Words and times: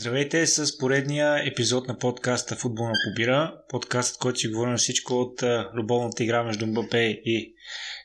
Здравейте 0.00 0.46
с 0.46 0.78
поредния 0.78 1.48
епизод 1.48 1.88
на 1.88 1.98
подкаста 1.98 2.56
Футболна 2.56 2.94
побира. 3.04 3.62
Подкастът, 3.68 4.18
който 4.18 4.38
си 4.38 4.48
говори 4.48 4.70
на 4.70 4.76
всичко 4.76 5.14
от 5.14 5.42
любовната 5.74 6.24
игра 6.24 6.42
между 6.42 6.66
Мбапе 6.66 7.04
и 7.24 7.54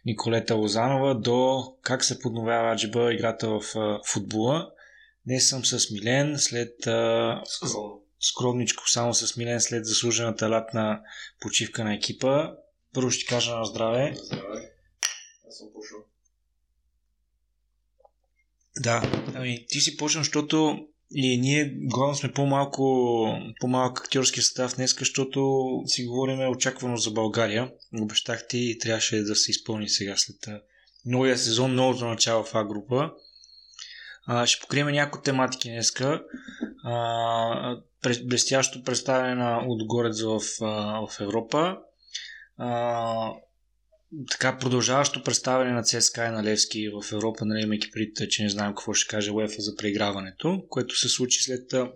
Николета 0.06 0.56
Лозанова 0.56 1.16
до 1.16 1.64
как 1.82 2.04
се 2.04 2.20
подновява 2.20 2.74
аджиба 2.74 3.14
играта 3.14 3.50
в 3.50 3.62
футбола. 4.08 4.72
Днес 5.26 5.50
съм 5.50 5.66
с 5.66 5.92
Милен 5.92 6.40
след 6.40 6.74
Скромно. 6.82 8.02
скромничко 8.20 8.90
само 8.90 9.14
с 9.14 9.38
Милен 9.38 9.62
след 9.62 9.86
заслужената 9.86 10.50
лятна 10.50 11.02
почивка 11.42 11.84
на 11.84 11.94
екипа. 11.94 12.52
Първо 12.94 13.12
ще 13.12 13.26
кажа 13.26 13.56
на 13.56 13.66
здраве. 13.66 14.14
Здравей. 14.16 14.66
Аз 15.48 15.58
съм 15.58 15.68
пошъл. 15.74 16.00
Да, 18.80 19.24
ами 19.36 19.66
ти 19.70 19.80
си 19.80 19.98
почна, 19.98 20.22
защото 20.22 20.88
и 21.16 21.38
ние 21.38 21.66
главно 21.82 22.16
сме 22.16 22.32
по-малко, 22.32 22.84
по-малък 23.60 24.00
актьорски 24.00 24.42
състав 24.42 24.76
днес, 24.76 24.96
защото 25.00 25.82
си 25.86 26.06
говорим 26.06 26.50
очаквано 26.50 26.98
за 26.98 27.12
България. 27.12 27.72
Обещах 28.02 28.48
ти 28.48 28.58
и 28.58 28.80
трябваше 28.80 29.22
да 29.22 29.36
се 29.36 29.52
изпълни 29.52 29.90
сега 29.90 30.14
след 30.18 30.62
новия 31.06 31.38
сезон, 31.38 31.76
новото 31.76 32.06
начало 32.06 32.44
в 32.44 32.56
А 32.56 32.64
група. 32.64 33.12
А, 34.26 34.46
ще 34.46 34.62
покрием 34.62 34.88
някои 34.88 35.22
тематики 35.22 35.70
днеска. 35.70 36.24
А, 36.84 37.78
блестящо 38.26 38.84
представяне 38.84 39.36
на 39.36 39.64
Удогорец 39.68 40.22
в, 40.22 40.40
в 41.08 41.20
Европа. 41.20 41.78
А, 42.58 43.32
така 44.32 44.58
продължаващо 44.58 45.24
представяне 45.24 45.72
на 45.72 45.84
ЦСКА 45.84 46.26
и 46.26 46.32
на 46.32 46.44
Левски 46.44 46.90
в 46.90 47.14
Европа, 47.14 47.46
нали, 47.46 47.62
имайки 47.62 47.92
предвид, 47.92 48.18
че 48.30 48.44
не 48.44 48.50
знам 48.50 48.68
какво 48.68 48.94
ще 48.94 49.10
каже 49.10 49.32
УЕФА 49.32 49.62
за 49.62 49.76
преиграването, 49.76 50.66
което 50.70 51.00
се 51.00 51.10
случи 51.10 51.44
след 51.44 51.74
а, 51.74 51.92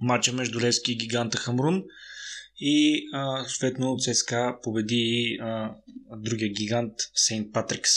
матча 0.00 0.32
между 0.32 0.60
Левски 0.60 0.92
и 0.92 0.96
гиганта 0.96 1.38
Хамрун 1.38 1.84
и 2.60 3.08
съответно 3.46 3.96
ЦСКА 3.98 4.58
победи 4.62 5.38
а, 5.40 5.74
другия 6.16 6.48
гигант 6.48 6.92
Сейнт 7.14 7.52
Патрикс. 7.52 7.90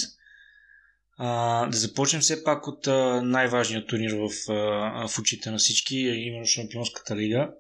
А, 1.17 1.66
да 1.67 1.77
започнем 1.77 2.21
все 2.21 2.44
пак 2.44 2.67
от 2.67 2.88
а, 2.88 3.21
най-важният 3.21 3.88
турнир 3.88 4.11
в, 4.13 4.51
а, 4.51 5.07
в 5.07 5.19
очите 5.19 5.51
на 5.51 5.57
всички, 5.57 5.97
именно 5.97 6.45
Шампионската 6.45 7.16
лига. 7.16 7.53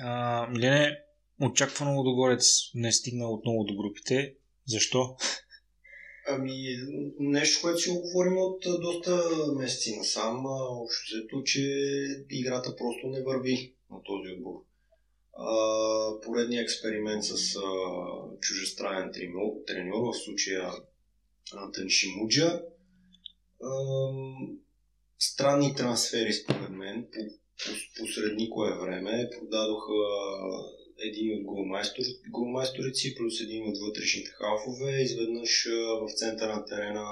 А, 0.00 0.46
Милене, 0.50 0.98
очаквано 1.40 1.96
Лудогорец 1.96 2.46
не 2.74 2.92
стигнал 2.92 3.34
отново 3.34 3.64
до 3.64 3.76
групите. 3.76 4.34
Защо? 4.68 5.16
Ами, 6.30 6.76
нещо, 7.18 7.62
което 7.62 7.78
си 7.78 7.90
го 7.90 8.00
говорим 8.00 8.38
от 8.38 8.64
доста 8.80 9.28
месеци 9.56 9.96
насам, 9.96 10.42
общо 10.46 11.14
взето, 11.14 11.42
че 11.42 11.62
играта 12.30 12.76
просто 12.76 13.06
не 13.06 13.22
върви 13.22 13.74
на 13.90 14.02
този 14.02 14.32
отбор. 14.32 14.64
А, 15.32 16.20
поредният 16.20 16.62
експеримент 16.62 17.24
с 17.24 17.56
а, 17.56 17.60
чужестранен 18.40 19.12
треньор, 19.12 19.52
треньор, 19.66 20.12
в 20.12 20.24
случая 20.24 20.72
Антон 21.52 21.88
Шимуджа. 21.88 22.62
А, 23.62 23.70
странни 25.18 25.74
трансфери, 25.74 26.32
според 26.32 26.70
мен, 26.70 27.06
по, 27.12 27.18
по, 27.64 27.70
посред 28.00 28.36
никое 28.36 28.78
време. 28.78 29.30
Продадоха 29.38 29.92
един 30.98 31.38
от 31.38 31.44
голмайстор, 31.44 32.02
голмайсторици, 32.30 33.14
плюс 33.14 33.40
един 33.40 33.68
от 33.68 33.78
вътрешните 33.78 34.30
халфове. 34.30 35.02
Изведнъж 35.02 35.68
в 36.00 36.12
центъра 36.16 36.56
на 36.56 36.64
терена 36.64 37.04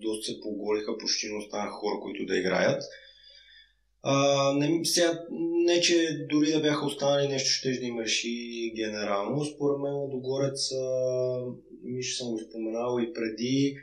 доста 0.00 0.32
се 0.32 0.40
поголиха, 0.40 0.98
почти 0.98 1.26
не 1.26 1.38
останаха 1.38 1.72
хора, 1.72 2.00
които 2.02 2.26
да 2.26 2.38
играят. 2.38 2.82
А, 4.02 4.52
не, 4.58 4.84
сега, 4.84 5.24
не, 5.66 5.80
че 5.80 6.26
дори 6.30 6.52
да 6.52 6.60
бяха 6.60 6.86
останали 6.86 7.28
нещо, 7.28 7.50
ще 7.50 7.70
да 7.70 7.86
им 7.86 8.00
реши 8.00 8.72
генерално. 8.76 9.44
Според 9.44 9.78
мен 9.78 9.94
Лодогорец, 9.94 10.70
мисля, 11.82 12.14
съм 12.16 12.30
го 12.30 12.38
споменал 12.38 12.98
и 13.00 13.12
преди, 13.12 13.76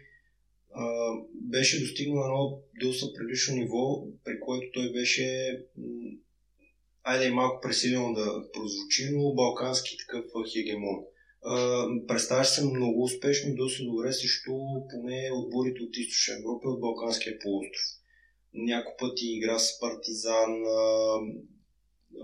а, 0.74 0.86
беше 1.34 1.80
достигнал 1.80 2.24
едно 2.24 2.60
доста 2.82 3.14
прилично 3.14 3.56
ниво, 3.56 4.04
при 4.26 4.40
което 4.40 4.68
той 4.74 4.92
беше 4.92 5.60
айде 7.04 7.28
и 7.28 7.32
малко 7.32 7.62
пресилено 7.62 8.14
да 8.14 8.52
прозвучи, 8.54 9.10
но 9.12 9.34
балкански 9.34 9.98
такъв 9.98 10.26
хегемон. 10.54 11.00
Представяш 12.08 12.48
се 12.48 12.66
много 12.66 13.04
успешно 13.04 13.50
и 13.50 13.56
доста 13.56 13.84
добре 13.84 14.14
срещу 14.14 14.52
поне 14.92 15.30
отборите 15.34 15.84
от 15.84 15.98
Източна 15.98 16.34
Европа 16.40 16.68
и 16.68 16.72
от 16.72 16.80
Балканския 16.80 17.40
полуостров. 17.40 17.86
Няколко 18.54 18.98
пъти 18.98 19.26
игра 19.26 19.60
с 19.60 19.80
Партизан, 19.80 20.64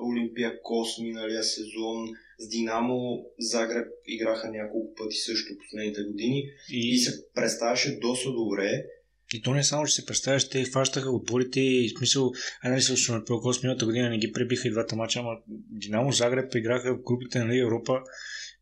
Олимпия 0.02 0.62
Кос 0.62 1.00
миналия 1.00 1.44
сезон, 1.44 2.10
с 2.40 2.48
Динамо 2.48 3.26
Загреб 3.40 3.88
играха 4.08 4.50
няколко 4.50 4.96
пъти 4.96 5.16
също 5.16 5.58
последните 5.58 6.04
години 6.04 6.44
И, 6.72 6.90
и 6.94 6.98
се 6.98 7.26
представяше 7.34 8.00
доста 8.00 8.32
добре. 8.32 8.86
И 9.34 9.42
то 9.42 9.54
не 9.54 9.64
само, 9.64 9.86
че 9.86 9.94
се 9.94 10.06
представяш, 10.06 10.50
те 10.50 10.64
хващаха 10.64 11.12
отборите 11.12 11.60
и 11.60 11.90
смисъл, 11.98 12.32
ай 12.64 12.72
нали 12.72 12.82
също 12.82 13.14
на 13.14 13.26
Пелкос 13.26 13.64
миналата 13.64 13.86
година 13.86 14.10
не 14.10 14.18
ги 14.18 14.32
пребиха 14.32 14.68
и 14.68 14.72
двата 14.72 14.96
мача, 14.96 15.20
ама 15.20 15.38
Динамо 15.72 16.12
Загреб 16.12 16.56
играха 16.56 16.96
в 16.96 17.04
групите 17.04 17.40
на 17.40 17.54
Лига 17.54 17.64
Европа, 17.64 18.02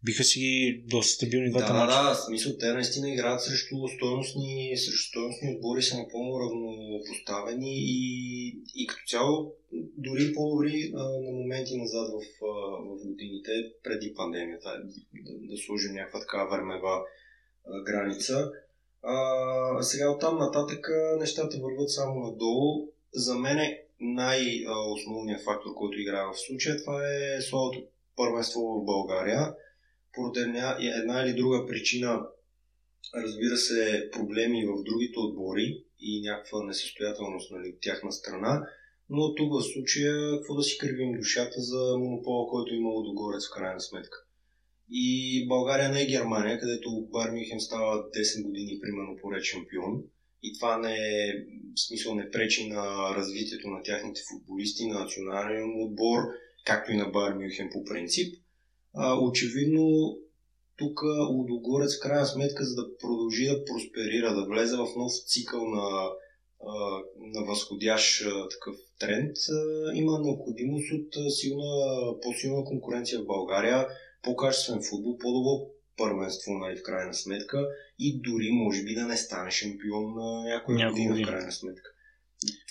биха 0.03 0.23
си 0.23 0.83
доста 0.87 1.13
стабилни 1.13 1.49
двата 1.49 1.73
Да, 1.73 1.73
мача. 1.73 2.03
да, 2.03 2.13
в 2.13 2.25
смисъл 2.25 2.57
те 2.59 2.73
наистина 2.73 3.09
играят 3.09 3.41
срещу 3.43 3.75
стойностни, 3.95 4.77
срещу 4.77 5.09
стойностни 5.09 5.55
отбори, 5.55 5.81
са 5.81 5.97
напълно 5.97 6.39
равнопоставени 6.39 7.73
и, 7.77 8.47
и 8.75 8.87
като 8.87 9.01
цяло 9.07 9.53
дори 9.97 10.33
по-добри 10.33 10.91
а, 10.95 11.03
на 11.03 11.31
моменти 11.31 11.77
назад 11.77 12.07
в, 12.07 12.45
а, 12.45 12.47
в 12.87 13.07
годините, 13.07 13.51
преди 13.83 14.13
пандемията, 14.13 14.69
да, 15.13 15.33
да 15.51 15.57
сложим 15.57 15.93
някаква 15.93 16.19
такава 16.19 16.57
времева 16.57 16.93
а, 17.67 17.83
граница. 17.83 18.51
А, 19.09 19.83
сега 19.83 20.09
оттам 20.09 20.37
нататък 20.37 20.89
нещата 21.19 21.57
върват 21.57 21.91
само 21.91 22.19
надолу. 22.19 22.87
За 23.13 23.35
мен 23.35 23.57
е 23.57 23.83
най-основният 23.99 25.43
фактор, 25.43 25.73
който 25.75 25.99
играе 25.99 26.25
в 26.25 26.39
случая, 26.47 26.77
това 26.77 27.01
е 27.13 27.41
слабото 27.41 27.83
първенство 28.15 28.61
в 28.61 28.85
България 28.85 29.53
поради 30.13 30.39
една, 30.39 31.21
или 31.21 31.33
друга 31.33 31.65
причина, 31.67 32.27
разбира 33.15 33.57
се, 33.57 34.09
проблеми 34.13 34.65
в 34.65 34.83
другите 34.83 35.19
отбори 35.19 35.83
и 35.99 36.21
някаква 36.21 36.63
несъстоятелност 36.63 37.51
нали, 37.51 37.69
от 37.69 37.81
тяхна 37.81 38.11
страна, 38.11 38.67
но 39.09 39.35
тук 39.35 39.53
в 39.53 39.73
случая, 39.73 40.31
какво 40.37 40.55
да 40.55 40.63
си 40.63 40.77
кривим 40.77 41.11
душата 41.11 41.61
за 41.61 41.97
монопола, 41.97 42.49
който 42.49 42.73
е 42.73 42.77
имало 42.77 43.03
догорец 43.03 43.47
в 43.47 43.53
крайна 43.55 43.81
сметка. 43.81 44.26
И 44.91 45.45
България 45.47 45.89
не 45.89 46.01
е 46.01 46.07
Германия, 46.07 46.59
където 46.59 47.07
Бар 47.11 47.31
Мюнхен 47.31 47.59
става 47.59 48.09
10 48.11 48.43
години, 48.43 48.79
примерно, 48.81 49.17
поред 49.21 49.43
шампион. 49.43 50.03
И 50.43 50.53
това 50.53 50.77
не 50.77 50.93
е, 50.93 51.33
в 51.75 51.79
смисъл 51.79 52.15
не 52.15 52.31
пречи 52.31 52.69
на 52.69 53.15
развитието 53.15 53.67
на 53.69 53.83
тяхните 53.83 54.21
футболисти, 54.31 54.87
на 54.87 54.99
национален 54.99 55.83
отбор, 55.83 56.21
както 56.65 56.91
и 56.91 56.97
на 56.97 57.05
Бар 57.05 57.33
Мюнхен 57.33 57.69
по 57.73 57.83
принцип. 57.83 58.35
А, 58.93 59.19
очевидно, 59.19 60.17
тук 60.77 61.01
Лудогорец, 61.29 61.97
в 61.97 62.01
крайна 62.01 62.25
сметка, 62.25 62.65
за 62.65 62.75
да 62.75 62.97
продължи 62.97 63.45
да 63.45 63.65
просперира, 63.65 64.35
да 64.35 64.45
влезе 64.45 64.75
в 64.77 64.87
нов 64.97 65.11
цикъл 65.27 65.65
на, 65.65 66.09
на 67.17 67.45
възходящ 67.45 68.25
такъв 68.51 68.75
тренд, 68.99 69.37
има 69.93 70.19
необходимост 70.19 70.91
от 70.91 71.33
силна, 71.33 72.13
по-силна 72.21 72.63
конкуренция 72.63 73.19
в 73.19 73.25
България, 73.25 73.87
по-качествен 74.27 74.79
футбол, 74.89 75.17
по-добро 75.17 75.55
първенство, 75.97 76.51
нали, 76.53 76.77
в 76.77 76.83
крайна 76.83 77.13
сметка, 77.13 77.59
и 77.99 78.21
дори, 78.21 78.49
може 78.51 78.83
би, 78.83 78.93
да 78.93 79.05
не 79.05 79.17
стане 79.17 79.51
шампион 79.51 80.05
на 80.15 80.43
някоя 80.43 80.77
Някоя 80.77 81.07
година, 81.09 81.27
в 81.27 81.29
крайна 81.29 81.51
сметка. 81.51 81.89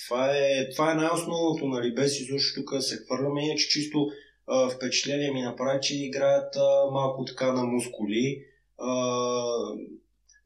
Това 0.04 0.30
е, 0.36 0.68
това 0.70 0.92
е 0.92 0.94
най-основното, 0.94 1.66
нали, 1.66 1.94
без 1.94 2.20
изобщо 2.20 2.60
тук 2.60 2.82
се 2.82 2.96
хвърляме, 2.96 3.46
иначе 3.46 3.68
чисто 3.68 4.06
а, 4.46 4.70
впечатление 4.70 5.32
ми 5.32 5.42
направи, 5.42 5.78
че 5.82 6.04
играят 6.04 6.56
а, 6.56 6.90
малко 6.90 7.24
така 7.24 7.52
на 7.52 7.64
мускули. 7.64 8.44
А, 8.78 8.90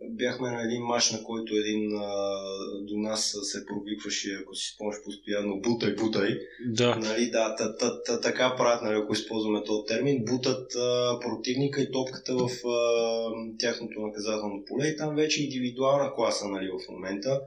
бяхме 0.09 0.51
на 0.51 0.63
един 0.63 0.83
матч, 0.83 1.11
на 1.11 1.23
който 1.23 1.55
един 1.55 1.97
а, 1.97 2.35
до 2.83 2.99
нас 2.99 3.37
се 3.43 3.67
провикваше, 3.67 4.39
ако 4.43 4.55
си 4.55 4.73
спомняш 4.75 4.97
постоянно, 5.05 5.61
бутай, 5.61 5.95
бутай. 5.95 6.39
Да. 6.67 6.97
Нали, 6.97 7.31
да, 7.31 7.55
та, 7.57 7.77
та, 7.77 8.03
та, 8.03 8.21
така 8.21 8.55
правят, 8.57 8.83
нали, 8.83 8.99
ако 8.99 9.13
използваме 9.13 9.65
този 9.65 9.87
термин. 9.87 10.25
Бутат 10.25 10.75
а, 10.75 11.19
противника 11.21 11.81
и 11.81 11.93
топката 11.93 12.35
в 12.35 12.51
а, 12.69 13.33
тяхното 13.59 14.01
наказателно 14.01 14.65
поле 14.67 14.87
и 14.87 14.97
там 14.97 15.15
вече 15.15 15.45
индивидуална 15.45 16.15
класа 16.15 16.49
нали, 16.49 16.69
в 16.69 16.93
момента. 16.93 17.41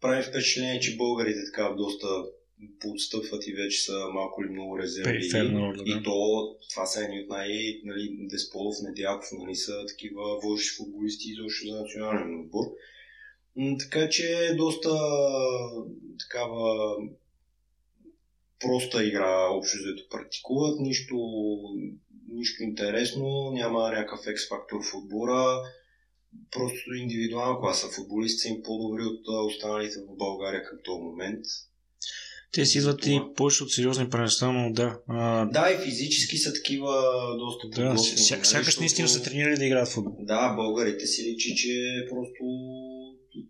Прави 0.00 0.22
впечатление, 0.22 0.80
че 0.80 0.96
българите 0.96 1.38
така 1.52 1.74
доста 1.76 2.06
поотстъпват 2.80 3.46
и 3.46 3.52
вече 3.52 3.82
са 3.82 4.08
малко 4.14 4.42
или 4.42 4.50
много 4.50 4.78
резерви. 4.78 5.18
Роля, 5.56 5.82
да. 5.82 5.82
И 5.86 6.02
то, 6.02 6.56
това 6.70 6.86
са 6.86 7.04
едни 7.04 7.20
от 7.20 7.28
най- 7.28 7.80
нали, 7.84 8.16
Десполов, 8.20 8.76
Недялков, 8.82 9.28
нали, 9.32 9.54
са 9.54 9.86
такива 9.88 10.40
водещи 10.42 10.76
футболисти 10.76 11.30
изобщо 11.30 11.66
за 11.68 11.80
национален 11.80 12.40
отбор. 12.40 12.64
Така 13.78 14.08
че 14.08 14.46
е 14.50 14.54
доста 14.54 14.90
такава 16.18 16.96
проста 18.60 19.04
игра, 19.04 19.48
общо 19.50 19.78
взето 19.78 20.08
практикуват, 20.10 20.80
нищо, 20.80 21.16
нищо 22.28 22.62
интересно, 22.62 23.50
няма 23.52 23.90
някакъв 23.90 24.26
екс-фактор 24.26 24.80
в 24.82 24.94
отбора, 24.94 25.62
просто 26.50 26.94
индивидуална 26.94 27.60
класа. 27.60 27.86
Футболисти 27.88 28.38
са 28.38 28.48
им 28.48 28.62
по-добри 28.62 29.02
от 29.02 29.28
останалите 29.28 29.98
в 30.00 30.16
България 30.16 30.64
към 30.64 30.78
този 30.84 31.02
момент. 31.02 31.44
Те 32.52 32.66
си 32.66 32.78
идват 32.78 33.06
и 33.06 33.20
повече 33.36 33.62
от 33.62 33.72
сериозни 33.72 34.10
първенства, 34.10 34.52
но 34.52 34.72
да. 34.72 34.98
А... 35.08 35.44
Да, 35.44 35.70
и 35.70 35.84
физически 35.84 36.36
са 36.36 36.52
такива 36.52 36.92
доста 37.38 37.68
да, 37.68 37.76
подготвени. 37.76 38.18
Ся, 38.18 38.34
нали, 38.36 38.44
сякаш 38.44 38.78
наистина 38.78 39.08
са 39.08 39.22
тренирали 39.22 39.56
да 39.56 39.64
играят 39.64 39.88
футбол. 39.88 40.16
Да, 40.20 40.54
българите 40.54 41.06
си 41.06 41.30
личи, 41.30 41.56
че 41.56 42.06
просто 42.10 42.44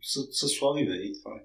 са, 0.02 0.20
са 0.32 0.48
слаби, 0.48 0.86
бе, 0.86 0.94
и 0.94 1.12
това 1.22 1.30
е. 1.30 1.42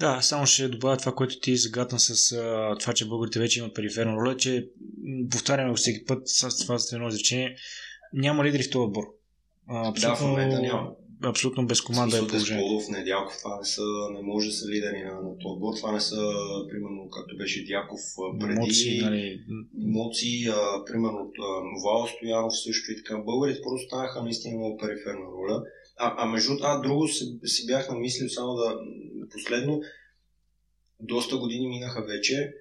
Да, 0.00 0.22
само 0.22 0.46
ще 0.46 0.68
добавя 0.68 0.96
това, 0.96 1.14
което 1.14 1.40
ти 1.40 1.56
загадна 1.56 2.00
с 2.00 2.32
а, 2.32 2.76
това, 2.80 2.92
че 2.92 3.08
българите 3.08 3.38
вече 3.38 3.58
имат 3.58 3.74
периферна 3.74 4.16
роля, 4.16 4.36
че 4.36 4.68
повтаряме 5.30 5.70
го 5.70 5.76
всеки 5.76 6.04
път 6.04 6.28
с 6.28 6.58
това 6.58 6.78
с 6.78 6.92
едно 6.92 7.08
изречение, 7.08 7.56
няма 8.12 8.44
лидери 8.44 8.62
в 8.62 8.70
този 8.70 8.82
отбор. 8.82 9.04
абсолютно, 9.68 10.10
да, 10.10 10.16
в 10.16 10.20
момента 10.20 10.60
няма. 10.60 10.90
Абсолютно 11.22 11.66
без 11.66 11.80
команда 11.80 12.16
е 12.16 12.26
положението. 12.26 12.68
Полов, 12.68 12.88
Недялков, 12.88 13.38
това 13.38 13.58
не, 13.58 13.64
са, 13.64 13.82
не 14.12 14.22
може 14.22 14.48
да 14.48 14.52
са 14.54 14.68
лидери 14.68 15.02
на, 15.02 15.12
на 15.12 15.38
този 15.38 15.52
отбор. 15.52 15.74
Това 15.76 15.92
не 15.92 16.00
са, 16.00 16.16
примерно, 16.70 17.10
както 17.10 17.36
беше 17.36 17.64
Дяков 17.64 18.00
преди. 18.40 18.60
Моци, 18.60 19.00
нали... 19.02 19.40
Моци 19.74 20.48
а, 20.48 20.84
примерно, 20.84 21.32
Вал 21.84 22.06
Стоянов 22.06 22.60
също 22.60 22.92
и 22.92 22.96
така. 22.96 23.18
Българите 23.18 23.60
просто 23.62 23.86
станаха 23.86 24.22
наистина 24.22 24.58
много 24.58 24.76
периферна 24.76 25.26
роля. 25.36 25.62
А, 25.98 26.14
а 26.18 26.26
между 26.26 26.52
а, 26.62 26.80
друго 26.80 27.08
си, 27.08 27.38
си 27.44 27.66
бях 27.66 27.90
намислил 27.90 28.28
само 28.28 28.54
да 28.54 28.78
последно, 29.30 29.80
доста 31.00 31.36
години 31.36 31.68
минаха 31.68 32.04
вече, 32.06 32.52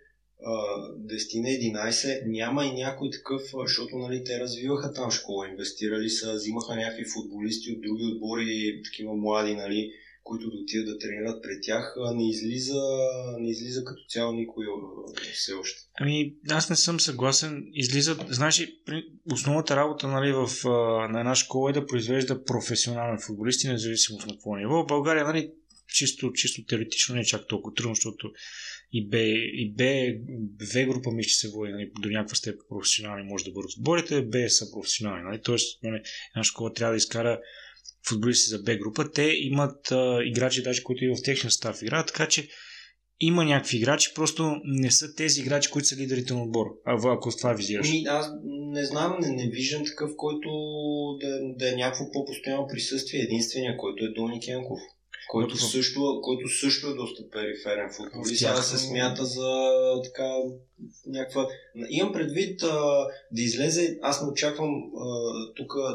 10 0.43 1.41
на 1.41 1.49
11, 1.79 2.23
няма 2.25 2.65
и 2.65 2.73
някой 2.73 3.09
такъв, 3.09 3.41
защото 3.65 3.97
нали, 3.97 4.23
те 4.23 4.39
развиваха 4.39 4.93
там 4.93 5.11
школа, 5.11 5.49
инвестирали 5.49 6.09
са, 6.09 6.33
взимаха 6.33 6.75
някакви 6.75 7.05
футболисти 7.13 7.71
от 7.71 7.81
други 7.81 8.05
отбори, 8.05 8.81
такива 8.83 9.15
млади, 9.15 9.55
нали, 9.55 9.91
които 10.23 10.49
да 10.49 10.57
отидат 10.57 10.85
да 10.85 10.97
тренират 10.97 11.43
пред 11.43 11.59
тях, 11.61 11.95
не 12.15 12.29
излиза, 12.29 12.81
не 13.39 13.49
излиза 13.49 13.85
като 13.85 14.01
цяло 14.09 14.33
никой 14.33 14.65
все 15.33 15.53
още. 15.53 15.81
Ами, 15.99 16.35
аз 16.49 16.69
не 16.69 16.75
съм 16.75 16.99
съгласен. 16.99 17.67
Излизат, 17.73 18.21
знаеш, 18.29 18.67
основната 19.31 19.75
работа 19.75 20.07
нали, 20.07 20.31
в, 20.31 20.49
на 21.11 21.19
една 21.19 21.35
школа 21.35 21.69
е 21.69 21.73
да 21.73 21.85
произвежда 21.85 22.43
професионални 22.43 23.19
футболисти, 23.21 23.67
независимо 23.67 24.19
на 24.19 24.33
какво 24.33 24.55
ниво. 24.55 24.83
В 24.83 24.87
България, 24.87 25.23
нали, 25.23 25.51
чисто, 25.87 26.33
чисто 26.33 26.65
теоретично 26.65 27.15
не 27.15 27.21
е 27.21 27.25
чак 27.25 27.47
толкова 27.47 27.75
трудно, 27.75 27.95
защото 27.95 28.31
и 28.91 29.09
Б, 29.09 29.17
и 29.17 29.73
Б, 29.77 29.83
В 30.65 30.85
група 30.85 31.11
мисля, 31.11 31.29
че 31.29 31.35
се 31.35 31.49
води 31.49 31.71
нали, 31.71 31.91
до 32.01 32.09
някаква 32.09 32.35
степен 32.35 32.59
професионални 32.69 33.23
може 33.23 33.45
да 33.45 33.51
бъдат 33.51 33.71
отборите, 33.77 34.21
Б 34.21 34.49
са 34.49 34.71
професионални. 34.71 35.23
Нали? 35.23 35.41
Тоест, 35.41 35.83
нали, 35.83 36.01
една 36.35 36.43
школа 36.43 36.73
трябва 36.73 36.93
да 36.93 36.97
изкара 36.97 37.39
футболисти 38.07 38.49
за 38.49 38.59
Б 38.59 38.75
група. 38.75 39.11
Те 39.11 39.23
имат 39.23 39.91
а, 39.91 40.19
играчи, 40.23 40.63
даже 40.63 40.83
които 40.83 41.05
и 41.05 41.07
в 41.07 41.23
техния 41.23 41.51
став 41.51 41.81
играят, 41.81 42.07
така 42.07 42.27
че 42.27 42.47
има 43.19 43.45
някакви 43.45 43.77
играчи, 43.77 44.11
просто 44.15 44.55
не 44.63 44.91
са 44.91 45.15
тези 45.15 45.41
играчи, 45.41 45.71
които 45.71 45.87
са 45.87 45.95
лидерите 45.95 46.33
на 46.33 46.43
отбора. 46.43 46.69
А 46.85 47.13
ако 47.13 47.37
това 47.37 47.53
визираш. 47.53 47.91
Ми, 47.91 48.03
аз 48.07 48.31
не 48.45 48.85
знам, 48.85 49.17
не, 49.19 49.29
не 49.29 49.49
виждам 49.49 49.85
такъв, 49.85 50.11
който 50.17 50.49
да, 51.21 51.39
да 51.55 51.69
е 51.69 51.75
някакво 51.75 52.11
по-постоянно 52.11 52.67
присъствие. 52.67 53.19
Единствения, 53.19 53.77
който 53.77 54.05
е 54.05 54.13
Дони 54.13 54.39
Янков 54.47 54.79
който, 55.29 55.57
също, 55.57 56.19
който 56.21 56.49
също 56.49 56.87
е 56.87 56.93
доста 56.93 57.29
периферен 57.29 57.89
футболист. 57.97 58.37
Сега 58.37 58.55
се 58.55 58.77
смята 58.77 59.25
за 59.25 59.49
така 60.03 60.29
някаква... 61.07 61.47
Имам 61.89 62.13
предвид 62.13 62.63
а, 62.63 63.07
да 63.31 63.41
излезе, 63.41 63.99
аз 64.01 64.21
не 64.21 64.31
очаквам, 64.31 64.69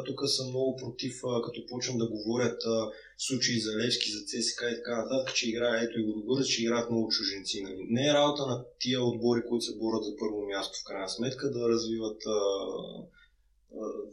тук 0.07 0.29
съм 0.29 0.49
много 0.49 0.77
против, 0.77 1.21
а, 1.25 1.43
като 1.43 1.67
почвам 1.69 1.99
да 1.99 2.09
говорят 2.09 2.63
а, 2.67 2.91
случаи 3.19 3.61
за 3.61 3.77
Левски, 3.77 4.11
за 4.11 4.21
ЦСКА 4.25 4.71
и 4.71 4.77
така 4.77 5.03
нататък, 5.03 5.35
че 5.35 5.49
играе, 5.51 5.85
ето 5.85 5.99
и 5.99 6.05
го 6.05 6.13
догоре, 6.13 6.45
че 6.45 6.63
играят 6.63 6.91
много 6.91 7.09
чуженци. 7.09 7.63
Нали? 7.63 7.87
Не 7.89 8.09
е 8.09 8.15
работа 8.15 8.47
на 8.47 8.65
тия 8.81 9.05
отбори, 9.05 9.43
които 9.49 9.65
се 9.65 9.77
борят 9.77 10.05
за 10.05 10.17
първо 10.19 10.47
място 10.47 10.79
в 10.79 10.85
крайна 10.85 11.09
сметка, 11.09 11.51
да 11.51 11.69
развиват 11.69 12.23
а, 12.27 12.39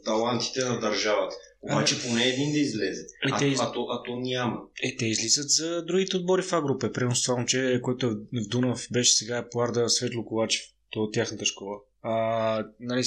талантите 0.04 0.64
на 0.64 0.80
държавата. 0.80 1.36
Обаче 1.62 1.96
а, 1.98 2.08
поне 2.08 2.24
един 2.24 2.52
да 2.52 2.58
излезе. 2.58 3.02
Е, 3.02 3.30
а, 3.32 3.44
из... 3.44 3.60
а, 3.60 3.72
то, 3.72 3.86
а 3.90 4.02
то 4.02 4.16
няма. 4.16 4.60
Е, 4.82 4.96
те 4.96 5.06
излизат 5.06 5.50
за 5.50 5.84
другите 5.84 6.16
отбори 6.16 6.42
в 6.42 6.52
Агрупа. 6.52 6.92
Примерно 6.92 7.16
с 7.16 7.22
това 7.22 7.36
момче, 7.36 7.80
който 7.82 8.06
е 8.06 8.10
в 8.10 8.48
Дунав 8.48 8.86
беше 8.92 9.12
сега 9.12 9.48
Пларда 9.50 9.88
Светло 9.88 10.24
Ковачев. 10.24 10.62
То 10.90 11.00
от 11.00 11.14
тяхната 11.14 11.44
школа. 11.44 11.76
А, 12.10 12.64
нали, 12.80 13.02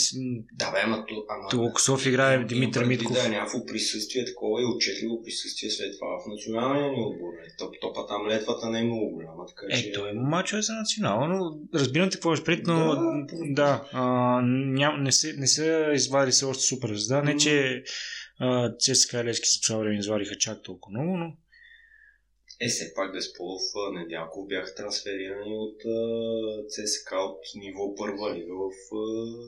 да, 0.53 0.71
бе, 0.71 0.79
ама, 0.83 1.05
ама 1.29 1.49
тук 1.49 1.81
Софи 1.81 2.09
играе 2.09 2.43
Димитър 2.43 2.85
Митков. 2.85 3.15
Да, 3.15 3.29
някакво 3.29 3.65
присъствие, 3.65 4.25
такова 4.25 4.61
и 4.61 4.65
отчетливо 4.65 5.23
присъствие 5.23 5.69
след 5.69 5.93
това 5.99 6.07
в 6.07 6.27
националния 6.27 6.91
ни 6.91 7.01
отбор. 7.01 7.33
Нали? 7.39 7.49
Топ, 7.57 7.75
топа 7.81 8.07
там 8.07 8.27
летвата 8.27 8.69
не 8.69 8.79
е 8.79 8.83
много 8.83 9.09
голяма. 9.09 9.45
Така, 9.47 9.65
е, 9.69 9.81
че... 9.81 9.91
той 9.91 10.09
е 10.09 10.13
мачо 10.13 10.57
е 10.57 10.61
за 10.61 10.73
национално, 10.73 11.35
но 11.35 11.79
разбирам 11.79 12.09
те 12.09 12.15
какво 12.15 12.33
е 12.33 12.43
пред, 12.45 12.67
но 12.67 12.95
да, 12.95 13.25
да 13.49 13.83
а, 13.91 14.41
ням, 14.45 15.03
не, 15.03 15.11
се, 15.11 15.33
не 15.37 15.47
се 15.47 15.91
извади 15.93 16.31
се 16.31 16.45
още 16.45 16.63
супер 16.63 16.89
звезда. 16.89 17.21
Не, 17.21 17.37
че 17.37 17.83
ЦСКА 18.79 19.23
Левски 19.23 19.49
за 19.49 19.61
това 19.61 19.79
време 19.79 19.97
извадиха 19.97 20.35
чак 20.35 20.63
толкова 20.63 20.99
много, 20.99 21.17
но 21.17 21.33
е, 22.61 22.67
все 22.67 22.93
пак 22.93 23.13
Безполов, 23.13 23.61
Недялков 23.93 24.47
бяха 24.47 24.75
трансферирани 24.75 25.57
от 25.57 25.81
ЦСК 26.69 27.11
от 27.11 27.39
ниво 27.55 27.95
първа 27.95 28.35
лига 28.35 28.53
в 28.55 28.71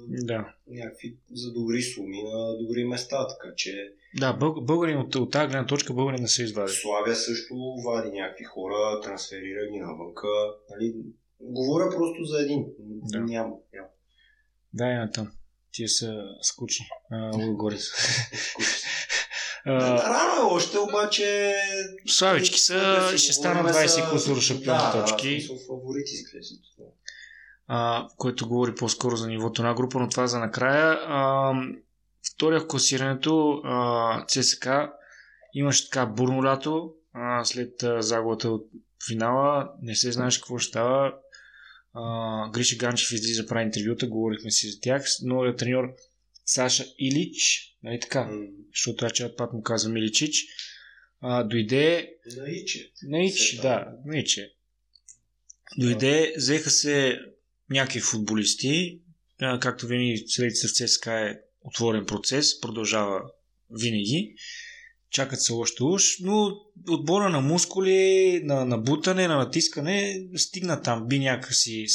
да. 0.07 0.53
някакви 0.67 1.17
за 1.33 1.53
добри 1.53 1.81
суми 1.81 2.23
на 2.23 2.57
добри 2.57 2.85
места, 2.85 3.27
така 3.27 3.55
че... 3.55 3.93
Да, 4.19 4.33
българин 4.61 4.97
от, 4.97 5.15
от 5.15 5.31
тази 5.31 5.47
гледна 5.47 5.65
точка 5.65 5.93
българин 5.93 6.21
не 6.21 6.27
се 6.27 6.43
извади. 6.43 6.71
Славя 6.71 7.15
също 7.15 7.55
вади 7.85 8.11
някакви 8.11 8.43
хора, 8.43 9.01
трансферира 9.03 9.71
ги 9.71 9.79
навънка. 9.79 10.27
Нали? 10.69 10.95
Говоря 11.39 11.89
просто 11.89 12.23
за 12.23 12.41
един. 12.41 12.65
Да. 12.79 13.19
Няма. 13.19 13.55
няма. 13.73 13.87
Да, 14.73 14.87
е 14.87 15.11
там. 15.13 15.31
Тия 15.71 15.89
са 15.89 16.23
скучни. 16.41 16.85
Отгоре 17.33 17.77
са. 17.77 17.93
Рано 19.67 20.41
е 20.41 20.53
още, 20.53 20.77
обаче... 20.79 21.55
Славички 22.07 22.59
са, 22.59 23.13
ще 23.17 23.33
станат 23.33 23.75
20 23.75 24.11
кусора 24.11 24.41
шампион 24.41 24.77
да, 24.77 24.91
точки. 24.91 25.47
Да, 25.47 25.59
фаворити 25.67 26.11
изглеждат. 26.13 26.59
А, 27.67 28.07
което 28.17 28.47
говори 28.47 28.75
по-скоро 28.75 29.15
за 29.15 29.27
нивото 29.27 29.63
на 29.63 29.73
група, 29.73 29.99
но 29.99 30.09
това 30.09 30.27
за 30.27 30.39
накрая. 30.39 30.99
А, 31.07 31.53
втория 32.33 32.59
в 32.59 32.67
класирането 32.67 33.61
ЦСК 34.27 34.67
имаше 35.53 35.89
така 35.89 36.05
бурно 36.05 36.43
лято 36.43 36.93
а, 37.13 37.45
след 37.45 37.83
а, 37.83 38.01
загубата 38.01 38.49
от 38.49 38.67
финала. 39.07 39.69
Не 39.81 39.95
се 39.95 40.11
знаеш 40.11 40.37
какво 40.37 40.57
ще 40.57 40.69
става. 40.69 41.13
А, 41.93 42.49
Гриши 42.49 42.77
Ганчев 42.77 43.11
излиза 43.11 43.47
прави 43.47 43.63
интервюта, 43.63 44.07
говорихме 44.07 44.51
си 44.51 44.69
за 44.69 44.79
тях. 44.81 45.05
Новият 45.21 45.57
треньор 45.57 45.89
Саша 46.45 46.85
Илич, 46.99 47.67
нали 47.83 47.99
така, 47.99 48.19
mm. 48.19 48.49
защото 48.73 49.05
аз 49.05 49.35
пак 49.37 49.53
му 49.53 49.63
казвам 49.63 49.97
Иличич, 49.97 50.45
а, 51.21 51.43
дойде... 51.43 52.13
Наиче. 52.37 52.91
Наиче, 53.03 53.61
да, 53.61 53.87
Наиче. 54.05 54.53
Дойде, 55.77 56.33
взеха 56.37 56.69
се 56.69 57.19
някакви 57.69 57.99
футболисти, 57.99 58.99
а, 59.41 59.59
както 59.59 59.87
винаги 59.87 60.23
селекция 60.27 60.69
в 60.69 60.73
ЦСКА 60.73 61.29
е 61.29 61.39
отворен 61.61 62.05
процес, 62.05 62.59
продължава 62.61 63.21
винаги 63.71 64.35
чакат 65.13 65.41
се 65.41 65.53
още 65.53 65.83
уж, 65.83 66.03
но 66.19 66.51
отбора 66.89 67.29
на 67.29 67.41
мускули, 67.41 68.41
на, 68.43 68.77
бутане, 68.77 69.27
на 69.27 69.37
натискане 69.37 70.21
стигна 70.35 70.81
там. 70.81 71.07
Би 71.07 71.19
някакси 71.19 71.85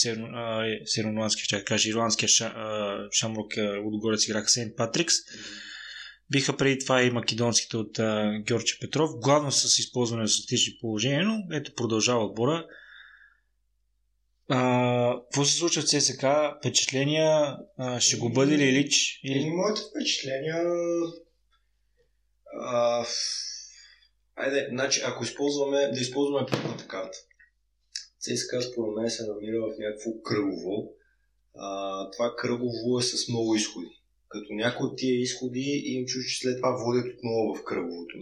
серонуански, 0.85 1.43
ще 1.43 1.65
кажа, 1.65 1.91
ирландския 1.91 2.29
ша, 2.29 2.55
шамрок 3.13 3.53
отгоре 3.85 4.19
си 4.19 4.31
играха 4.31 4.49
Сейнт 4.49 4.77
Патрикс. 4.77 5.15
Биха 6.31 6.57
преди 6.57 6.79
това 6.79 7.03
и 7.03 7.11
македонските 7.11 7.77
от 7.77 7.99
а, 7.99 8.39
Георгия 8.47 8.77
Петров, 8.81 9.11
главно 9.21 9.53
с 9.53 9.79
използване 9.79 10.23
на 10.23 10.29
статични 10.29 10.75
положения, 10.81 11.25
но 11.25 11.39
ето 11.53 11.75
продължава 11.75 12.25
отбора. 12.25 12.67
А, 14.49 15.15
какво 15.23 15.45
се 15.45 15.59
случва 15.59 15.83
в 15.83 15.85
ЦСК? 15.85 16.25
Впечатления? 16.59 17.57
А, 17.79 18.01
ще 18.01 18.17
го 18.17 18.33
бъде 18.33 18.59
ли 18.59 18.65
Илич? 18.65 19.21
Или... 19.25 19.51
Моите 19.51 19.81
впечатления 19.91 20.57
а, 22.61 23.05
айде, 24.37 24.69
значи, 24.71 25.03
ако 25.05 25.25
използваме, 25.25 25.91
да 25.93 26.01
използваме 26.01 26.47
пътната 26.51 26.89
карта. 26.89 27.19
ЦСКА 28.21 28.63
според 28.63 28.95
мен 28.97 29.11
се 29.11 29.27
намира 29.27 29.61
в 29.61 29.79
някакво 29.79 30.23
кръгово. 30.23 30.95
А, 31.57 32.11
това 32.11 32.37
кръгово 32.37 32.99
е 32.99 33.03
с 33.03 33.29
много 33.29 33.55
изходи. 33.55 33.99
Като 34.29 34.53
някои 34.53 34.87
от 34.87 34.97
тия 34.97 35.21
изходи 35.21 35.83
им 35.85 36.07
чуш, 36.07 36.25
че 36.27 36.41
след 36.41 36.57
това 36.57 36.71
водят 36.71 37.15
отново 37.15 37.55
в 37.55 37.65
кръговото. 37.65 38.17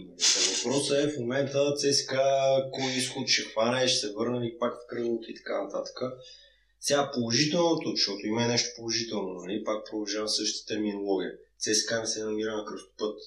Въпросът 0.63 0.97
е 0.97 1.07
в 1.07 1.19
момента 1.19 1.73
ЦСКА 1.75 2.23
кой 2.71 2.91
изход 2.91 3.27
ще 3.27 3.41
хване, 3.41 3.87
ще 3.87 3.99
се 3.99 4.13
върне 4.13 4.39
ли 4.45 4.57
пак 4.59 4.73
в 4.73 4.87
кръговото 4.89 5.31
и 5.31 5.35
така 5.35 5.63
нататък. 5.63 5.97
Сега 6.79 7.11
положителното, 7.13 7.89
защото 7.89 8.27
има 8.27 8.47
нещо 8.47 8.69
положително, 8.75 9.33
нали? 9.33 9.63
пак 9.63 9.85
продължавам 9.85 10.27
същата 10.27 10.73
терминология. 10.73 11.31
ЦСКА 11.59 11.99
не 11.99 12.07
се 12.07 12.23
намира 12.23 12.57
на 12.57 12.65
кръстопът. 12.65 13.19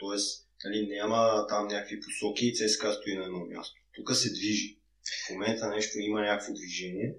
Тоест, 0.00 0.46
нали, 0.64 0.86
няма 0.86 1.46
там 1.48 1.66
някакви 1.66 2.00
посоки 2.00 2.46
и 2.46 2.54
ЦСКА 2.54 2.92
стои 2.92 3.14
на 3.16 3.24
едно 3.24 3.46
място. 3.46 3.74
Тук 3.96 4.16
се 4.16 4.32
движи. 4.32 4.78
В 5.26 5.30
момента 5.30 5.68
нещо 5.68 5.98
има 5.98 6.20
някакво 6.20 6.52
движение. 6.52 7.14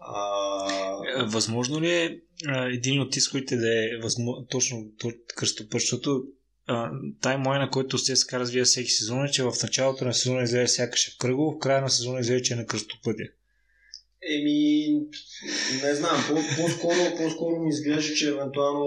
А... 0.00 1.22
Е, 1.22 1.24
възможно 1.24 1.80
ли 1.80 1.90
е 1.90 2.20
един 2.72 3.00
от 3.00 3.12
тисковите 3.12 3.56
да 3.56 3.84
е 3.84 3.98
възможно, 4.02 4.46
точно 4.46 4.92
кръстопът, 5.36 5.80
защото 5.80 6.24
тай 7.20 7.36
мой, 7.36 7.58
на 7.58 7.70
който 7.70 7.98
се 7.98 8.38
развива 8.38 8.64
всеки 8.64 8.90
сезон 8.90 9.24
е, 9.24 9.30
че 9.30 9.42
в 9.42 9.52
началото 9.62 10.04
на 10.04 10.14
сезона 10.14 10.42
излезе 10.42 10.68
сякаш 10.68 11.08
е 11.08 11.10
в 11.10 11.18
кръго, 11.18 11.52
в 11.52 11.58
края 11.58 11.82
на 11.82 11.90
сезона 11.90 12.20
излезе, 12.20 12.42
че 12.42 12.52
е 12.52 12.56
на 12.56 12.66
кръстопътя. 12.66 13.24
Еми, 14.22 14.86
не 15.82 15.94
знам, 15.94 16.24
по-скоро, 16.56 17.16
по-скоро 17.16 17.56
ми 17.56 17.68
изглежда, 17.68 18.14
че 18.14 18.28
евентуално 18.28 18.86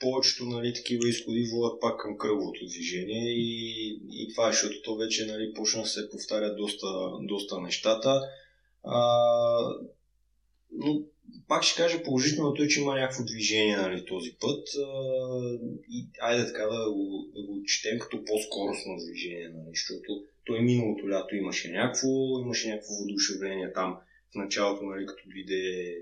повечето 0.00 0.44
нали, 0.44 0.74
такива 0.74 1.08
изходи 1.08 1.50
водят 1.52 1.80
пак 1.80 2.00
към 2.00 2.18
кръговото 2.18 2.66
движение 2.66 3.32
и, 3.32 3.88
и 4.10 4.28
това 4.34 4.48
е, 4.48 4.52
защото 4.52 4.82
то 4.82 4.96
вече 4.96 5.26
нали, 5.26 5.54
почна 5.54 5.82
да 5.82 5.88
се 5.88 6.10
повтарят 6.10 6.56
доста, 6.56 6.86
доста 7.22 7.60
нещата. 7.60 8.20
А, 8.84 9.00
но 10.72 11.02
пак 11.48 11.62
ще 11.62 11.82
кажа 11.82 12.02
положителното 12.02 12.62
е, 12.62 12.68
че 12.68 12.80
има 12.80 12.94
някакво 12.94 13.24
движение 13.24 13.76
нали, 13.76 14.04
този 14.04 14.36
път 14.40 14.68
а, 14.78 15.18
и 15.90 16.06
айде 16.20 16.46
така 16.46 16.62
да 16.62 16.90
го, 16.92 17.26
да 17.34 17.42
го 17.42 17.62
четем 17.64 17.98
като 17.98 18.24
по-скоростно 18.24 18.96
движение, 19.06 19.48
нали, 19.48 19.70
защото 19.74 20.24
той 20.44 20.60
миналото 20.60 21.10
лято 21.10 21.36
имаше 21.36 21.70
някакво, 21.70 22.08
имаше 22.40 22.68
някакво 22.68 22.94
въодушевление 22.94 23.72
там 23.72 23.96
в 24.32 24.34
началото, 24.34 24.84
нали, 24.84 25.06
като 25.06 25.22
дойде 25.26 25.94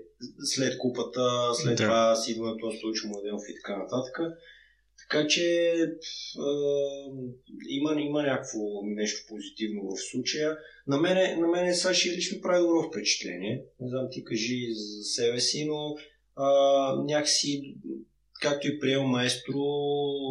след 0.43 0.77
купата, 0.77 1.53
след 1.53 1.77
да. 1.77 1.83
това 1.83 2.15
с 2.15 2.27
идването 2.27 2.65
на 2.65 2.71
Стойчо 2.71 3.07
Младенов 3.07 3.41
и 3.49 3.55
така 3.55 3.77
нататък. 3.77 4.19
Така 4.99 5.27
че 5.27 5.73
а, 6.39 6.51
има, 7.69 8.01
има 8.01 8.23
някакво 8.23 8.59
нещо 8.83 9.25
позитивно 9.27 9.81
в 9.89 10.01
случая. 10.11 10.57
На 10.87 10.97
мене, 11.01 11.35
на 11.35 11.47
мене 11.47 11.73
Саши 11.73 12.09
Илич 12.09 12.31
ми 12.31 12.41
прави 12.41 12.61
добро 12.61 12.83
впечатление. 12.83 13.63
Не 13.79 13.89
знам 13.89 14.07
ти 14.11 14.23
кажи 14.23 14.73
за 14.73 15.03
себе 15.03 15.39
си, 15.39 15.65
но 15.65 15.95
а, 16.35 16.47
някакси, 17.03 17.75
както 18.41 18.67
и 18.67 18.79
приел 18.79 19.03
маестро 19.03 19.59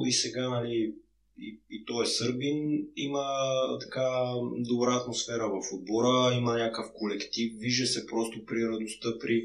и 0.06 0.12
сега, 0.12 0.48
нали, 0.48 0.94
и, 1.40 1.60
и 1.70 1.84
той 1.84 2.02
е 2.02 2.06
сърбин, 2.06 2.86
има 2.96 3.24
така 3.80 4.10
добра 4.58 4.94
атмосфера 4.94 5.48
в 5.48 5.74
отбора, 5.74 6.34
има 6.34 6.58
някакъв 6.58 6.92
колектив, 6.94 7.52
вижда 7.56 7.86
се 7.86 8.06
просто 8.06 8.44
при 8.46 8.68
радостта 8.68 9.08
при, 9.20 9.44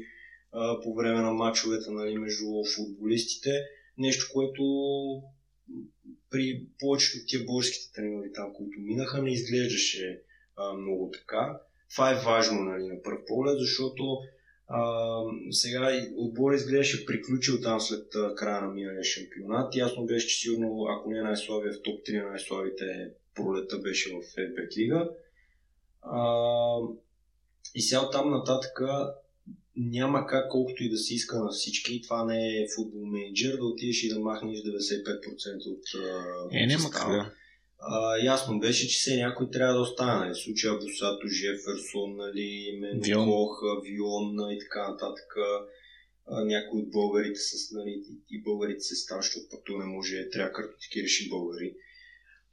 по 0.82 0.94
време 0.94 1.20
на 1.20 1.32
матчовете 1.32 1.90
нали, 1.90 2.18
между 2.18 2.44
футболистите. 2.76 3.50
Нещо, 3.98 4.30
което 4.32 4.62
при 6.30 6.66
повечето 6.78 7.18
от 7.18 7.26
тия 7.26 7.44
българските 7.44 7.92
тренери 7.92 8.32
там, 8.34 8.54
които 8.54 8.80
минаха, 8.80 9.22
не 9.22 9.32
изглеждаше 9.32 10.22
а, 10.56 10.72
много 10.72 11.10
така. 11.10 11.60
Това 11.90 12.10
е 12.10 12.22
важно 12.24 12.60
нали, 12.60 12.86
на 12.86 13.02
първ 13.02 13.18
поглед, 13.26 13.58
защото 13.58 14.18
а, 14.66 15.20
сега 15.50 16.06
отбор 16.16 16.52
изглеждаше 16.52 17.06
приключил 17.06 17.60
там 17.60 17.80
след 17.80 18.06
края 18.36 18.60
на 18.60 18.68
миналия 18.68 19.04
шампионат. 19.04 19.76
Ясно 19.76 20.06
беше, 20.06 20.28
че 20.28 20.40
сигурно, 20.40 20.86
ако 20.90 21.10
не 21.10 21.18
е 21.18 21.22
най-слабия 21.22 21.72
в 21.72 21.82
топ 21.82 22.06
3 22.06 22.22
на 22.22 22.30
най-слабите, 22.30 23.10
пролета 23.34 23.78
беше 23.78 24.10
в 24.10 24.22
FBET 24.36 24.76
лига. 24.76 25.10
А, 26.02 26.78
и 27.74 27.82
сега 27.82 28.10
там 28.10 28.30
нататък 28.30 28.80
няма 29.76 30.26
как, 30.26 30.50
колкото 30.50 30.84
и 30.84 30.88
да 30.88 30.96
се 30.96 31.14
иска 31.14 31.38
на 31.38 31.48
всички, 31.48 32.02
това 32.02 32.24
не 32.24 32.62
е 32.62 32.66
футбол 32.76 33.06
менеджер, 33.06 33.56
да 33.56 33.64
отидеш 33.64 34.02
и 34.02 34.08
да 34.08 34.20
махнеш 34.20 34.58
95% 34.58 35.66
от 35.66 35.82
Е, 36.52 36.66
няма 36.66 36.90
как 36.90 37.10
да. 37.10 37.32
А, 37.86 38.16
ясно 38.24 38.60
беше, 38.60 38.88
че 38.88 39.02
се 39.02 39.16
някой 39.16 39.50
трябва 39.50 39.74
да 39.74 39.80
остане. 39.80 40.20
Нали? 40.20 40.34
В 40.34 40.38
случая 40.38 40.74
Босато, 40.74 41.28
Жеферсон, 41.28 42.16
нали, 42.16 42.78
Менокох, 42.80 43.62
Авион 43.78 44.52
и 44.52 44.58
така 44.58 44.88
нататък. 44.88 45.34
А, 46.26 46.44
някои 46.44 46.82
от 46.82 46.90
българите 46.90 47.40
с, 47.40 47.72
нали, 47.72 48.02
и 48.30 48.42
българите 48.42 48.80
се 48.80 48.94
стават, 48.94 49.24
защото 49.24 49.46
пък 49.50 49.78
не 49.78 49.84
може, 49.84 50.30
трябва 50.30 50.52
картотики 50.52 51.02
реши 51.02 51.28
българи. 51.28 51.74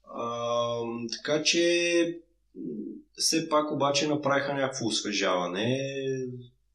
А, 0.03 0.79
така 1.17 1.43
че 1.43 2.21
все 3.17 3.49
пак 3.49 3.71
обаче 3.71 4.07
направиха 4.07 4.53
някакво 4.53 4.85
освежаване. 4.85 5.79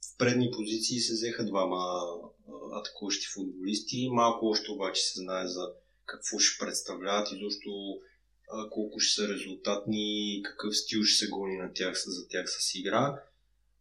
В 0.02 0.18
предни 0.18 0.50
позиции 0.56 1.00
се 1.00 1.12
взеха 1.12 1.44
двама 1.44 1.78
атакуващи 2.72 3.26
футболисти. 3.34 4.08
Малко 4.10 4.46
още 4.46 4.70
обаче 4.70 5.02
се 5.02 5.20
знае 5.20 5.46
за 5.46 5.60
какво 6.06 6.38
ще 6.38 6.64
представляват 6.64 7.28
и 7.32 7.44
защо 7.44 7.98
колко 8.70 9.00
ще 9.00 9.22
са 9.22 9.28
резултатни, 9.28 10.40
какъв 10.44 10.76
стил 10.76 11.02
ще 11.04 11.24
се 11.24 11.30
гони 11.30 11.56
на 11.56 11.72
тях, 11.74 12.02
за 12.06 12.28
тях 12.28 12.46
с 12.48 12.74
игра. 12.74 13.14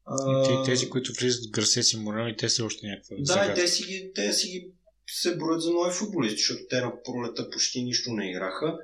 А... 0.06 0.64
Тези, 0.66 0.90
които 0.90 1.14
влизат 1.20 1.46
в 1.46 1.52
Гърсец 1.52 1.94
и 1.94 1.98
Морани, 1.98 2.38
те 2.38 2.50
са 2.50 2.66
още 2.66 2.88
някаква 2.88 3.16
Да, 3.20 3.54
те 3.54 3.68
си, 3.68 3.84
ги, 3.84 4.12
те 4.16 4.34
си 4.34 4.48
ги 4.48 4.72
се 5.08 5.38
броят 5.38 5.62
за 5.62 5.72
нови 5.72 5.92
футболисти, 5.92 6.38
защото 6.38 6.62
те 6.70 6.82
на 6.82 7.04
пролета 7.04 7.50
почти 7.50 7.84
нищо 7.84 8.12
не 8.12 8.30
играха. 8.30 8.78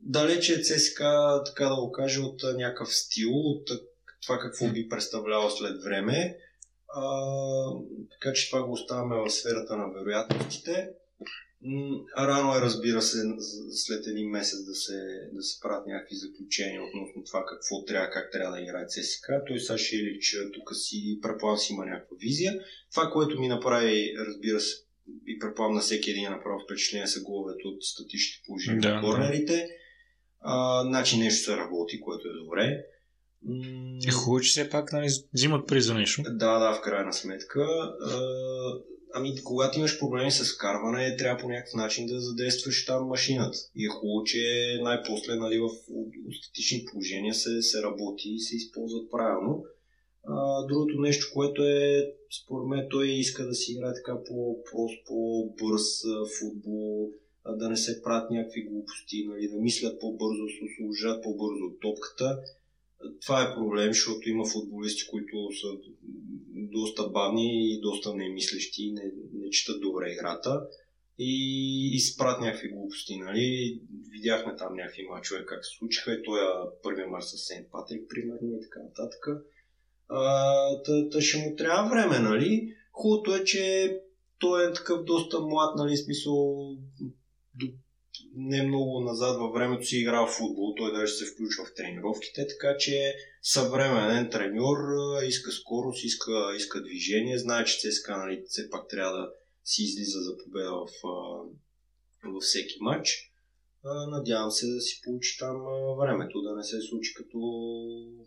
Далече 0.00 0.54
е 0.54 0.62
ЦСКА, 0.62 1.42
така 1.46 1.64
да 1.64 1.74
го 1.74 1.92
кажа, 1.92 2.20
от 2.20 2.42
някакъв 2.56 2.94
стил, 2.94 3.30
от 3.32 3.68
това 4.22 4.38
какво 4.38 4.68
би 4.68 4.88
представляло 4.88 5.50
след 5.50 5.82
време. 5.82 6.38
А, 6.88 7.02
така 8.10 8.32
че 8.32 8.50
това 8.50 8.62
го 8.62 8.72
оставяме 8.72 9.16
в 9.16 9.30
сферата 9.30 9.76
на 9.76 9.92
вероятностите. 9.92 10.90
Рано 12.18 12.56
е, 12.56 12.60
разбира 12.60 13.02
се, 13.02 13.18
след 13.72 14.06
един 14.06 14.30
месец 14.30 14.64
да 14.64 14.74
се, 14.74 15.28
да 15.32 15.42
се 15.42 15.60
правят 15.60 15.86
някакви 15.86 16.16
заключения 16.16 16.82
относно 16.82 17.24
това 17.24 17.44
какво 17.48 17.84
трябва, 17.84 18.10
как 18.10 18.32
трябва 18.32 18.56
да 18.56 18.62
играе 18.62 18.86
ЦСК. 18.86 19.26
Той 19.46 19.60
Саши 19.60 19.96
Илич 19.96 20.36
тук 20.54 20.70
си, 20.74 21.18
предполагам 21.22 21.58
си 21.58 21.72
има 21.72 21.86
някаква 21.86 22.16
визия. 22.20 22.60
Това, 22.90 23.10
което 23.10 23.40
ми 23.40 23.48
направи, 23.48 24.14
разбира 24.18 24.60
се, 24.60 24.76
и 25.26 25.38
предполагам 25.38 25.74
на 25.74 25.80
всеки 25.80 26.10
един 26.10 26.30
направо 26.30 26.60
впечатление 26.64 27.06
са 27.06 27.22
головете 27.22 27.62
от 27.64 27.84
статичните 27.84 28.42
положения 28.46 28.80
да, 28.80 28.94
на 28.94 29.00
корнерите. 29.00 29.68
А, 30.40 30.84
значи 30.84 31.18
нещо 31.18 31.44
се 31.44 31.56
работи, 31.56 32.00
което 32.00 32.28
е 32.28 32.44
добре. 32.44 32.84
Е 34.08 34.10
хубаво, 34.10 34.40
че 34.40 34.50
все 34.50 34.70
пак 34.70 34.92
нали, 34.92 35.08
взимат 35.34 35.66
при 35.68 35.80
за 35.80 35.94
нещо. 35.94 36.22
Да, 36.22 36.58
да, 36.58 36.74
в 36.74 36.80
крайна 36.80 37.12
сметка. 37.12 37.60
А, 37.60 38.20
Ами, 39.14 39.42
когато 39.44 39.78
имаш 39.78 39.98
проблеми 39.98 40.30
с 40.30 40.54
вкарване, 40.54 41.16
трябва 41.16 41.42
по 41.42 41.48
някакъв 41.48 41.74
начин 41.74 42.06
да 42.06 42.20
задействаш 42.20 42.86
там 42.86 43.06
машината. 43.06 43.58
И 43.76 43.84
е 43.84 43.88
хубаво, 43.88 44.24
че 44.24 44.78
най-после 44.82 45.34
нали, 45.34 45.58
в 45.58 45.68
статични 46.42 46.84
положения 46.92 47.34
се, 47.34 47.62
се 47.62 47.82
работи 47.82 48.28
и 48.28 48.40
се 48.40 48.56
използват 48.56 49.10
правилно. 49.10 49.64
А, 50.24 50.66
другото 50.66 51.00
нещо, 51.00 51.26
което 51.34 51.62
е, 51.64 52.12
според 52.42 52.68
мен, 52.68 52.86
той 52.90 53.08
иска 53.08 53.46
да 53.46 53.54
си 53.54 53.72
играе 53.72 53.94
така 53.94 54.24
по-прост, 54.24 55.06
по-бърз 55.06 56.02
футбол, 56.38 57.10
да 57.48 57.68
не 57.68 57.76
се 57.76 58.02
правят 58.02 58.30
някакви 58.30 58.62
глупости, 58.62 59.26
нали, 59.28 59.48
да 59.48 59.56
мислят 59.60 60.00
по-бързо, 60.00 60.44
да 60.44 60.50
се 60.50 60.64
освобождат 60.64 61.22
по-бързо 61.22 61.64
от 61.64 61.80
топката 61.80 62.38
това 63.20 63.42
е 63.42 63.54
проблем, 63.54 63.88
защото 63.88 64.28
има 64.28 64.44
футболисти, 64.46 65.06
които 65.10 65.48
са 65.60 65.66
доста 66.54 67.08
бавни 67.08 67.74
и 67.74 67.80
доста 67.80 68.14
немислещи, 68.14 68.92
не, 68.92 69.12
не 69.32 69.50
четат 69.50 69.80
добре 69.80 70.12
играта 70.12 70.66
и 71.18 71.90
изпрат 71.94 72.40
някакви 72.40 72.68
глупости. 72.68 73.16
Нали? 73.16 73.80
Видяхме 74.10 74.56
там 74.56 74.74
някакви 74.74 75.02
мачове 75.02 75.46
как 75.46 75.64
се 75.66 75.76
случиха 75.76 76.12
и 76.12 76.22
той 76.22 76.40
първия 76.82 77.08
мач 77.08 77.24
с 77.24 77.46
Сейнт 77.46 77.66
Патрик, 77.70 78.08
примерно, 78.08 78.56
и 78.56 78.60
така 78.60 78.80
нататък. 78.82 79.26
Та, 80.84 81.08
та 81.08 81.20
ще 81.20 81.38
му 81.38 81.56
трябва 81.56 81.90
време, 81.90 82.18
нали? 82.18 82.74
Хубавото 82.92 83.34
е, 83.34 83.44
че 83.44 83.96
той 84.38 84.70
е 84.70 84.72
такъв 84.72 85.04
доста 85.04 85.40
млад, 85.40 85.76
нали, 85.76 85.96
смисъл 85.96 86.70
не 88.34 88.62
много 88.62 89.00
назад 89.00 89.38
във 89.38 89.52
времето 89.54 89.86
си 89.86 89.98
играл 89.98 90.26
в 90.26 90.36
футбол, 90.36 90.74
той 90.74 90.92
даже 90.92 91.12
се 91.12 91.24
включва 91.24 91.64
в 91.64 91.74
тренировките, 91.74 92.46
така 92.46 92.76
че 92.78 93.14
съвременен 93.42 94.30
треньор 94.30 94.76
иска 95.26 95.50
скорост, 95.52 96.04
иска, 96.04 96.32
иска 96.56 96.82
движение, 96.82 97.38
знае, 97.38 97.64
че 97.64 97.78
ЦСКА 97.78 98.16
нали, 98.16 98.44
все 98.48 98.70
пак 98.70 98.88
трябва 98.88 99.18
да 99.18 99.30
си 99.64 99.82
излиза 99.82 100.20
за 100.20 100.36
победа 100.44 100.70
в, 100.70 100.86
във 102.24 102.42
всеки 102.42 102.76
матч. 102.80 103.32
Надявам 104.10 104.50
се 104.50 104.66
да 104.66 104.80
си 104.80 105.00
получи 105.04 105.38
там 105.38 105.56
времето, 106.00 106.42
да 106.42 106.56
не 106.56 106.64
се 106.64 106.80
случи 106.80 107.14
като 107.14 107.38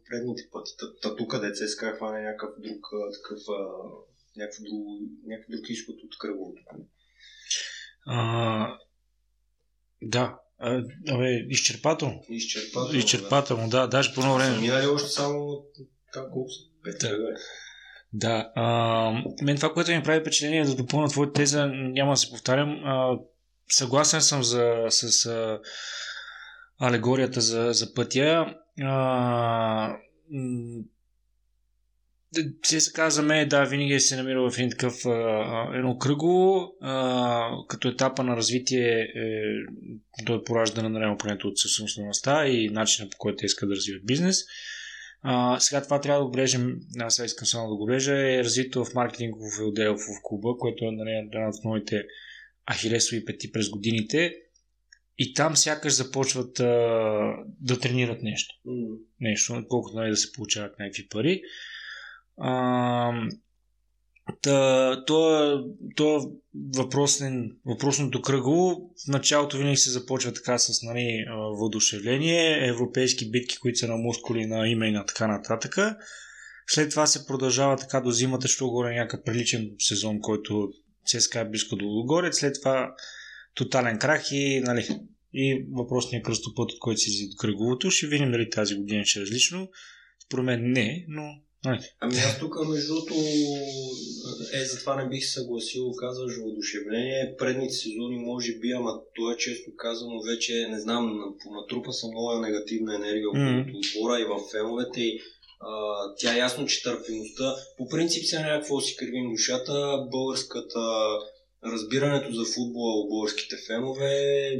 предните 0.09 0.43
пъти. 0.51 0.71
Та 1.01 1.15
тук 1.15 1.31
къде 1.31 1.53
ЦСКА 1.53 1.95
хване 1.95 2.23
някакъв 2.23 2.49
друг 2.59 2.87
такъв 3.13 3.39
някакъв 4.37 4.61
друг, 4.63 4.79
някакъв 5.25 5.51
друг 5.51 5.69
изход 5.69 5.95
от 6.03 6.17
кръговото. 6.17 6.61
Да. 10.05 10.35
Абе, 11.09 11.45
изчерпателно. 11.49 12.23
Изчерпателно. 12.29 12.97
Изчерпателно, 12.99 13.69
да. 13.69 13.81
да. 13.81 13.87
Даже 13.87 14.13
по 14.13 14.21
едно 14.21 14.35
време. 14.35 14.57
Минали 14.57 14.87
още 14.87 15.09
само 15.09 15.63
там 16.13 16.25
колко 16.33 16.49
са? 16.49 16.99
Да. 16.99 17.17
Да. 18.13 18.51
А, 18.55 19.11
мен 19.41 19.55
това, 19.55 19.73
което 19.73 19.91
ми 19.91 20.03
прави 20.03 20.19
впечатление, 20.19 20.65
да 20.65 20.75
допълня 20.75 21.07
твоята 21.07 21.33
теза, 21.33 21.65
няма 21.65 22.13
да 22.13 22.17
се 22.17 22.29
повтарям. 22.29 22.69
А, 22.85 23.19
съгласен 23.69 24.21
съм 24.21 24.43
за, 24.43 24.85
с 24.89 25.25
а, 25.25 25.59
алегорията 26.79 27.41
за, 27.41 27.69
за 27.73 27.93
пътя. 27.93 28.45
А, 28.81 29.95
се 32.63 33.21
мен, 33.21 33.49
да, 33.49 33.63
винаги 33.63 33.99
се 33.99 34.15
намира 34.15 34.49
в 34.49 34.57
един 34.57 34.69
такъв 34.69 35.05
а, 35.05 35.69
едно 35.75 35.97
кръго, 35.97 36.67
а, 36.81 37.49
като 37.67 37.87
етапа 37.87 38.23
на 38.23 38.37
развитие 38.37 38.99
е, 38.99 39.41
до 40.25 40.35
е 40.35 40.43
пораждане 40.43 40.89
на 40.89 40.99
ремопрането 40.99 41.47
от 41.47 41.59
собствеността 41.59 42.47
и 42.47 42.69
начина 42.69 43.09
по 43.09 43.17
който 43.17 43.35
те 43.35 43.45
искат 43.45 43.69
да 43.69 43.75
развиват 43.75 44.05
бизнес. 44.05 44.37
А, 45.21 45.59
сега 45.59 45.83
това 45.83 46.01
трябва 46.01 46.21
да 46.21 46.25
отбележим, 46.25 46.75
аз 46.99 47.15
сега 47.15 47.25
искам 47.25 47.47
само 47.47 47.69
да 47.69 47.75
го 47.75 47.85
бележа, 47.85 48.13
е 48.13 48.43
развито 48.43 48.85
в 48.85 48.93
маркетингов 48.93 49.41
отдел 49.61 49.95
в 49.97 50.05
клуба, 50.23 50.57
което 50.59 50.85
е 50.85 50.91
нали, 50.91 51.11
една 51.11 51.49
от 51.49 51.63
моите 51.63 52.03
ахилесови 52.71 53.25
пети 53.25 53.51
през 53.51 53.69
годините. 53.69 54.35
И 55.17 55.33
там 55.33 55.55
сякаш 55.55 55.93
започват 55.93 56.59
а, 56.59 56.63
да 57.61 57.79
тренират 57.79 58.21
нещо. 58.21 58.55
Mm. 58.67 58.97
Нещо, 59.19 59.65
колкото 59.69 59.95
нали, 59.95 60.09
да 60.09 60.17
се 60.17 60.31
получават 60.31 60.79
някакви 60.79 61.07
пари. 61.07 61.41
А, 62.37 63.11
Та, 64.41 65.03
то, 65.05 65.59
то 65.95 66.31
въпросен, 66.75 67.51
въпросното 67.65 68.21
кръго 68.21 68.89
в 69.05 69.07
началото 69.07 69.57
винаги 69.57 69.77
се 69.77 69.91
започва 69.91 70.33
така 70.33 70.57
с 70.57 70.83
нали, 70.83 71.25
въодушевление, 71.59 72.67
европейски 72.67 73.31
битки, 73.31 73.57
които 73.57 73.79
са 73.79 73.87
на 73.87 73.97
мускули, 73.97 74.45
на 74.45 74.67
име 74.67 74.87
и 74.87 74.91
на 74.91 75.05
така 75.05 75.27
нататък. 75.27 75.75
След 76.67 76.89
това 76.89 77.07
се 77.07 77.27
продължава 77.27 77.77
така 77.77 78.01
до 78.01 78.11
зимата, 78.11 78.47
що 78.47 78.67
горе 78.67 78.95
някакъв 78.95 79.23
приличен 79.23 79.71
сезон, 79.79 80.21
който 80.21 80.69
ЦСКА 81.05 81.39
е 81.39 81.49
близко 81.49 81.75
до 81.75 81.85
Лугорец. 81.85 82.39
След 82.39 82.55
това 82.61 82.95
тотален 83.55 83.99
крах 83.99 84.31
и, 84.31 84.59
нали, 84.59 84.87
и 85.33 85.65
въпросният 85.71 86.25
кръстопът, 86.25 86.71
от 86.71 86.79
който 86.79 86.99
се 86.99 87.09
излиза 87.09 87.37
кръговото. 87.39 87.91
Ще 87.91 88.07
видим 88.07 88.31
дали 88.31 88.49
тази 88.49 88.75
година 88.75 89.05
ще 89.05 89.19
е 89.19 89.21
различно. 89.21 89.69
Според 90.25 90.45
мен 90.45 90.71
не, 90.71 91.05
но 91.07 91.23
Ами 91.99 92.15
аз 92.15 92.39
тук, 92.39 92.55
между 92.69 92.93
другото, 92.93 93.13
е, 94.53 94.65
затова 94.65 94.95
не 94.95 95.09
бих 95.09 95.25
се 95.25 95.31
съгласил, 95.31 95.91
казваш 95.91 96.37
въодушевление. 96.37 97.35
Предните 97.37 97.73
сезони 97.73 98.17
може 98.17 98.53
би, 98.53 98.71
ама 98.71 98.99
то 99.15 99.31
е 99.31 99.37
често 99.37 99.71
казано 99.77 100.21
вече, 100.21 100.67
не 100.69 100.79
знам, 100.79 101.19
натрупа 101.51 101.93
съм 101.93 102.09
много 102.09 102.39
негативна 102.39 102.95
енергия 102.95 103.27
mm-hmm. 103.27 103.61
от 103.61 103.85
отбора 103.85 104.19
и 104.19 104.25
в 104.25 104.39
феновете 104.51 105.01
и 105.01 105.19
а, 105.59 105.69
тя 106.19 106.35
е 106.35 106.39
ясно, 106.39 106.65
че 106.65 106.83
търпимостта, 106.83 107.55
по 107.77 107.87
принцип 107.89 108.25
се 108.25 108.39
някакво 108.39 108.81
си 108.81 108.95
кривим 108.95 109.31
душата, 109.31 110.07
българската 110.11 110.79
разбирането 111.65 112.33
за 112.33 112.45
футбола 112.53 112.99
у 112.99 113.09
българските 113.09 113.55
фенове 113.67 114.11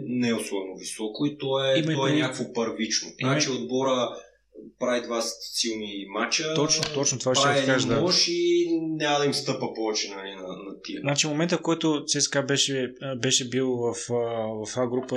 не 0.07 0.29
е 0.29 0.33
особено 0.33 0.77
високо 0.77 1.25
и 1.25 1.38
то 1.38 1.65
е, 1.65 1.83
то 1.93 2.07
е 2.07 2.13
някакво 2.13 2.53
първично. 2.53 3.10
Значи 3.22 3.50
отбора 3.50 4.15
прави 4.79 5.01
два 5.01 5.22
силни 5.22 6.05
матча. 6.10 6.53
Точно, 6.53 6.83
точно 6.93 7.19
това 7.19 7.36
ще 7.36 7.62
ви 7.62 7.65
кажа. 7.65 7.88
Да. 7.88 8.05
и 8.27 8.69
няма 8.81 9.19
да 9.19 9.25
им 9.25 9.33
стъпа 9.33 9.74
повече 9.75 10.10
нали, 10.15 10.36
на, 10.36 10.48
на 10.48 10.81
тия. 10.83 11.01
Значи, 11.01 11.27
момента, 11.27 11.57
в 11.57 11.62
който 11.62 12.05
ЦСКА 12.07 12.43
беше, 12.43 12.93
беше 13.22 13.50
бил 13.50 13.67
в, 13.67 13.95
в 14.65 14.77
А 14.77 14.88
група, 14.88 15.15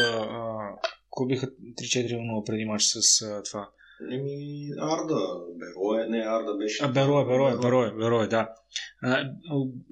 кой 1.10 1.26
биха 1.26 1.46
3-4-0 1.46 2.44
преди 2.46 2.64
матч 2.64 2.82
с 2.84 3.22
а, 3.22 3.42
това? 3.42 3.70
Еми, 4.12 4.68
Арда, 4.80 5.20
Берое, 5.58 6.06
не, 6.08 6.18
Арда 6.18 6.54
беше... 6.54 6.84
А, 6.84 6.88
Берое, 6.88 7.24
Берое, 7.24 7.56
Берое, 7.56 7.90
Берое, 7.90 8.26
да. 8.26 8.48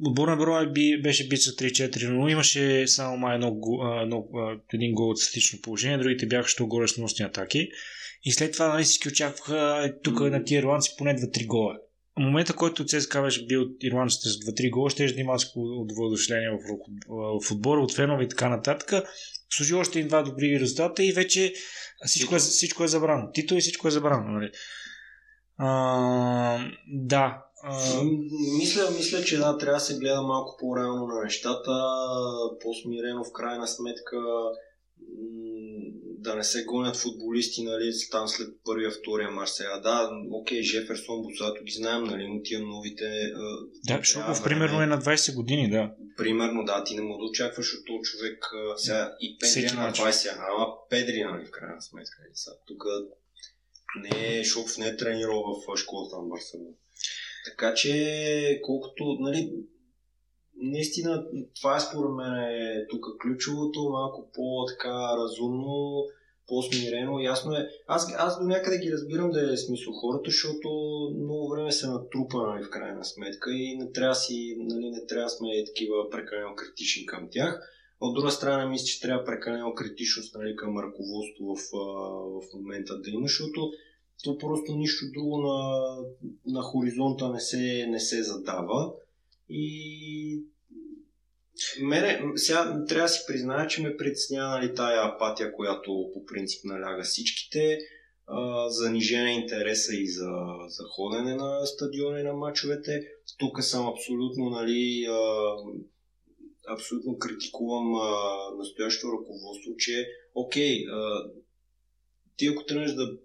Отбор 0.07 0.29
на 0.29 0.37
Берое 0.37 0.67
беше 1.03 1.29
бит 1.29 1.43
с 1.43 1.57
3-4-0, 1.57 2.33
имаше 2.33 2.89
само 2.89 3.17
май 3.17 3.35
едно, 3.35 3.61
едно, 4.03 4.27
един 4.75 4.95
гол 4.95 5.11
от 5.11 5.19
лично 5.37 5.59
положение, 5.63 5.99
другите 5.99 6.27
бяха 6.27 6.49
що 6.49 6.67
горе 6.67 6.89
с 6.89 6.97
носни 6.97 7.25
атаки. 7.25 7.69
И 8.25 8.33
след 8.33 8.53
това 8.53 8.69
нали, 8.69 8.85
всички 8.85 9.09
очакваха 9.09 9.83
е, 9.85 10.01
тук 10.01 10.19
mm. 10.19 10.31
на 10.31 10.45
тия 10.45 10.59
ирландци 10.59 10.95
поне 10.99 11.17
2-3 11.17 11.47
гола. 11.47 11.77
В 12.17 12.21
момента, 12.21 12.57
който 12.57 12.85
ЦСКА 12.85 13.23
беше 13.23 13.47
бил 13.47 13.63
от 13.63 13.77
ирландците 13.83 14.29
с 14.29 14.33
2-3 14.33 14.71
гола, 14.71 14.91
ще 14.91 15.07
да 15.07 15.21
има 15.21 15.39
от 15.57 15.93
въодушевление 15.97 16.51
в, 16.51 16.59
в 17.41 17.53
отбора, 17.53 17.81
от 17.81 17.95
фенове 17.95 18.25
и 18.25 18.29
така 18.29 18.49
нататък. 18.49 19.05
Служи 19.51 19.75
още 19.75 19.99
един 19.99 20.09
два 20.09 20.23
добри 20.23 20.61
резултата 20.61 21.05
и 21.05 21.13
вече 21.13 21.53
всичко 22.07 22.35
е, 22.35 22.39
всичко 22.39 22.85
е 22.85 22.89
забрано. 22.89 23.31
Тито 23.35 23.55
и 23.55 23.61
всичко 23.61 23.89
е 23.89 23.91
забрано. 23.91 24.33
Нали? 24.33 24.51
А, 25.59 26.71
да. 26.89 27.45
А... 27.63 28.03
Мисля, 28.59 28.91
мисля, 28.91 29.25
че 29.25 29.39
да, 29.39 29.59
трябва 29.59 29.77
да 29.77 29.81
се 29.81 29.99
гледа 29.99 30.23
малко 30.23 30.57
по-реално 30.61 31.07
на 31.07 31.23
нещата, 31.23 31.71
по-смирено 32.63 33.25
в 33.25 33.33
крайна 33.33 33.69
сметка 33.69 34.17
да 36.25 36.35
не 36.35 36.45
се 36.45 36.65
гонят 36.65 36.97
футболисти, 36.97 37.63
нали, 37.63 37.93
там 38.11 38.29
след 38.29 38.49
първия, 38.65 38.91
втория 38.91 39.31
марш 39.31 39.51
сега. 39.51 39.81
Да, 39.81 40.11
окей, 40.31 40.63
Жеферсон, 40.63 41.23
Босато 41.23 41.65
ги 41.65 41.73
знаем, 41.73 42.05
нали, 42.05 42.29
но 42.29 42.43
тия 42.43 42.61
новите... 42.61 43.33
Да, 43.85 44.05
Шопов 44.05 44.45
примерно 44.45 44.83
е 44.83 44.87
на 44.87 44.99
20 44.99 45.35
години, 45.35 45.71
да. 45.71 45.95
Примерно, 46.17 46.65
да, 46.65 46.85
ти 46.85 46.95
не 46.97 47.03
мога 47.03 47.19
да 47.19 47.25
очакваш 47.25 47.75
от 47.75 47.87
този 47.87 48.03
човек 48.03 48.47
сега 48.77 49.17
и 49.21 49.39
Педри 49.39 49.67
е 49.67 49.73
на 49.73 49.93
20, 49.93 50.37
ама 50.39 50.67
Педри, 50.91 51.25
нали, 51.25 51.45
в 51.47 51.51
крайна 51.51 51.83
сметка. 51.83 52.17
Нали, 52.21 52.57
тук 52.67 52.85
не 53.97 54.39
е, 54.39 54.45
Шопов 54.45 54.79
не 54.79 54.87
е 54.87 54.97
тренирал 54.97 55.43
в 55.43 55.77
школата 55.77 56.17
на 56.17 56.23
Барселона. 56.23 56.71
Така 57.45 57.75
че, 57.75 58.61
колкото, 58.63 59.17
нали, 59.21 59.53
наистина 60.57 61.27
това 61.61 61.77
е 61.77 61.81
според 61.81 62.11
мен 62.11 62.35
е 62.35 62.87
тук 62.91 63.07
ключовото, 63.23 63.91
малко 63.91 64.31
по-така 64.35 65.17
разумно, 65.17 66.05
по-смирено, 66.49 67.21
ясно 67.21 67.53
е. 67.53 67.69
Аз, 67.87 68.15
аз 68.19 68.39
до 68.39 68.47
някъде 68.47 68.79
ги 68.79 68.93
разбирам 68.93 69.31
да 69.31 69.53
е 69.53 69.57
смисъл 69.57 69.93
хората, 69.93 70.31
защото 70.31 70.69
много 71.23 71.49
време 71.49 71.73
се 71.73 71.87
натрупа 71.87 72.37
нали, 72.37 72.65
в 72.65 72.71
крайна 72.71 73.05
сметка 73.05 73.51
и 73.53 73.77
не 73.77 73.93
трябва, 73.93 74.15
си, 74.15 74.57
нали, 74.59 74.91
не 74.91 75.07
трябва 75.07 75.29
сме 75.29 75.65
такива 75.67 76.11
прекалено 76.11 76.55
критични 76.57 77.07
към 77.07 77.29
тях. 77.31 77.71
От 78.01 78.15
друга 78.15 78.31
страна, 78.31 78.67
мисля, 78.67 78.85
че 78.85 79.01
трябва 79.01 79.25
прекалено 79.25 79.75
критичност 79.75 80.35
нали, 80.35 80.57
към 80.57 80.79
ръководство 80.79 81.55
в, 81.55 81.59
в 82.43 82.55
момента 82.55 83.01
да 83.01 83.11
има, 83.11 83.27
защото 83.27 83.71
то 84.25 84.39
просто 84.39 84.77
нищо 84.77 85.05
друго 85.15 85.39
на, 85.39 85.97
на 86.47 86.63
хоризонта 86.63 87.29
не 87.29 87.41
се, 87.41 87.87
не 87.89 88.01
се 88.01 88.23
задава. 88.23 88.93
И 89.49 90.45
Мене, 91.83 92.23
сега 92.37 92.85
трябва 92.89 93.05
да 93.05 93.09
си 93.09 93.25
призная, 93.29 93.67
че 93.67 93.83
ме 93.83 93.97
притеснява 93.97 94.59
нали, 94.59 94.75
тая 94.75 95.05
апатия, 95.05 95.53
която 95.53 96.11
по 96.15 96.25
принцип 96.25 96.65
наляга 96.65 97.03
всичките, 97.03 97.79
а, 98.27 98.69
занижена 98.69 99.31
интереса 99.31 99.95
и 99.95 100.09
за, 100.09 100.31
за 100.69 100.85
ходене 100.91 101.35
на 101.35 101.67
стадиони 101.67 102.23
на 102.23 102.33
мачовете. 102.33 103.07
Тук 103.39 103.63
съм 103.63 103.87
абсолютно, 103.87 104.51
нали, 104.51 105.07
а, 105.11 105.57
абсолютно 106.69 107.19
критикувам 107.19 107.95
а, 107.95 108.11
настоящото 108.59 109.13
ръководство, 109.13 109.77
че 109.79 110.07
окей, 110.35 110.87
а, 110.89 111.31
ти 112.37 112.47
ако 112.47 112.65
тръгнеш 112.65 112.93
да 112.93 113.17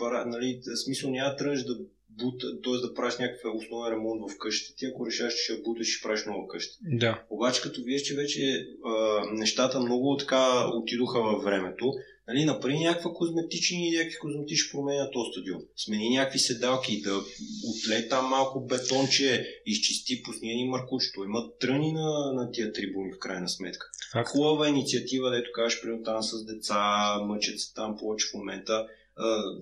а, 0.00 0.24
нали, 0.26 0.60
смисъл 0.84 1.10
няма 1.10 1.30
да 1.30 1.36
тръгнеш 1.36 1.62
да 1.62 1.78
бута, 2.18 2.46
т.е. 2.64 2.86
да 2.86 2.94
правиш 2.94 3.14
някакъв 3.18 3.54
основен 3.54 3.92
ремонт 3.92 4.30
в 4.30 4.38
къщата 4.38 4.76
ти, 4.76 4.86
ако 4.86 5.06
решаш, 5.06 5.34
че 5.34 5.42
ще 5.42 5.62
буташ, 5.62 5.86
ще 5.86 6.02
правиш 6.02 6.24
нова 6.26 6.48
къща. 6.48 6.78
Да. 6.82 7.22
Обаче, 7.30 7.62
като 7.62 7.82
вие, 7.82 7.98
че 7.98 8.14
вече 8.14 8.66
а, 8.84 9.22
нещата 9.32 9.80
много 9.80 10.16
така 10.16 10.70
отидоха 10.74 11.20
във 11.20 11.44
времето, 11.44 11.92
нали, 12.28 12.44
направи 12.44 12.78
някаква 12.78 13.12
козметични 13.12 13.88
и 13.88 13.96
някакви 13.96 14.18
козметични 14.18 14.72
промени 14.72 14.98
на 14.98 15.10
този 15.10 15.30
стадион. 15.32 15.62
Смени 15.76 16.10
някакви 16.10 16.38
седалки, 16.38 17.02
да 17.02 17.22
отлей 17.70 18.08
там 18.08 18.26
малко 18.26 18.60
бетонче, 18.60 19.46
изчисти, 19.66 20.22
пусни 20.22 20.54
ни 20.54 20.68
маркучето. 20.68 21.24
Има 21.24 21.58
тръни 21.60 21.92
на, 21.92 22.32
на 22.32 22.50
тия 22.50 22.72
трибуни 22.72 23.12
в 23.12 23.18
крайна 23.18 23.48
сметка. 23.48 23.86
Факт. 24.12 24.28
Хубава 24.28 24.68
инициатива, 24.68 25.30
дето 25.30 25.50
кажеш, 25.54 25.80
примерно 25.80 26.02
там 26.02 26.22
с 26.22 26.44
деца, 26.44 27.16
мъчат 27.26 27.60
се 27.60 27.74
там 27.74 27.96
повече 27.98 28.26
в 28.30 28.34
момента 28.34 28.86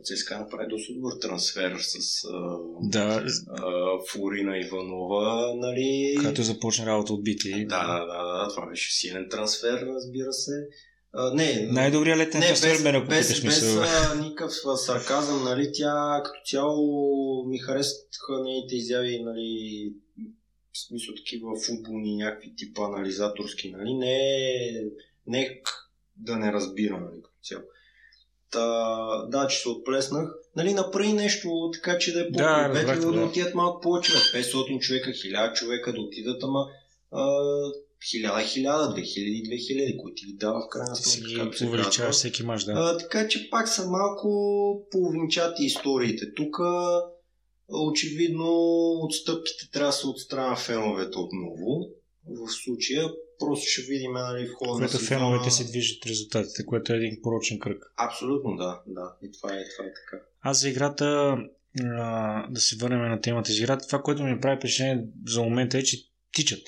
ЦСКА 0.02 0.38
направи 0.38 0.66
доста 0.68 0.92
добър 0.92 1.12
трансфер 1.20 1.76
с 1.78 2.22
да. 2.80 3.24
Фурина 4.10 4.58
Иванова, 4.58 5.54
нали? 5.56 6.16
Като 6.22 6.42
започна 6.42 6.86
работа 6.86 7.12
от 7.12 7.24
бити. 7.24 7.66
Да, 7.66 7.86
да, 7.86 8.06
да, 8.06 8.22
да, 8.22 8.48
това 8.48 8.66
беше 8.66 8.94
силен 8.94 9.28
трансфер, 9.30 9.86
разбира 9.86 10.32
се. 10.32 10.68
А, 11.12 11.34
не, 11.34 11.68
Най-добрият 11.70 12.18
летен 12.18 12.40
не, 12.40 12.46
трансфер, 12.46 12.76
без, 12.76 12.84
ако 12.84 13.08
без, 13.08 13.28
без, 13.28 13.44
без 13.44 13.78
никакъв 14.20 14.52
сарказъм, 14.76 15.44
нали, 15.44 15.70
тя 15.74 16.22
като 16.24 16.40
цяло 16.46 17.46
ми 17.48 17.58
харесаха 17.58 18.42
нейните 18.44 18.76
изяви, 18.76 19.22
нали, 19.22 19.92
в 20.72 20.78
смисъл 20.78 21.14
такива 21.14 21.60
футболни, 21.66 22.16
някакви 22.16 22.56
типа 22.56 22.82
анализаторски, 22.84 23.70
нали, 23.70 23.94
не, 23.94 24.18
не 25.26 25.60
да 26.16 26.36
не 26.36 26.52
разбира, 26.52 27.00
нали, 27.00 27.22
като 27.22 27.36
цяло. 27.42 27.64
Та, 28.54 29.26
да, 29.26 29.46
че 29.46 29.58
се 29.58 29.68
отплеснах. 29.68 30.30
Нали, 30.56 30.74
направи 30.74 31.12
нещо 31.12 31.70
така, 31.74 31.98
че 31.98 32.12
да 32.12 32.20
е 32.20 32.32
по-приветливо, 32.32 33.12
да, 33.12 33.18
да 33.18 33.24
отидат 33.26 33.54
малко 33.54 33.80
повече. 33.80 34.12
500 34.12 34.80
човека, 34.80 35.10
1000 35.10 35.52
човека 35.52 35.92
да 35.92 36.00
отидат, 36.00 36.42
ама 36.42 36.66
хиляда, 38.10 38.42
хиляда, 38.42 38.94
2000, 38.94 39.02
2000, 39.48 39.96
които 39.96 40.14
ти 40.14 40.26
ги 40.26 40.32
дава 40.32 40.60
в 40.60 40.68
крайна 40.70 40.96
сметка. 40.96 41.58
Си 41.58 41.64
увеличава 41.64 42.10
всеки 42.10 42.42
мач, 42.42 42.64
да. 42.64 42.72
А, 42.72 42.98
така 42.98 43.28
че 43.28 43.50
пак 43.50 43.68
са 43.68 43.86
малко 43.86 44.28
половинчати 44.90 45.64
историите. 45.64 46.34
Тук 46.34 46.56
очевидно 47.68 48.48
отстъпките 49.02 49.70
трябва 49.72 49.88
да 49.88 49.92
се 49.92 50.06
от 50.06 50.20
страна 50.20 50.56
феновете 50.56 51.18
отново. 51.18 51.88
В 52.26 52.52
случая 52.64 53.10
просто 53.38 53.66
ще 53.66 53.82
видим 53.82 54.12
нали, 54.12 54.46
в 54.46 54.52
хода 54.52 54.80
на 54.80 54.88
сезона... 54.88 55.08
феновете 55.08 55.50
се 55.50 55.64
движат 55.64 56.06
резултатите, 56.06 56.66
което 56.66 56.92
е 56.92 56.96
един 56.96 57.22
порочен 57.22 57.58
кръг. 57.58 57.92
Абсолютно, 57.96 58.56
да. 58.56 58.82
да. 58.86 59.16
И 59.22 59.32
това 59.32 59.54
е, 59.54 59.64
това 59.76 59.84
е 59.84 59.92
така. 59.94 60.24
Аз 60.40 60.60
за 60.60 60.68
играта, 60.68 61.36
а, 61.80 62.46
да 62.50 62.60
се 62.60 62.76
върнем 62.76 63.08
на 63.10 63.20
темата 63.20 63.52
за 63.52 63.58
играта, 63.58 63.86
това, 63.86 64.02
което 64.02 64.22
ми 64.22 64.40
прави 64.40 64.56
впечатление 64.56 65.04
за 65.26 65.42
момента 65.42 65.78
е, 65.78 65.82
че 65.82 66.08
тичат. 66.32 66.62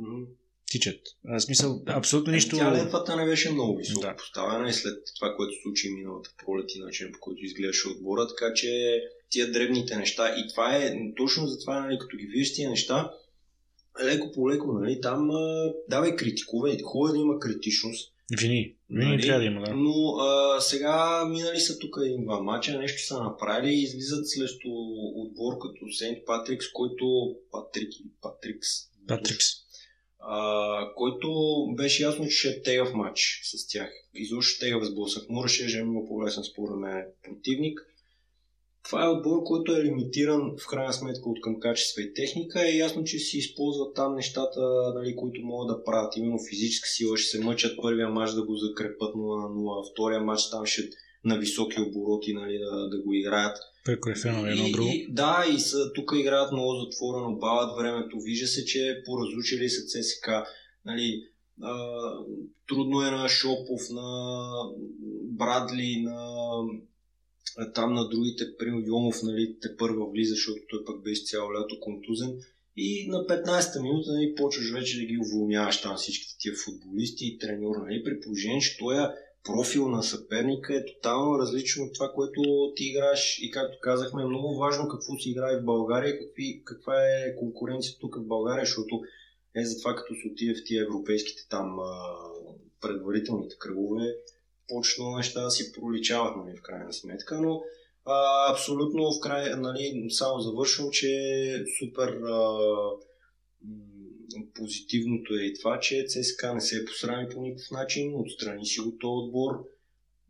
Mm-hmm 0.00 0.26
тичат. 0.70 1.00
В 1.24 1.40
смисъл, 1.40 1.82
абсолютно 1.86 2.32
нищо. 2.32 2.56
Тя 2.56 2.72
летвата 2.72 3.16
не 3.16 3.26
беше 3.26 3.50
много 3.50 3.76
високо 3.76 4.00
да. 4.00 4.16
поставена 4.16 4.68
и 4.68 4.72
след 4.72 4.98
това, 5.16 5.34
което 5.36 5.52
случи 5.62 5.90
миналата 5.90 6.30
пролет 6.44 6.74
и 6.74 6.80
начин 6.80 7.12
по 7.12 7.20
който 7.20 7.44
изглеждаше 7.44 7.88
отбора, 7.88 8.28
така 8.28 8.54
че 8.54 9.02
тия 9.30 9.52
дребните 9.52 9.96
неща 9.96 10.34
и 10.36 10.48
това 10.48 10.76
е 10.76 10.96
точно 11.16 11.46
за 11.46 11.58
това, 11.60 11.80
нали, 11.80 11.98
като 11.98 12.16
ги 12.16 12.26
виждаш 12.26 12.54
тия 12.54 12.70
неща, 12.70 13.10
леко 14.04 14.32
по 14.34 14.50
леко, 14.50 14.72
нали, 14.72 15.00
там 15.00 15.30
давай 15.88 16.16
критикувай, 16.16 16.78
хубаво 16.82 17.08
е 17.08 17.12
да 17.12 17.22
има 17.22 17.38
критичност. 17.38 18.12
Вини. 18.40 18.74
Вини 18.90 19.10
нали? 19.10 19.22
трябва 19.22 19.40
да 19.40 19.46
има, 19.46 19.62
да. 19.64 19.74
Но 19.74 20.16
а, 20.16 20.60
сега 20.60 21.24
минали 21.24 21.60
са 21.60 21.78
тук 21.78 21.96
един-два 22.04 22.40
мача, 22.40 22.78
нещо 22.78 23.06
са 23.06 23.22
направили 23.22 23.74
и 23.74 23.82
излизат 23.82 24.28
срещу 24.28 24.68
отбор 25.14 25.58
като 25.58 25.92
Сент 25.98 26.18
Патрикс, 26.26 26.72
който 26.72 27.34
Патрик 27.50 28.00
или 28.00 28.10
Патрикс. 28.22 28.68
Патрикс 29.08 29.44
а, 30.20 30.94
който 30.94 31.28
беше 31.76 32.02
ясно, 32.02 32.24
че 32.28 32.36
ще 32.36 32.48
е 32.48 32.62
тегав 32.62 32.94
матч 32.94 33.40
с 33.44 33.68
тях. 33.68 33.90
Изобщо 34.14 34.60
тегав 34.60 34.84
сблъсък. 34.84 35.28
Мураше 35.28 35.78
е 35.78 35.84
много 35.84 36.08
по-лесен 36.08 36.44
според 36.44 36.76
мен 36.76 37.04
противник. 37.24 37.80
Това 38.88 39.04
е 39.04 39.08
отбор, 39.08 39.42
който 39.44 39.72
е 39.72 39.84
лимитиран 39.84 40.54
в 40.58 40.66
крайна 40.66 40.92
сметка 40.92 41.28
от 41.28 41.40
към 41.40 41.60
качество 41.60 42.00
и 42.00 42.14
техника. 42.14 42.68
Е 42.68 42.76
ясно, 42.76 43.04
че 43.04 43.18
си 43.18 43.38
използват 43.38 43.94
там 43.94 44.14
нещата, 44.14 44.60
нали, 44.94 45.16
които 45.16 45.40
могат 45.42 45.76
да 45.76 45.84
правят. 45.84 46.16
Именно 46.16 46.38
физическа 46.50 46.88
сила 46.88 47.16
ще 47.16 47.36
се 47.36 47.44
мъчат 47.44 47.78
първия 47.82 48.08
матч 48.08 48.32
да 48.32 48.46
го 48.46 48.56
закрепат 48.56 49.14
0 49.14 49.42
на 49.42 49.48
0, 49.48 49.92
втория 49.92 50.20
матч 50.20 50.50
там 50.50 50.66
ще 50.66 50.82
на 51.24 51.38
високи 51.38 51.80
обороти 51.80 52.32
нали, 52.34 52.58
да, 52.58 52.88
да 52.88 53.02
го 53.02 53.14
играят. 53.14 53.58
Пеко 53.84 54.08
е 54.10 54.14
едно 54.24 54.70
друго. 54.72 54.90
Да, 55.08 55.44
и 55.56 55.58
са, 55.58 55.92
тук 55.94 56.12
играят 56.16 56.52
много 56.52 56.74
затворено, 56.74 57.36
бават 57.36 57.78
времето. 57.78 58.20
Вижда 58.20 58.46
се, 58.46 58.64
че 58.64 59.02
поразучили 59.06 59.68
са 59.68 59.82
ЦСК. 59.86 60.28
Нали, 60.84 61.22
а, 61.62 61.98
трудно 62.68 63.02
е 63.02 63.10
на 63.10 63.28
Шопов, 63.28 63.80
на 63.90 64.48
Брадли, 65.24 66.02
на 66.02 66.18
там 67.74 67.94
на 67.94 68.08
другите, 68.08 68.56
примерно 68.58 68.86
Йомов, 68.86 69.22
нали, 69.22 69.56
те 69.62 69.76
първа 69.76 70.06
влиза, 70.10 70.34
защото 70.34 70.60
той 70.68 70.84
пък 70.84 71.02
беше 71.02 71.24
цяло 71.24 71.54
лято 71.54 71.80
контузен. 71.80 72.40
И 72.76 73.08
на 73.08 73.18
15-та 73.26 73.82
минута 73.82 74.12
нали, 74.12 74.34
почваш 74.34 74.72
вече 74.72 74.98
да 74.98 75.04
ги 75.04 75.18
уволняваш 75.18 75.82
там 75.82 75.96
всичките 75.96 76.34
тия 76.38 76.54
футболисти 76.64 77.26
и 77.26 77.38
треньор, 77.38 77.76
нали, 77.76 78.04
при 78.04 78.20
положение, 78.20 78.60
че 78.60 78.78
той 78.78 79.04
е 79.04 79.08
профил 79.44 79.88
на 79.88 80.02
съперника 80.02 80.74
е 80.74 80.84
тотално 80.84 81.38
различно 81.38 81.84
от 81.84 81.94
това, 81.94 82.12
което 82.14 82.42
ти 82.76 82.84
играеш 82.84 83.38
и 83.42 83.50
както 83.50 83.78
казахме, 83.80 84.22
е 84.22 84.26
много 84.26 84.56
важно 84.56 84.88
какво 84.88 85.16
си 85.18 85.30
играе 85.30 85.56
в 85.56 85.64
България, 85.64 86.18
какви, 86.18 86.62
каква 86.64 86.94
е 86.94 87.36
конкуренцията 87.36 87.98
тук 88.00 88.16
в 88.16 88.26
България, 88.26 88.64
защото 88.64 89.00
е 89.54 89.64
за 89.64 89.78
това 89.78 89.94
като 89.94 90.14
се 90.14 90.28
отиде 90.32 90.54
в 90.54 90.64
тия 90.66 90.82
европейските 90.82 91.42
там 91.50 91.76
предварителните 92.80 93.56
кръгове, 93.58 94.14
почно 94.68 95.16
неща 95.16 95.50
си 95.50 95.72
проличават 95.72 96.36
нали, 96.36 96.56
в 96.56 96.62
крайна 96.62 96.92
сметка, 96.92 97.40
но 97.40 97.62
а, 98.04 98.52
абсолютно 98.52 99.02
в 99.12 99.20
край, 99.22 99.50
нали, 99.56 100.06
само 100.10 100.40
завършвам, 100.40 100.90
че 100.90 101.64
супер 101.78 102.08
а, 102.08 102.58
позитивното 104.54 105.34
е 105.34 105.42
и 105.42 105.54
това, 105.54 105.80
че 105.80 106.06
ЦСКА 106.08 106.54
не 106.54 106.60
се 106.60 106.76
е 106.76 106.84
посрами 106.84 107.28
по 107.28 107.42
никакъв 107.42 107.70
начин, 107.70 108.14
отстрани 108.14 108.66
си 108.66 108.80
го 108.80 108.98
този 109.00 109.26
отбор. 109.26 109.64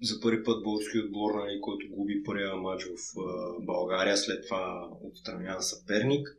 За 0.02 0.20
първи 0.20 0.44
път 0.44 0.62
български 0.62 0.98
отбор, 0.98 1.34
нали, 1.34 1.60
който 1.60 1.86
губи 1.90 2.22
първия 2.24 2.56
матч 2.56 2.84
в 2.84 3.20
а, 3.20 3.52
България, 3.60 4.16
след 4.16 4.44
това 4.44 4.88
отстранява 5.02 5.62
съперник. 5.62 6.38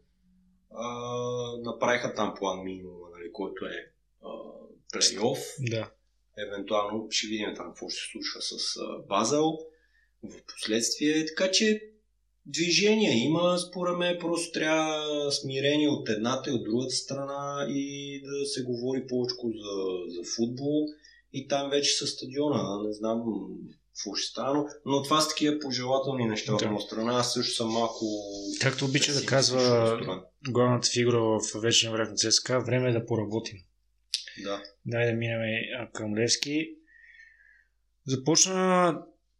А, 0.71 0.87
направиха 1.57 2.13
там 2.13 2.33
план 2.37 2.63
минимум, 2.63 2.97
нали, 3.17 3.31
който 3.31 3.65
е 3.65 3.91
плейоф. 4.91 5.39
Да. 5.59 5.91
Евентуално 6.47 7.07
ще 7.09 7.27
видим 7.27 7.53
там 7.55 7.65
какво 7.65 7.89
ще 7.89 8.01
се 8.01 8.11
случва 8.11 8.41
с 8.41 8.79
Базел 9.09 9.57
в 10.23 10.33
последствие. 10.47 11.25
Така 11.25 11.51
че 11.51 11.81
движение 12.45 13.25
има, 13.25 13.57
според 13.57 13.97
мен 13.97 14.17
просто 14.19 14.51
трябва 14.59 15.31
смирение 15.31 15.89
от 15.89 16.09
едната 16.09 16.49
и 16.49 16.53
от 16.53 16.63
другата 16.63 16.95
страна 16.95 17.67
и 17.69 18.21
да 18.25 18.45
се 18.45 18.63
говори 18.63 19.07
повече 19.07 19.35
за, 19.43 19.75
за 20.15 20.21
футбол 20.35 20.87
и 21.33 21.47
там 21.47 21.69
вече 21.69 21.93
с 21.93 22.07
стадиона, 22.07 22.83
не 22.83 22.93
знам 22.93 23.23
какво 23.95 24.15
ще 24.15 24.31
стане, 24.31 24.63
но 24.85 25.03
това 25.03 25.21
са 25.21 25.29
такива 25.29 25.59
пожелателни 25.59 26.25
неща 26.25 26.53
от 26.53 26.65
моя 26.65 26.81
страна. 26.81 27.13
Аз 27.13 27.33
също 27.33 27.55
съм 27.55 27.67
малко... 27.67 28.05
Както 28.61 28.85
обича 28.85 29.13
да 29.13 29.25
казва 29.25 29.99
главната 30.49 30.89
фигура 30.93 31.19
в 31.19 31.61
вечния 31.61 31.91
враг 31.91 32.09
на 32.09 32.15
ЦСКА, 32.15 32.59
време 32.59 32.89
е 32.89 32.93
да 32.93 33.05
поработим. 33.05 33.57
Да. 34.43 34.63
Дай 34.85 35.05
да 35.05 35.13
минем 35.13 35.41
към 35.93 36.17
Левски. 36.17 36.69
Започна 38.07 38.97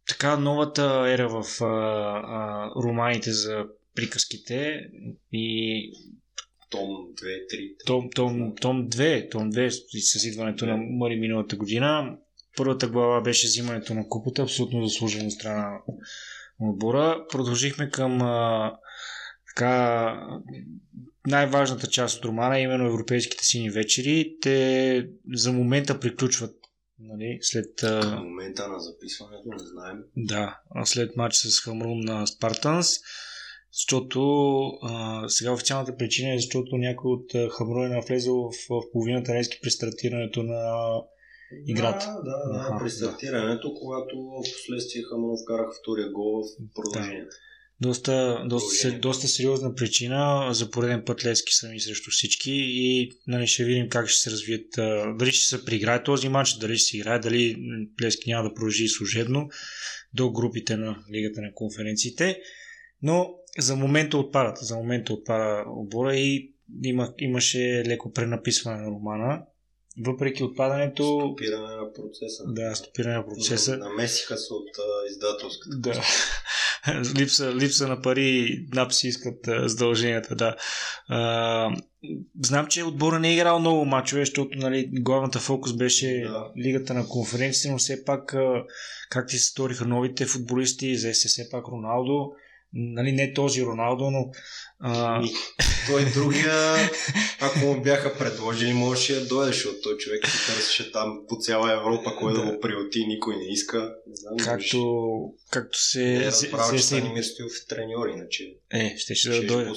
така 0.08 0.36
новата 0.36 1.04
ера 1.08 1.28
в 1.28 1.64
а, 1.64 1.66
а, 1.66 2.70
романите 2.82 3.32
за 3.32 3.66
приказките 3.94 4.80
и 5.32 5.92
том 6.70 6.80
2, 6.80 7.14
3. 7.54 7.74
Том, 7.86 8.10
том, 8.14 8.54
том 8.60 8.88
2, 8.88 9.30
том 9.30 9.52
2 9.52 9.68
с 10.18 10.24
идването 10.24 10.66
на 10.66 10.76
Мари 10.76 11.16
миналата 11.16 11.56
година. 11.56 12.16
Първата 12.56 12.88
глава 12.88 13.20
беше 13.20 13.46
взимането 13.46 13.94
на 13.94 14.08
купата, 14.08 14.42
абсолютно 14.42 14.86
заслужено 14.86 15.30
страна 15.30 15.78
на 16.60 16.70
отбора. 16.70 17.26
Продължихме 17.30 17.90
към 17.90 18.22
а, 18.22 18.72
така 19.48 20.28
най-важната 21.26 21.86
част 21.86 22.18
от 22.18 22.24
романа, 22.24 22.60
именно 22.60 22.86
европейските 22.86 23.44
сини 23.44 23.70
вечери. 23.70 24.36
Те 24.40 25.08
за 25.34 25.52
момента 25.52 26.00
приключват 26.00 26.60
Нали, 27.02 27.38
след, 27.42 27.76
Към 27.76 28.24
момента 28.24 28.68
на 28.68 28.80
записването 28.80 29.48
не 29.48 29.58
знаем. 29.58 29.98
Да, 30.16 30.60
след 30.84 31.16
матч 31.16 31.36
с 31.36 31.60
Хамрун 31.60 32.00
на 32.00 32.26
Спартанс, 32.26 32.88
защото 33.72 34.20
а, 34.82 35.24
сега 35.28 35.52
официалната 35.52 35.96
причина 35.96 36.34
е 36.34 36.38
защото 36.38 36.76
някой 36.76 37.12
от 37.12 37.52
Хамрун 37.52 37.92
е 37.92 38.04
влезъл 38.08 38.34
в, 38.34 38.52
в 38.70 38.92
половината 38.92 39.34
резки 39.34 39.58
при 39.62 39.70
стартирането 39.70 40.42
на 40.42 40.92
играта. 41.66 42.06
Да, 42.24 42.52
да, 42.52 42.72
да, 42.72 42.78
при 42.82 42.90
стартирането, 42.90 43.68
да. 43.68 43.74
когато 43.74 44.16
в 44.16 44.42
последствие 44.42 45.02
Хамрун 45.02 45.36
вкараха 45.44 45.72
втория 45.82 46.10
гол 46.12 46.42
в 46.42 46.74
продължението. 46.74 47.26
Да 47.26 47.49
доста, 47.80 48.44
доста, 48.46 48.98
доста 48.98 49.28
сериозна 49.28 49.74
причина. 49.74 50.48
За 50.50 50.70
пореден 50.70 51.02
път 51.06 51.24
Лески 51.24 51.54
сами 51.54 51.80
срещу 51.80 52.10
всички 52.10 52.52
и 52.52 53.12
нали, 53.26 53.46
ще 53.46 53.64
видим 53.64 53.88
как 53.88 54.08
ще 54.08 54.22
се 54.22 54.30
развият. 54.30 54.66
Дали 55.18 55.32
ще 55.32 55.56
се 55.56 55.64
прииграе 55.64 56.02
този 56.02 56.28
матч, 56.28 56.52
дали 56.54 56.78
ще 56.78 56.90
се 56.90 56.96
играе, 56.96 57.18
дали 57.18 57.56
Лески 58.02 58.30
няма 58.30 58.48
да 58.48 58.54
продължи 58.54 58.88
служебно 58.88 59.48
до 60.14 60.30
групите 60.30 60.76
на 60.76 61.04
Лигата 61.12 61.40
на 61.40 61.54
конференциите. 61.54 62.40
Но 63.02 63.34
за 63.58 63.76
момента 63.76 64.18
отпадат. 64.18 64.58
За 64.58 64.76
момента 64.76 65.12
отпада 65.12 65.64
отбора 65.68 66.16
и 66.16 66.54
има, 66.84 67.14
имаше 67.18 67.84
леко 67.86 68.12
пренаписване 68.12 68.82
на 68.82 68.90
романа. 68.90 69.42
Въпреки 70.06 70.42
отпадането... 70.42 71.20
Стопиране 71.20 71.76
на 71.76 71.92
процеса. 71.92 72.42
Да, 72.46 72.74
стопиране 72.74 73.14
на 73.14 73.26
процеса. 73.26 73.76
Намесиха 73.76 74.36
се 74.36 74.52
от 74.52 74.78
а, 74.78 75.10
издателската. 75.10 75.76
Да. 75.76 76.02
липса, 77.18 77.54
липса 77.54 77.88
на 77.88 78.02
пари, 78.02 78.64
напси 78.72 79.08
искат 79.08 79.48
а, 79.48 79.68
задълженията, 79.68 80.34
да. 80.34 80.56
А, 81.08 81.76
знам, 82.42 82.66
че 82.66 82.84
отбора 82.84 83.18
не 83.18 83.28
е 83.28 83.34
играл 83.34 83.58
много 83.58 83.84
мачове, 83.84 84.22
защото 84.22 84.58
нали, 84.58 84.88
главната 84.92 85.38
фокус 85.38 85.76
беше 85.76 86.22
да. 86.26 86.52
лигата 86.58 86.94
на 86.94 87.08
конференции, 87.08 87.70
но 87.70 87.78
все 87.78 88.04
пак 88.04 88.36
как 89.10 89.28
ти 89.28 89.38
се 89.38 89.44
сториха 89.44 89.84
новите 89.84 90.26
футболисти, 90.26 90.96
за 90.96 91.12
все 91.12 91.50
пак 91.50 91.68
Роналдо, 91.68 92.32
нали, 92.72 93.12
не 93.12 93.32
този 93.32 93.64
Роналдо, 93.64 94.10
но... 94.10 94.30
А... 94.80 95.20
Ми, 95.20 95.30
той 95.86 96.04
другия, 96.14 96.76
ако 97.40 97.58
му 97.58 97.82
бяха 97.82 98.18
предложили, 98.18 98.72
можеше 98.72 99.14
да 99.14 99.26
дойде, 99.26 99.52
защото 99.52 99.80
той 99.82 99.96
човек 99.96 100.28
се 100.28 100.52
търсеше 100.52 100.92
там 100.92 101.20
по 101.28 101.36
цяла 101.36 101.72
Европа, 101.72 102.16
кой 102.18 102.32
да, 102.32 102.38
да 102.38 102.52
го 102.52 102.60
приоти, 102.60 103.06
никой 103.06 103.36
не 103.36 103.52
иска. 103.52 103.78
Не 104.06 104.16
знам, 104.16 104.36
както, 104.36 105.10
както 105.50 105.78
се... 105.78 106.04
Не, 106.04 106.26
разбрава, 106.26 106.76
че 106.76 106.82
Станимир 106.82 107.22
Стоилов 107.22 107.52
е 107.62 107.66
треньор, 107.68 108.08
иначе. 108.08 108.44
Е, 108.72 108.96
ще 108.98 109.14
ще 109.14 109.30
да 109.30 109.46
дойде. 109.46 109.70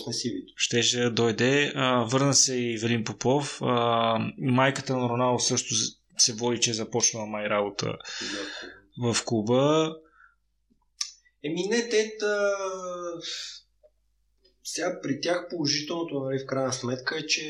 Ще 0.56 0.84
ще 0.84 1.00
да 1.00 1.12
дойде. 1.12 1.72
А, 1.76 2.04
върна 2.04 2.34
се 2.34 2.56
и 2.56 2.78
Велин 2.78 3.04
Попов. 3.04 3.60
А, 3.62 4.18
майката 4.38 4.98
на 4.98 5.10
Роналдо 5.10 5.40
също 5.40 5.76
се 6.18 6.34
води, 6.34 6.60
че 6.60 6.70
е 6.70 6.74
започнала 6.74 7.26
май 7.26 7.50
работа 7.50 7.86
да, 7.86 9.14
в 9.14 9.26
клуба. 9.26 9.94
Еми 11.44 11.68
не, 11.70 11.90
те 11.90 12.18
та... 12.20 12.52
Сега 14.66 15.00
при 15.02 15.22
тях 15.22 15.48
положителното, 15.50 16.20
нали, 16.20 16.40
в 16.40 16.46
крайна 16.46 16.74
сметка 16.74 17.18
е, 17.18 17.26
че 17.26 17.42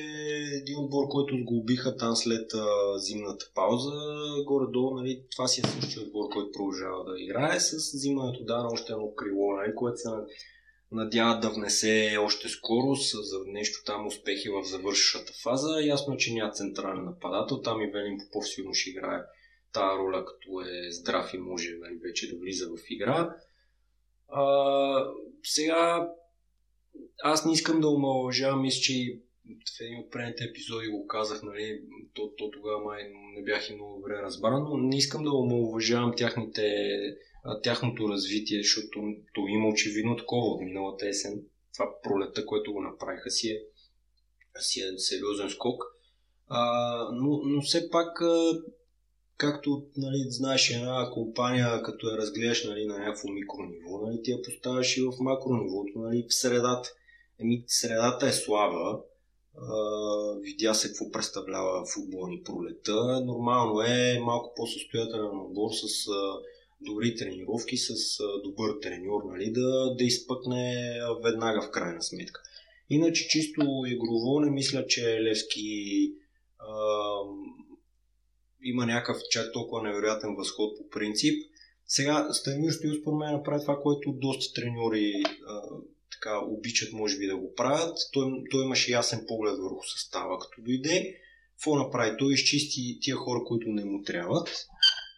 един 0.61 0.77
отбор, 0.77 1.07
който 1.09 1.37
сглобиха 1.37 1.97
там 1.97 2.15
след 2.15 2.53
а, 2.53 2.99
зимната 2.99 3.45
пауза, 3.55 3.91
горе-долу, 4.45 4.95
нали, 4.95 5.23
това 5.31 5.47
си 5.47 5.61
е 5.61 5.81
същия 5.81 6.03
отбор, 6.03 6.29
който 6.33 6.51
продължава 6.51 7.03
да 7.03 7.21
играе 7.21 7.59
с 7.59 7.93
взимането 7.93 8.43
да 8.43 8.57
на 8.57 8.67
още 8.67 8.91
едно 8.91 9.15
крило, 9.15 9.55
нали, 9.55 9.75
което 9.75 9.97
се 9.97 10.09
надяват 10.91 11.41
да 11.41 11.49
внесе 11.49 12.17
още 12.19 12.49
скорост 12.49 13.11
за 13.11 13.39
нещо 13.47 13.83
там 13.85 14.07
успехи 14.07 14.49
в 14.49 14.63
завършващата 14.63 15.33
фаза. 15.43 15.81
Ясно 15.81 16.13
е, 16.13 16.17
че 16.17 16.33
няма 16.33 16.51
централен 16.51 17.05
нападател, 17.05 17.61
там 17.61 17.81
и 17.81 17.91
Велин 17.91 18.17
Попов 18.17 18.47
сигурно 18.47 18.73
ще 18.73 18.89
играе 18.89 19.19
тази 19.73 19.97
роля, 19.99 20.25
като 20.25 20.61
е 20.61 20.91
здрав 20.91 21.33
и 21.33 21.37
може 21.37 21.69
нали, 21.79 21.99
вече 22.03 22.31
да 22.31 22.39
влиза 22.39 22.67
в 22.69 22.79
игра. 22.89 23.35
А, 24.35 25.05
сега 25.43 26.09
аз 27.23 27.45
не 27.45 27.53
искам 27.53 27.81
да 27.81 27.89
омалъжавам, 27.89 28.61
мисля, 28.61 28.81
че 28.81 29.19
в 29.45 29.81
един 29.81 29.99
от 29.99 30.11
предните 30.11 30.43
епизоди 30.43 30.87
го 30.87 31.07
казах, 31.07 31.43
нали, 31.43 31.81
то, 32.13 32.31
то 32.37 32.51
тогава 32.51 32.83
май 32.83 33.03
не 33.35 33.43
бях 33.43 33.69
и 33.69 33.75
много 33.75 33.95
добре 33.95 34.21
разбран, 34.21 34.63
но 34.63 34.77
не 34.77 34.97
искам 34.97 35.23
да 35.23 35.31
омалъжавам 35.31 36.13
тяхните, 36.17 36.97
тяхното 37.63 38.09
развитие, 38.09 38.61
защото 38.61 38.99
то 39.33 39.47
има 39.47 39.67
очевидно 39.67 40.15
такова 40.15 40.47
от 40.47 40.61
миналата 40.61 41.07
есен. 41.07 41.41
Това 41.73 41.85
пролета, 42.03 42.45
което 42.45 42.73
го 42.73 42.81
направиха 42.81 43.31
си 43.31 43.49
е, 43.49 43.59
си 44.59 44.79
е 44.79 44.97
сериозен 44.97 45.49
скок. 45.49 45.83
А, 46.47 47.09
но, 47.13 47.41
но 47.45 47.61
все 47.61 47.89
пак 47.89 48.21
както 49.43 49.83
нали, 49.97 50.25
знаеш, 50.29 50.69
една 50.69 51.09
компания, 51.13 51.83
като 51.83 52.09
я 52.09 52.17
разгледаш 52.17 52.63
нали, 52.63 52.85
на 52.85 52.97
някакво 52.99 53.29
микрониво, 53.29 53.97
нали, 54.05 54.23
ти 54.23 54.31
я 54.31 54.41
поставяш 54.41 54.97
и 54.97 55.01
в 55.01 55.11
макронивото, 55.19 55.99
нали, 55.99 56.25
в 56.29 56.33
средата. 56.33 56.89
Еми, 57.39 57.63
средата 57.67 58.27
е 58.27 58.31
слаба, 58.31 58.99
Uh, 59.57 60.41
видя 60.41 60.73
се 60.73 60.87
какво 60.87 61.11
представлява 61.11 61.85
футболни 61.85 62.43
пролета. 62.43 63.21
Нормално 63.25 63.81
е 63.81 64.19
малко 64.19 64.53
по-състоятелен 64.55 65.39
отбор 65.39 65.69
с 65.71 66.05
uh, 66.05 66.41
добри 66.81 67.15
тренировки, 67.15 67.77
с 67.77 67.93
uh, 67.93 68.43
добър 68.43 68.79
треньор, 68.81 69.21
нали, 69.25 69.51
да, 69.51 69.95
да 69.95 70.03
изпъкне 70.03 70.93
веднага 71.23 71.61
в 71.61 71.71
крайна 71.71 72.01
сметка. 72.01 72.41
Иначе 72.89 73.27
чисто 73.27 73.61
игрово 73.87 74.39
не 74.39 74.51
мисля, 74.51 74.85
че 74.87 75.21
Левски 75.21 76.11
има 78.63 78.85
някакъв 78.85 79.17
чак 79.29 79.53
толкова 79.53 79.83
невероятен 79.83 80.35
възход 80.35 80.77
по 80.77 80.89
принцип. 80.89 81.43
Сега 81.87 82.33
Станимир 82.33 82.71
Стоил 82.71 82.93
според 82.93 83.17
мен 83.17 83.33
направи 83.33 83.61
това, 83.61 83.79
което 83.81 84.11
доста 84.11 84.53
треньори 84.53 85.23
така 86.11 86.39
обичат 86.39 86.93
може 86.93 87.17
би 87.17 87.27
да 87.27 87.37
го 87.37 87.53
правят. 87.55 87.97
Той, 88.13 88.43
той 88.51 88.63
имаше 88.63 88.91
ясен 88.91 89.25
поглед 89.27 89.57
върху 89.59 89.83
състава, 89.83 90.39
като 90.39 90.61
дойде. 90.61 91.15
Какво 91.51 91.75
направи? 91.75 92.17
Той 92.19 92.33
изчисти 92.33 92.97
тия 93.01 93.15
хора, 93.15 93.43
които 93.45 93.69
не 93.69 93.85
му 93.85 94.03
трябват. 94.03 94.49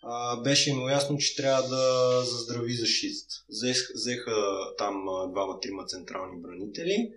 А, 0.04 0.42
беше 0.42 0.74
му 0.74 0.90
ясно, 0.90 1.18
че 1.18 1.36
трябва 1.36 1.62
да 1.70 2.22
заздрави 2.26 2.74
защита. 2.74 3.36
Взех, 3.50 3.78
взеха 3.94 4.32
там 4.78 5.06
двама-трима 5.32 5.86
централни 5.86 6.42
бранители 6.42 7.14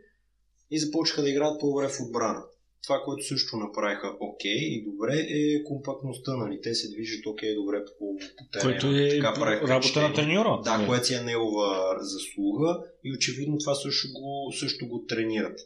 и 0.70 0.78
започнаха 0.78 1.22
да 1.22 1.30
играят 1.30 1.60
по-добре 1.60 1.88
в 1.88 2.00
отбрана 2.00 2.44
това, 2.82 3.02
което 3.04 3.26
също 3.26 3.56
направиха 3.56 4.16
окей 4.20 4.52
okay 4.52 4.64
и 4.64 4.84
добре 4.84 5.26
е 5.30 5.64
компактността, 5.64 6.36
нали? 6.36 6.60
Те 6.62 6.74
се 6.74 6.90
движат 6.90 7.26
окей 7.26 7.50
okay, 7.50 7.54
добре 7.54 7.84
по, 7.98 8.16
по 8.38 8.44
терена. 8.52 8.70
Което 8.70 8.86
е 8.96 9.20
така 9.20 9.68
работа 9.68 10.00
на 10.00 10.14
треньора. 10.14 10.60
Да, 10.64 10.86
което 10.86 11.06
си 11.06 11.14
е 11.14 11.20
негова 11.20 11.96
заслуга 12.00 12.78
и 13.04 13.12
очевидно 13.12 13.58
това 13.58 13.74
също 13.74 14.08
го, 14.12 14.52
също 14.60 14.88
го 14.88 15.04
тренират. 15.08 15.60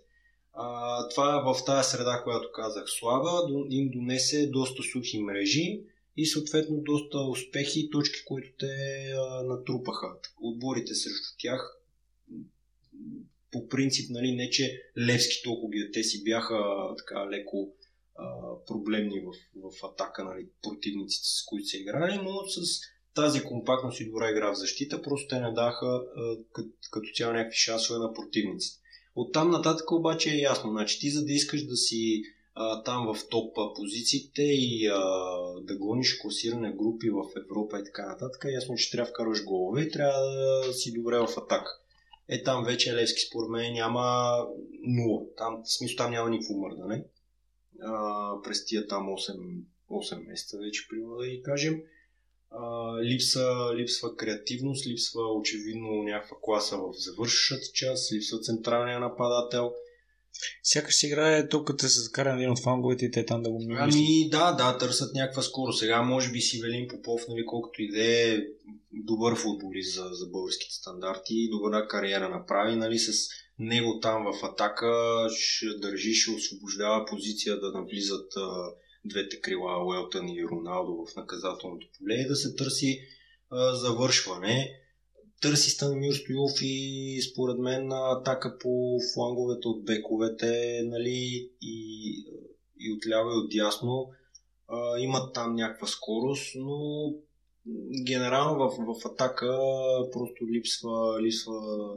А, 0.54 1.08
това 1.08 1.54
в 1.54 1.64
тази 1.64 1.90
среда, 1.90 2.20
която 2.24 2.52
казах 2.54 2.84
слаба, 2.86 3.30
им 3.70 3.90
донесе 3.90 4.46
доста 4.46 4.82
сухи 4.82 5.18
мрежи 5.18 5.80
и 6.16 6.26
съответно 6.26 6.76
доста 6.76 7.18
успехи 7.18 7.80
и 7.80 7.90
точки, 7.90 8.24
които 8.24 8.48
те 8.58 8.66
а, 9.16 9.42
натрупаха. 9.42 10.06
Отборите 10.40 10.94
срещу 10.94 11.28
тях 11.38 11.78
по 13.52 13.68
принцип, 13.68 14.10
нали, 14.10 14.34
не 14.34 14.50
че 14.50 14.82
Левски 14.98 15.42
толкова 15.44 15.70
ги, 15.70 15.90
те 15.92 16.02
си 16.02 16.24
бяха 16.24 16.58
така 16.98 17.30
леко 17.30 17.72
а, 18.16 18.26
проблемни 18.66 19.20
в, 19.20 19.32
в 19.56 19.84
атака, 19.84 20.24
нали, 20.24 20.46
противниците, 20.62 21.26
с 21.28 21.44
които 21.44 21.68
са 21.68 21.76
играли, 21.76 22.20
но 22.24 22.46
с 22.46 22.80
тази 23.14 23.42
компактност 23.42 24.00
и 24.00 24.06
добра 24.06 24.30
игра 24.30 24.52
в 24.52 24.58
защита, 24.58 25.02
просто 25.02 25.28
те 25.28 25.40
не 25.40 25.52
даха 25.52 26.00
като, 26.52 26.68
като 26.90 27.08
цяло 27.14 27.32
някакви 27.32 27.56
шансове 27.56 27.98
на 27.98 28.12
противниците. 28.12 28.82
От 29.14 29.32
там 29.32 29.50
нататък 29.50 29.92
обаче 29.92 30.30
е 30.30 30.40
ясно, 30.40 30.70
значи 30.70 31.00
ти 31.00 31.10
за 31.10 31.24
да 31.24 31.32
искаш 31.32 31.66
да 31.66 31.76
си 31.76 32.22
а, 32.54 32.82
там 32.82 33.14
в 33.14 33.28
топ 33.28 33.56
позициите 33.76 34.42
и 34.42 34.86
а, 34.86 35.00
да 35.62 35.76
гониш 35.76 36.18
класиране 36.18 36.72
групи 36.72 37.10
в 37.10 37.40
Европа 37.44 37.80
и 37.80 37.84
така 37.84 38.06
нататък, 38.06 38.44
е 38.44 38.52
ясно, 38.52 38.74
че 38.74 38.90
трябва 38.90 39.06
да 39.06 39.10
вкарваш 39.10 39.44
голове 39.44 39.82
и 39.82 39.90
трябва 39.90 40.20
да 40.66 40.72
си 40.72 40.92
добре 40.92 41.18
в 41.18 41.28
атака 41.36 41.81
е 42.28 42.42
там 42.42 42.64
вече 42.64 42.94
Левски 42.94 43.20
според 43.20 43.50
мен 43.50 43.72
няма 43.72 44.36
нула. 44.82 45.22
Там, 45.36 45.62
в 45.64 45.72
смисъл 45.72 45.96
там 45.96 46.10
няма 46.10 46.30
никакво 46.30 46.54
мърдане. 46.54 47.04
А, 47.82 48.32
през 48.42 48.64
тия 48.64 48.86
там 48.86 49.06
8, 49.06 49.62
8 49.90 50.28
месеца 50.28 50.58
вече, 50.58 50.88
примерно 50.88 51.16
да 51.16 51.26
ги 51.26 51.42
кажем. 51.42 51.82
А, 52.50 52.92
липса, 53.02 53.70
липсва 53.74 54.16
креативност, 54.16 54.86
липсва 54.86 55.34
очевидно 55.34 56.02
някаква 56.02 56.36
класа 56.42 56.76
в 56.76 56.92
завършващата 56.92 57.72
част, 57.74 58.12
липсва 58.12 58.38
централния 58.38 59.00
нападател. 59.00 59.72
Сякаш 60.62 60.94
си 60.94 61.06
играе 61.06 61.48
тук, 61.48 61.66
като 61.66 61.88
се 61.88 62.00
закара 62.00 62.34
един 62.34 62.50
от 62.50 62.62
фанговете 62.62 63.04
и 63.04 63.10
те 63.10 63.26
там 63.26 63.42
да 63.42 63.50
го 63.50 63.58
мисли. 63.58 63.76
Ами 63.78 64.28
да, 64.30 64.52
да, 64.52 64.78
търсят 64.78 65.14
някаква 65.14 65.42
скоро. 65.42 65.72
Сега 65.72 66.02
може 66.02 66.30
би 66.32 66.40
си 66.40 66.60
Велин 66.60 66.88
Попов, 66.88 67.22
нали, 67.28 67.44
колкото 67.46 67.82
и 67.82 67.88
да 67.88 68.04
е 68.04 68.38
добър 68.92 69.36
футболист 69.36 69.94
за, 69.94 70.04
за 70.12 70.26
българските 70.26 70.74
стандарти, 70.74 71.48
добра 71.50 71.88
кариера 71.88 72.28
направи, 72.28 72.76
нали, 72.76 72.98
с 72.98 73.28
него 73.58 74.00
там 74.00 74.24
в 74.24 74.44
атака 74.44 74.90
ще 75.36 75.66
държи, 75.66 76.14
ще 76.14 76.30
освобождава 76.30 77.04
позиция 77.06 77.60
да 77.60 77.72
навлизат 77.72 78.32
а, 78.36 78.70
двете 79.04 79.40
крила 79.40 79.86
Уелтън 79.86 80.28
и 80.28 80.44
Роналдо 80.44 81.06
в 81.06 81.16
наказателното 81.16 81.86
поле 81.98 82.14
и 82.14 82.28
да 82.28 82.36
се 82.36 82.54
търси 82.54 83.00
а, 83.50 83.74
завършване 83.74 84.81
търси 85.42 85.70
Станимир 85.70 86.12
Стоилов 86.12 86.52
и 86.62 87.22
според 87.32 87.58
мен 87.58 87.92
атака 87.92 88.58
по 88.58 88.98
фланговете 89.14 89.68
от 89.68 89.84
бековете 89.84 90.82
нали, 90.84 91.50
и, 91.62 92.16
и 92.80 92.92
отляво 92.92 93.30
и 93.30 93.44
отдясно 93.44 94.10
а, 94.68 94.98
имат 94.98 95.34
там 95.34 95.54
някаква 95.54 95.86
скорост, 95.86 96.52
но 96.56 97.12
генерално 98.06 98.70
в, 98.70 98.76
в 99.00 99.06
атака 99.06 99.58
просто 100.12 100.46
липсва, 100.46 101.22
липсва 101.22 101.54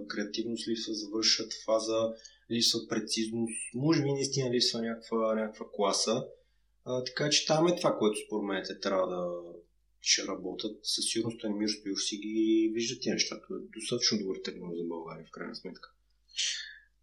креативност, 0.08 0.68
липсва 0.68 0.94
завършат 0.94 1.54
фаза, 1.66 2.14
липсва 2.52 2.80
прецизност, 2.90 3.74
може 3.76 4.04
би 4.04 4.12
наистина 4.12 4.52
липсва 4.52 4.82
някаква, 4.82 5.36
някаква 5.36 5.66
класа. 5.76 6.26
А, 6.86 7.04
така 7.04 7.30
че 7.30 7.48
там 7.48 7.68
е 7.68 7.76
това, 7.76 7.98
което 7.98 8.20
според 8.26 8.44
мен 8.44 8.64
те 8.68 8.80
трябва 8.80 9.08
да, 9.08 9.28
ще 10.06 10.28
работят. 10.28 10.78
Със 10.84 11.06
сигурност 11.06 11.40
Станимир 11.40 11.70
Стоилов 11.70 12.04
си 12.04 12.18
ги 12.18 12.72
вижда 12.74 13.00
тия 13.00 13.14
неща. 13.14 13.42
Това 13.42 13.56
е 13.60 13.80
достатъчно 13.80 14.18
добър 14.18 14.38
тренер 14.44 14.70
за 14.78 14.84
България, 14.84 15.26
в 15.28 15.32
крайна 15.32 15.56
сметка. 15.56 15.90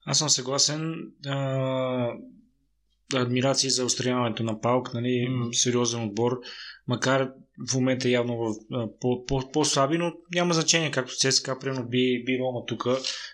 Аз 0.05 0.19
съм 0.19 0.29
съгласен. 0.29 1.12
А, 1.27 2.12
адмирации 3.15 3.71
за 3.71 3.85
устраняването 3.85 4.43
на 4.43 4.61
Палк, 4.61 4.95
нали, 4.95 5.27
mm. 5.31 5.53
сериозен 5.53 6.05
отбор, 6.05 6.41
макар 6.88 7.33
в 7.71 7.75
момента 7.75 8.09
явно 8.09 8.37
в, 8.37 8.55
по, 9.01 9.27
по, 9.27 9.51
по-слаби, 9.53 9.99
но 9.99 10.12
няма 10.35 10.55
значение, 10.55 10.91
както 10.91 11.17
ЦСКА, 11.17 11.59
примерно 11.59 11.88
би, 11.88 12.25
би 12.25 12.38
Рома 12.38 12.67
тук, 12.67 12.87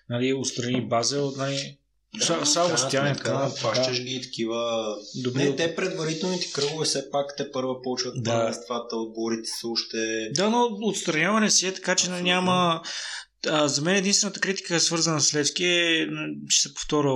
нали, 0.09 0.35
устрани 0.35 0.89
Базел, 0.89 1.31
нали, 1.37 1.79
да, 2.15 2.47
само 2.47 2.79
стяне, 2.79 3.17
така, 3.17 3.51
плащаш 3.61 3.99
да. 3.99 4.05
ги 4.05 4.21
такива. 4.23 4.95
Добре. 5.23 5.45
Не, 5.45 5.57
те 5.57 5.75
предварителните 5.75 6.53
кръгове 6.53 6.85
все 6.85 7.11
пак 7.11 7.37
те 7.37 7.53
първа 7.53 7.83
почват 7.83 8.23
да. 8.23 8.31
първенствата, 8.31 8.97
отборите 8.97 9.49
са 9.61 9.69
още. 9.69 10.31
Да, 10.35 10.51
но 10.51 10.69
отстраняване 10.83 11.51
си 11.51 11.67
е 11.67 11.75
така, 11.75 11.95
че 11.95 12.07
а, 12.11 12.23
няма 12.23 12.83
а, 13.47 13.69
за 13.69 13.83
мен 13.83 13.97
единствената 13.97 14.41
критика 14.41 14.75
е 14.75 14.81
свързана 14.81 15.21
с 15.21 15.35
Левски 15.35 15.65
е, 15.65 16.09
ще 16.49 16.69
се 16.69 16.75
повторя, 16.75 17.13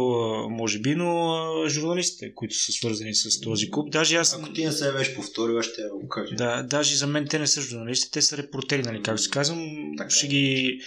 може 0.49 0.79
би, 0.79 0.95
но 0.95 1.39
журналистите, 1.69 2.35
които 2.35 2.55
са 2.55 2.73
свързани 2.73 3.15
с 3.15 3.41
този 3.41 3.71
клуб. 3.71 3.93
Даже 3.93 4.17
аз... 4.17 4.35
Ако 4.35 4.53
ти 4.53 4.65
не 4.65 4.73
се 4.73 4.93
беше 4.93 5.15
повторил, 5.15 5.63
ще 5.63 5.83
го 6.01 6.09
кажа. 6.09 6.35
Да, 6.35 6.63
даже 6.63 6.97
за 6.97 7.07
мен 7.07 7.27
те 7.29 7.39
не 7.39 7.47
са 7.47 7.61
журналисти, 7.61 8.11
те 8.11 8.23
са 8.23 8.37
репортери, 8.37 8.83
нали, 8.83 9.03
както 9.03 9.23
се 9.23 9.31
казвам. 9.31 9.69
Так, 9.99 10.11
ще 10.11 10.27
ги, 10.27 10.81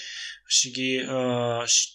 ще 0.47 0.69
ги 0.69 1.05
а, 1.09 1.63
ще 1.67 1.91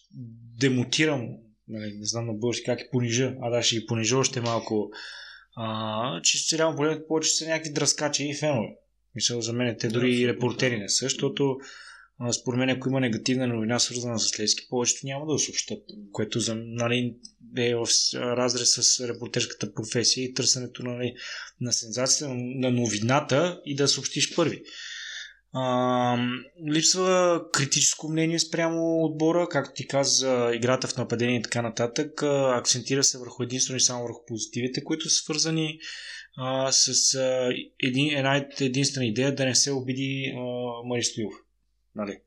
демотирам, 0.59 1.29
нали, 1.71 1.95
не 1.99 2.07
знам 2.07 2.27
на 2.27 2.33
български 2.33 2.65
как 2.65 2.79
ги 2.79 2.89
понижа, 2.93 3.35
а 3.43 3.51
да, 3.51 3.63
ще 3.63 3.77
ги 3.77 3.87
понижа 3.87 4.19
още 4.19 4.41
малко. 4.41 4.91
А, 5.57 6.23
че 6.23 6.59
реално 6.59 6.77
погледнат 6.77 7.09
повече 7.09 7.31
са 7.31 7.49
някакви 7.49 7.73
дръскачи 7.73 8.29
и 8.29 8.35
фенове. 8.35 8.69
Мисля, 9.15 9.43
за 9.43 9.53
мен 9.53 9.77
те 9.81 9.89
дори 9.89 10.15
и 10.15 10.29
репортери 10.29 10.79
не 10.79 10.89
са, 10.89 11.05
защото 11.05 11.59
според 12.41 12.59
мен, 12.59 12.69
ако 12.69 12.89
има 12.89 13.01
негативна 13.01 13.47
новина, 13.47 13.79
свързана 13.79 14.19
с 14.19 14.41
Левски, 14.41 14.67
повечето 14.71 15.07
няма 15.07 15.27
да 15.27 15.39
съобщат, 15.39 15.83
което 16.13 16.41
за, 16.41 16.55
нали, 16.55 17.17
е 17.57 17.75
в 17.75 17.87
разрез 18.15 18.71
с 18.71 19.09
репортерската 19.09 19.75
професия 19.75 20.25
и 20.25 20.35
търсенето 20.35 20.83
нали, 20.83 21.15
на 21.61 21.73
сензацията, 21.73 22.35
на 22.35 22.71
новината 22.71 23.61
и 23.67 23.75
да 23.75 23.89
съобщиш 23.89 24.35
първи. 24.35 24.63
А, 25.53 26.17
липсва 26.69 27.43
критическо 27.53 28.09
мнение 28.09 28.39
спрямо 28.39 29.05
отбора, 29.05 29.49
както 29.51 29.73
ти 29.75 29.87
каза, 29.87 30.51
играта 30.55 30.89
в 30.89 30.97
нападение 30.97 31.39
и 31.39 31.43
така 31.43 31.63
нататък. 31.63 32.23
Акцентира 32.23 33.05
се 33.05 33.19
върху 33.19 33.43
единствено 33.43 33.77
и 33.77 33.81
само 33.81 34.03
върху 34.03 34.21
позитивите, 34.27 34.85
които 34.85 35.11
са 35.11 35.23
свързани 35.23 35.79
а, 36.37 36.73
с 36.73 37.15
а, 37.15 37.51
един, 37.83 38.19
една 38.19 38.47
единствена 38.61 39.07
идея 39.07 39.35
да 39.35 39.45
не 39.45 39.55
се 39.55 39.73
обиди 39.73 40.35
а, 40.37 40.41
Мари 40.87 41.03
Стоилов. 41.03 41.35
Нали? 41.95 42.19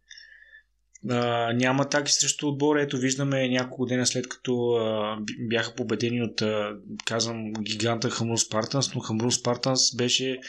А, 1.09 1.53
няма 1.53 1.89
таки 1.89 2.11
срещу 2.11 2.47
отбора. 2.47 2.81
Ето 2.81 2.97
виждаме 2.97 3.49
няколко 3.49 3.85
дена 3.85 4.05
след 4.05 4.29
като 4.29 4.71
а, 4.71 5.17
бяха 5.39 5.75
победени 5.75 6.21
от, 6.21 6.41
а, 6.41 6.75
казвам, 7.05 7.53
гиганта 7.53 8.09
Хамрун 8.09 8.37
Спартанс, 8.37 8.95
но 8.95 9.01
Хамрун 9.01 9.31
Спартанс 9.31 9.95
беше 9.95 10.39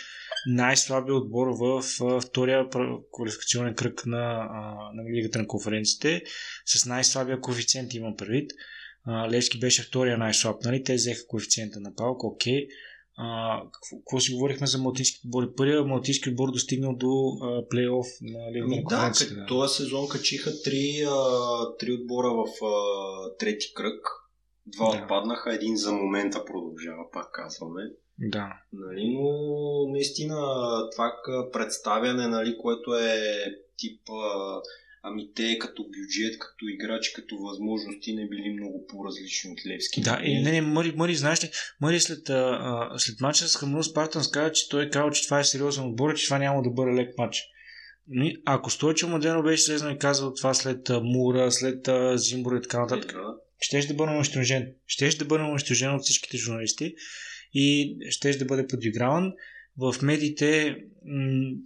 най-слабият 0.47 1.17
отбор 1.17 1.47
в 1.49 1.83
втория 2.21 2.69
квалификационен 3.13 3.75
кръг 3.75 4.07
на, 4.07 4.49
на 4.95 5.11
Лигата 5.17 5.39
на 5.39 5.47
конференциите 5.47 6.23
с 6.67 6.87
най-слабия 6.87 7.41
коефициент 7.41 7.95
имам 7.95 8.17
предвид. 8.17 8.51
Левски 9.31 9.59
беше 9.59 9.83
втория 9.83 10.19
най-слаб, 10.19 10.57
нали? 10.65 10.85
Те 10.85 10.95
взеха 10.95 11.27
коефициента 11.27 11.81
на 11.81 11.95
Палка, 11.95 12.27
окей. 12.27 12.67
А, 13.17 13.61
какво, 13.73 13.97
какво 13.99 14.21
си 14.21 14.33
говорихме 14.33 14.67
за 14.67 14.79
Малтийски 14.79 15.21
отбор? 15.27 15.55
Първият 15.55 15.87
Малтийски 15.87 16.31
отбор 16.31 16.51
достигнал 16.53 16.97
до 16.97 17.39
а, 17.43 17.69
плейоф 17.69 18.07
на 18.23 18.53
Лига 18.53 18.65
ами, 18.65 18.85
да, 18.89 19.13
да, 19.35 19.47
този 19.47 19.75
сезон 19.75 20.09
качиха 20.09 20.63
три, 20.65 21.05
а, 21.09 21.77
три 21.79 21.93
отбора 21.93 22.29
в 22.29 22.65
а, 22.65 23.37
трети 23.39 23.75
кръг. 23.75 24.07
Два 24.67 24.97
да. 24.97 25.03
отпаднаха, 25.03 25.55
един 25.55 25.77
за 25.77 25.93
момента 25.93 26.45
продължава, 26.45 27.11
пак 27.13 27.27
казваме. 27.33 27.83
Да. 28.19 28.53
Нали, 28.73 29.15
но 29.15 29.29
наистина 29.93 30.37
това 30.93 31.13
представяне, 31.53 32.29
нали, 32.29 32.57
което 32.59 32.95
е 32.95 33.45
тип 33.77 34.01
Ами 35.07 35.31
те 35.35 35.59
като 35.59 35.83
бюджет, 35.83 36.39
като 36.39 36.65
играчи, 36.69 37.13
като 37.13 37.37
възможности 37.39 38.15
не 38.15 38.29
били 38.29 38.57
много 38.61 38.87
по-различни 38.87 39.51
от 39.51 39.67
Левски. 39.67 40.01
Да, 40.01 40.21
и 40.25 40.43
не, 40.43 40.53
не, 40.53 40.61
Мари, 40.61 40.93
Мари 40.97 41.15
знаеш 41.15 41.45
ли, 41.45 41.51
Мари 41.81 42.01
след, 42.01 42.31
а, 42.31 42.91
след 42.97 43.21
мача 43.21 43.49
с 43.49 43.57
Хамрун 43.57 43.85
Спартан 43.85 44.23
каза, 44.33 44.53
че 44.53 44.69
той 44.69 44.85
е 44.85 44.91
казал, 44.91 45.11
че 45.11 45.25
това 45.25 45.41
е 45.41 45.45
сериозен 45.45 45.85
отбор 45.85 46.15
че 46.15 46.25
това 46.25 46.39
няма 46.39 46.63
да 46.63 46.71
бъде 46.71 46.93
лек 46.93 47.19
матч. 47.19 47.43
Ако 48.45 48.71
Стойчо 48.71 49.09
Младено 49.09 49.43
беше 49.43 49.63
слезнал 49.63 49.93
и 49.95 49.99
казал 49.99 50.35
това 50.35 50.55
след 50.55 50.89
Мура, 51.03 51.53
след 51.53 51.89
а, 51.89 52.19
Зимбора 52.19 52.57
и 52.57 52.63
така 52.63 52.81
нататък, 52.81 53.11
е, 53.13 53.15
да. 53.15 53.35
ще 53.61 53.87
да 53.87 53.95
бъде 53.95 54.13
унищожен. 54.13 54.75
Ще 54.87 55.09
да 55.09 55.25
бъде 55.25 55.45
унищожен 55.45 55.95
от 55.95 56.03
всичките 56.03 56.37
журналисти 56.37 56.95
и 57.55 57.97
ще 58.11 58.37
да 58.37 58.45
бъде 58.45 58.67
подиграван. 58.67 59.33
В 59.79 59.95
медиите 60.03 60.77
м- 61.05 61.57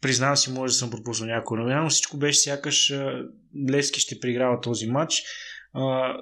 Признавам 0.00 0.36
си, 0.36 0.50
може 0.50 0.70
да 0.70 0.76
съм 0.76 0.90
пропуснал 0.90 1.28
някой 1.28 1.58
новина, 1.58 1.82
но 1.82 1.90
всичко 1.90 2.16
беше 2.16 2.38
сякаш 2.38 2.94
Левски 3.70 4.00
ще 4.00 4.20
приграва 4.20 4.60
този 4.60 4.86
матч. 4.86 5.22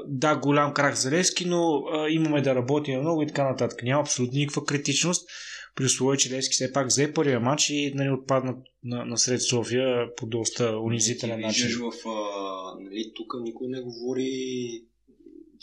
да, 0.06 0.36
голям 0.36 0.74
крах 0.74 0.94
за 0.94 1.10
Левски, 1.10 1.44
но 1.44 1.82
имаме 2.08 2.42
да 2.42 2.54
работим 2.54 3.00
много 3.00 3.22
и 3.22 3.26
така 3.26 3.50
нататък. 3.50 3.82
Няма 3.82 4.00
абсолютно 4.00 4.38
никаква 4.38 4.64
критичност 4.64 5.28
при 5.74 5.84
условие, 5.84 6.18
че 6.18 6.30
Левски 6.30 6.52
все 6.52 6.72
пак 6.72 6.88
взе 6.88 7.12
първия 7.12 7.40
матч 7.40 7.70
и 7.70 7.92
нали, 7.94 8.10
отпадна 8.10 8.54
на, 8.84 9.04
на 9.04 9.18
сред 9.18 9.42
София 9.42 10.14
по 10.16 10.26
доста 10.26 10.78
унизителен 10.78 11.40
начин. 11.40 11.68
В, 11.78 12.08
а, 12.08 12.80
нали, 12.80 13.12
тук 13.16 13.34
никой 13.42 13.68
не 13.68 13.80
говори 13.80 14.30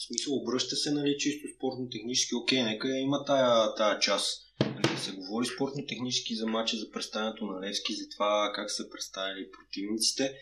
в 0.01 0.03
смисъл 0.03 0.35
обръща 0.35 0.75
се 0.75 0.91
нали, 0.91 1.17
чисто 1.17 1.47
спортно-технически, 1.55 2.35
окей, 2.35 2.63
нека 2.63 2.97
има 2.97 3.25
тая, 3.25 3.75
тая 3.75 3.99
част 3.99 4.41
да 4.59 4.97
се 4.99 5.11
говори 5.11 5.45
спортно-технически 5.45 6.35
за 6.35 6.47
мача, 6.47 6.77
за 6.77 6.91
представянето 6.91 7.45
на 7.45 7.61
Левски, 7.61 7.93
за 7.93 8.09
това 8.09 8.51
как 8.55 8.71
са 8.71 8.89
представили 8.89 9.51
противниците. 9.51 10.33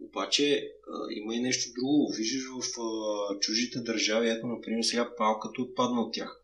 Обаче 0.00 0.68
а, 0.88 1.12
има 1.12 1.34
и 1.34 1.40
нещо 1.40 1.72
друго. 1.80 2.12
Виждаш 2.16 2.42
в 2.42 2.80
а, 2.80 3.38
чужите 3.38 3.80
държави, 3.80 4.30
ето, 4.30 4.46
например, 4.46 4.82
сега 4.82 5.14
палката 5.16 5.62
отпадна 5.62 6.00
от 6.00 6.14
тях. 6.14 6.38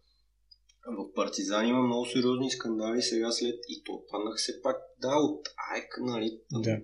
В 0.86 1.14
Партизан 1.14 1.66
има 1.66 1.82
много 1.82 2.06
сериозни 2.06 2.50
скандали 2.50 3.02
сега 3.02 3.32
след 3.32 3.60
и 3.68 3.82
то 3.84 3.92
отпаднаха 3.92 4.36
все 4.36 4.62
пак, 4.62 4.76
да, 5.00 5.16
от 5.16 5.48
АЕК, 5.72 5.98
нали, 6.00 6.40
да. 6.52 6.80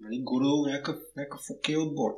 нали 0.00 0.20
горе 0.22 0.70
някакъв, 0.70 1.02
някакъв 1.16 1.40
окей 1.50 1.76
отбор. 1.76 2.10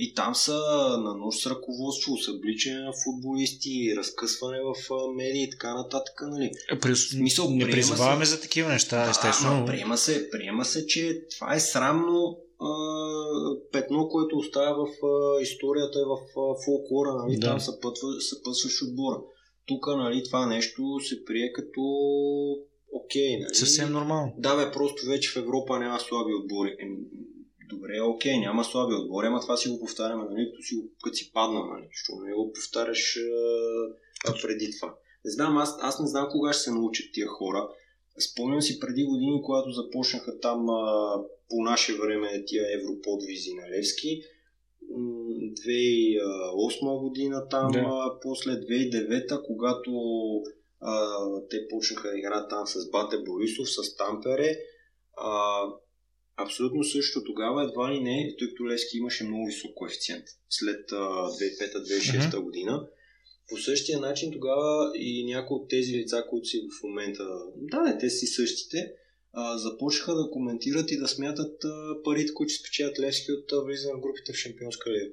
И 0.00 0.14
там 0.14 0.34
са 0.34 0.58
на 0.98 1.14
нощ 1.14 1.42
с 1.42 1.46
ръководство, 1.46 2.16
събличане 2.16 2.80
на 2.80 2.92
футболисти, 3.04 3.94
разкъсване 3.96 4.58
в 4.60 4.74
медии 5.14 5.42
и 5.42 5.50
така 5.50 5.74
нататък. 5.74 6.14
Нали? 6.22 6.50
Е, 6.72 6.78
при... 6.78 6.96
Смисъл, 6.96 7.50
не 7.50 7.70
призоваваме 7.70 8.26
се... 8.26 8.34
за 8.34 8.40
такива 8.40 8.68
неща, 8.68 9.10
естествено. 9.10 9.64
Да, 9.64 9.72
приема, 9.72 9.96
се, 9.96 10.30
приема 10.30 10.64
се, 10.64 10.86
че 10.86 11.22
това 11.34 11.54
е 11.54 11.60
срамно 11.60 12.38
а, 12.60 12.70
петно, 13.72 14.08
което 14.08 14.36
остава 14.36 14.76
в 14.76 15.06
а, 15.06 15.42
историята, 15.42 15.98
в 16.06 16.40
а, 16.40 16.64
фолклора. 16.64 17.14
Нали? 17.14 17.36
Да. 17.36 17.46
Там 17.46 17.60
съпътва, 17.60 18.20
съпътстваш 18.20 18.82
отбора. 18.82 19.20
Тук 19.66 19.86
нали, 19.86 20.24
това 20.24 20.46
нещо 20.46 21.00
се 21.00 21.24
прие 21.24 21.52
като 21.52 21.82
окей. 22.92 23.38
Нали? 23.38 23.54
Съвсем 23.54 23.92
нормално. 23.92 24.32
Да, 24.38 24.56
бе, 24.56 24.72
просто 24.72 25.06
вече 25.06 25.30
в 25.30 25.36
Европа 25.36 25.78
няма 25.78 26.00
слаби 26.00 26.34
отбори. 26.34 26.76
Еми, 26.80 26.96
добре, 27.68 28.00
окей, 28.00 28.38
няма 28.38 28.64
слаби 28.64 28.94
отбори, 28.94 29.26
ама 29.26 29.40
това 29.40 29.56
си 29.56 29.68
го 29.68 29.80
повтаряме, 29.80 30.24
нали, 30.30 30.50
като 30.50 30.62
си, 30.62 30.82
като 31.02 31.16
си 31.16 31.32
падна, 31.32 31.66
нали, 31.66 31.88
защото 31.92 32.24
не 32.24 32.34
го 32.34 32.52
повтаряш 32.52 33.18
а, 34.26 34.34
преди 34.42 34.70
това. 34.80 34.94
Не 35.24 35.30
знам, 35.30 35.58
аз, 35.58 35.78
аз 35.80 36.00
не 36.00 36.06
знам 36.06 36.28
кога 36.30 36.52
ще 36.52 36.62
се 36.62 36.70
научат 36.70 37.06
тия 37.12 37.26
хора. 37.26 37.68
Спомням 38.18 38.62
си 38.62 38.80
преди 38.80 39.04
години, 39.04 39.42
когато 39.44 39.70
започнаха 39.70 40.40
там 40.40 40.70
а, 40.70 41.14
по 41.50 41.62
наше 41.62 41.98
време 41.98 42.44
тия 42.46 42.80
европодвизи 42.80 43.54
на 43.54 43.70
Левски. 43.70 44.22
2008 44.92 47.00
година 47.00 47.48
там, 47.48 47.72
да. 47.72 47.78
а, 47.78 48.20
после 48.22 48.50
2009, 48.50 49.46
когато 49.46 49.90
а, 50.80 51.16
те 51.50 51.68
почнаха 51.68 52.10
да 52.10 52.18
играят 52.18 52.50
там 52.50 52.66
с 52.66 52.90
Бате 52.90 53.18
Борисов, 53.18 53.70
с 53.70 53.96
Тампере. 53.96 54.56
А, 55.16 55.62
Абсолютно 56.40 56.84
също 56.84 57.24
тогава 57.24 57.64
едва 57.64 57.92
ли 57.92 58.00
не, 58.00 58.34
тъй 58.38 58.48
като 58.48 58.68
Левски 58.68 58.96
имаше 58.96 59.24
много 59.24 59.46
висок 59.46 59.74
коефициент 59.74 60.24
след 60.50 60.90
2005-2006 60.90 62.30
uh-huh. 62.30 62.40
година. 62.40 62.88
По 63.48 63.56
същия 63.56 64.00
начин 64.00 64.32
тогава 64.32 64.92
и 64.94 65.24
някои 65.24 65.54
от 65.54 65.68
тези 65.68 65.98
лица, 65.98 66.24
които 66.30 66.48
си 66.48 66.68
в 66.80 66.82
момента, 66.82 67.24
да, 67.56 67.82
не, 67.82 67.98
те 67.98 68.10
си 68.10 68.26
същите, 68.26 68.92
а, 69.32 69.58
започнаха 69.58 70.14
да 70.14 70.30
коментират 70.30 70.90
и 70.90 70.98
да 70.98 71.08
смятат 71.08 71.64
а, 71.64 72.02
парите, 72.02 72.34
които 72.34 72.54
спечелят 72.54 73.00
Левски 73.00 73.32
от 73.32 73.64
влизане 73.64 73.94
в 73.94 74.00
групите 74.00 74.32
в 74.32 74.36
Шампионска 74.36 74.90
лига. 74.90 75.12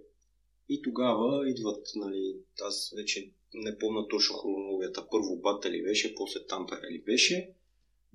И 0.69 0.81
тогава 0.81 1.49
идват, 1.49 1.88
нали, 1.95 2.35
аз 2.61 2.93
вече 2.95 3.29
не 3.53 3.77
помня 3.77 4.07
точно 4.07 4.35
хронологията. 4.35 5.07
Първо 5.11 5.35
Бата 5.35 5.71
ли 5.71 5.83
беше, 5.83 6.15
после 6.15 6.45
Тампер 6.47 6.77
ли 6.91 7.02
беше 7.06 7.54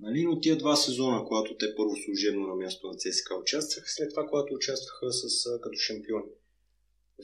Нали? 0.01 0.23
Но 0.23 0.39
тия 0.39 0.57
два 0.57 0.75
сезона, 0.75 1.25
когато 1.25 1.57
те 1.57 1.75
първо 1.75 1.95
служебно 2.05 2.47
на 2.47 2.55
място 2.55 2.87
на 2.87 2.93
ЦСКА 2.97 3.35
участваха, 3.35 3.89
след 3.89 4.09
това, 4.09 4.25
когато 4.29 4.53
участваха 4.53 5.11
с, 5.11 5.49
като 5.61 5.79
шампиони. 5.79 6.31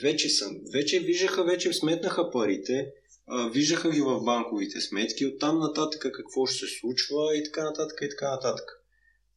Вече 0.01 0.29
съм. 0.29 0.61
Вече 0.73 0.99
виждаха, 0.99 1.43
вече 1.43 1.73
сметнаха 1.73 2.31
парите, 2.31 2.91
а, 3.27 3.49
виждаха 3.49 3.91
ги 3.91 4.01
в 4.01 4.23
банковите 4.23 4.81
сметки, 4.81 5.25
оттам 5.25 5.59
нататък 5.59 6.01
какво 6.13 6.45
ще 6.45 6.65
се 6.65 6.79
случва 6.79 7.37
и 7.37 7.43
така 7.43 7.63
нататък 7.63 7.99
и 8.01 8.09
така 8.09 8.31
нататък. 8.31 8.83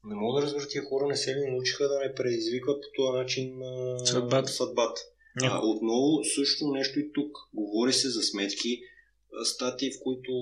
Не 0.04 0.14
мога 0.14 0.40
да 0.40 0.46
разбера, 0.46 0.68
тия 0.68 0.84
хора 0.84 1.06
не 1.06 1.16
се 1.16 1.34
ли 1.34 1.50
научиха 1.50 1.88
да 1.88 1.98
не 1.98 2.14
предизвикват 2.14 2.82
по 2.82 3.02
този 3.02 3.18
начин 3.18 3.54
съдбата. 4.04 4.52
съдбата. 4.52 5.00
А, 5.42 5.66
отново 5.66 6.24
също 6.34 6.66
нещо 6.66 7.00
и 7.00 7.12
тук. 7.12 7.36
Говори 7.54 7.92
се 7.92 8.08
за 8.08 8.22
сметки, 8.22 8.82
статии, 9.44 9.92
в 9.92 10.02
които 10.02 10.32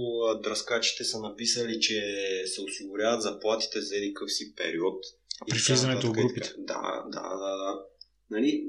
дръскачите 0.43 1.05
са 1.05 1.21
написали, 1.21 1.81
че 1.81 2.03
се 2.47 2.63
осигуряват 2.63 3.23
заплатите 3.23 3.81
за 3.81 3.97
един 3.97 4.15
си 4.27 4.55
период. 4.57 5.05
А 5.41 5.45
при 5.45 5.59
влизането 5.59 6.07
в 6.07 6.13
групите. 6.13 6.55
Да, 6.59 7.05
да, 7.07 7.21
да, 7.21 7.57
да. 7.57 7.85
Нали, 8.31 8.67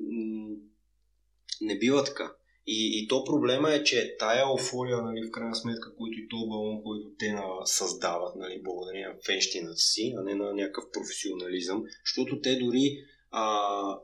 не 1.61 1.77
бива 1.77 2.03
така. 2.03 2.33
И, 2.67 3.03
и 3.03 3.07
то 3.07 3.23
проблема 3.23 3.73
е, 3.73 3.83
че 3.83 4.15
тая 4.19 4.41
еуфория, 4.41 5.01
нали, 5.01 5.27
в 5.27 5.31
крайна 5.31 5.55
сметка, 5.55 5.95
който 5.95 6.19
и 6.19 6.27
то 6.29 6.47
балон, 6.47 6.83
който 6.83 7.11
те 7.19 7.33
на, 7.33 7.43
създават, 7.65 8.35
нали, 8.35 8.61
благодарение 8.63 9.07
на 9.07 9.15
фенщината 9.25 9.77
си, 9.77 10.13
а 10.17 10.23
не 10.23 10.35
на 10.35 10.53
някакъв 10.53 10.83
професионализъм, 10.93 11.83
защото 12.05 12.41
те 12.41 12.55
дори 12.55 12.97
а, 13.31 13.99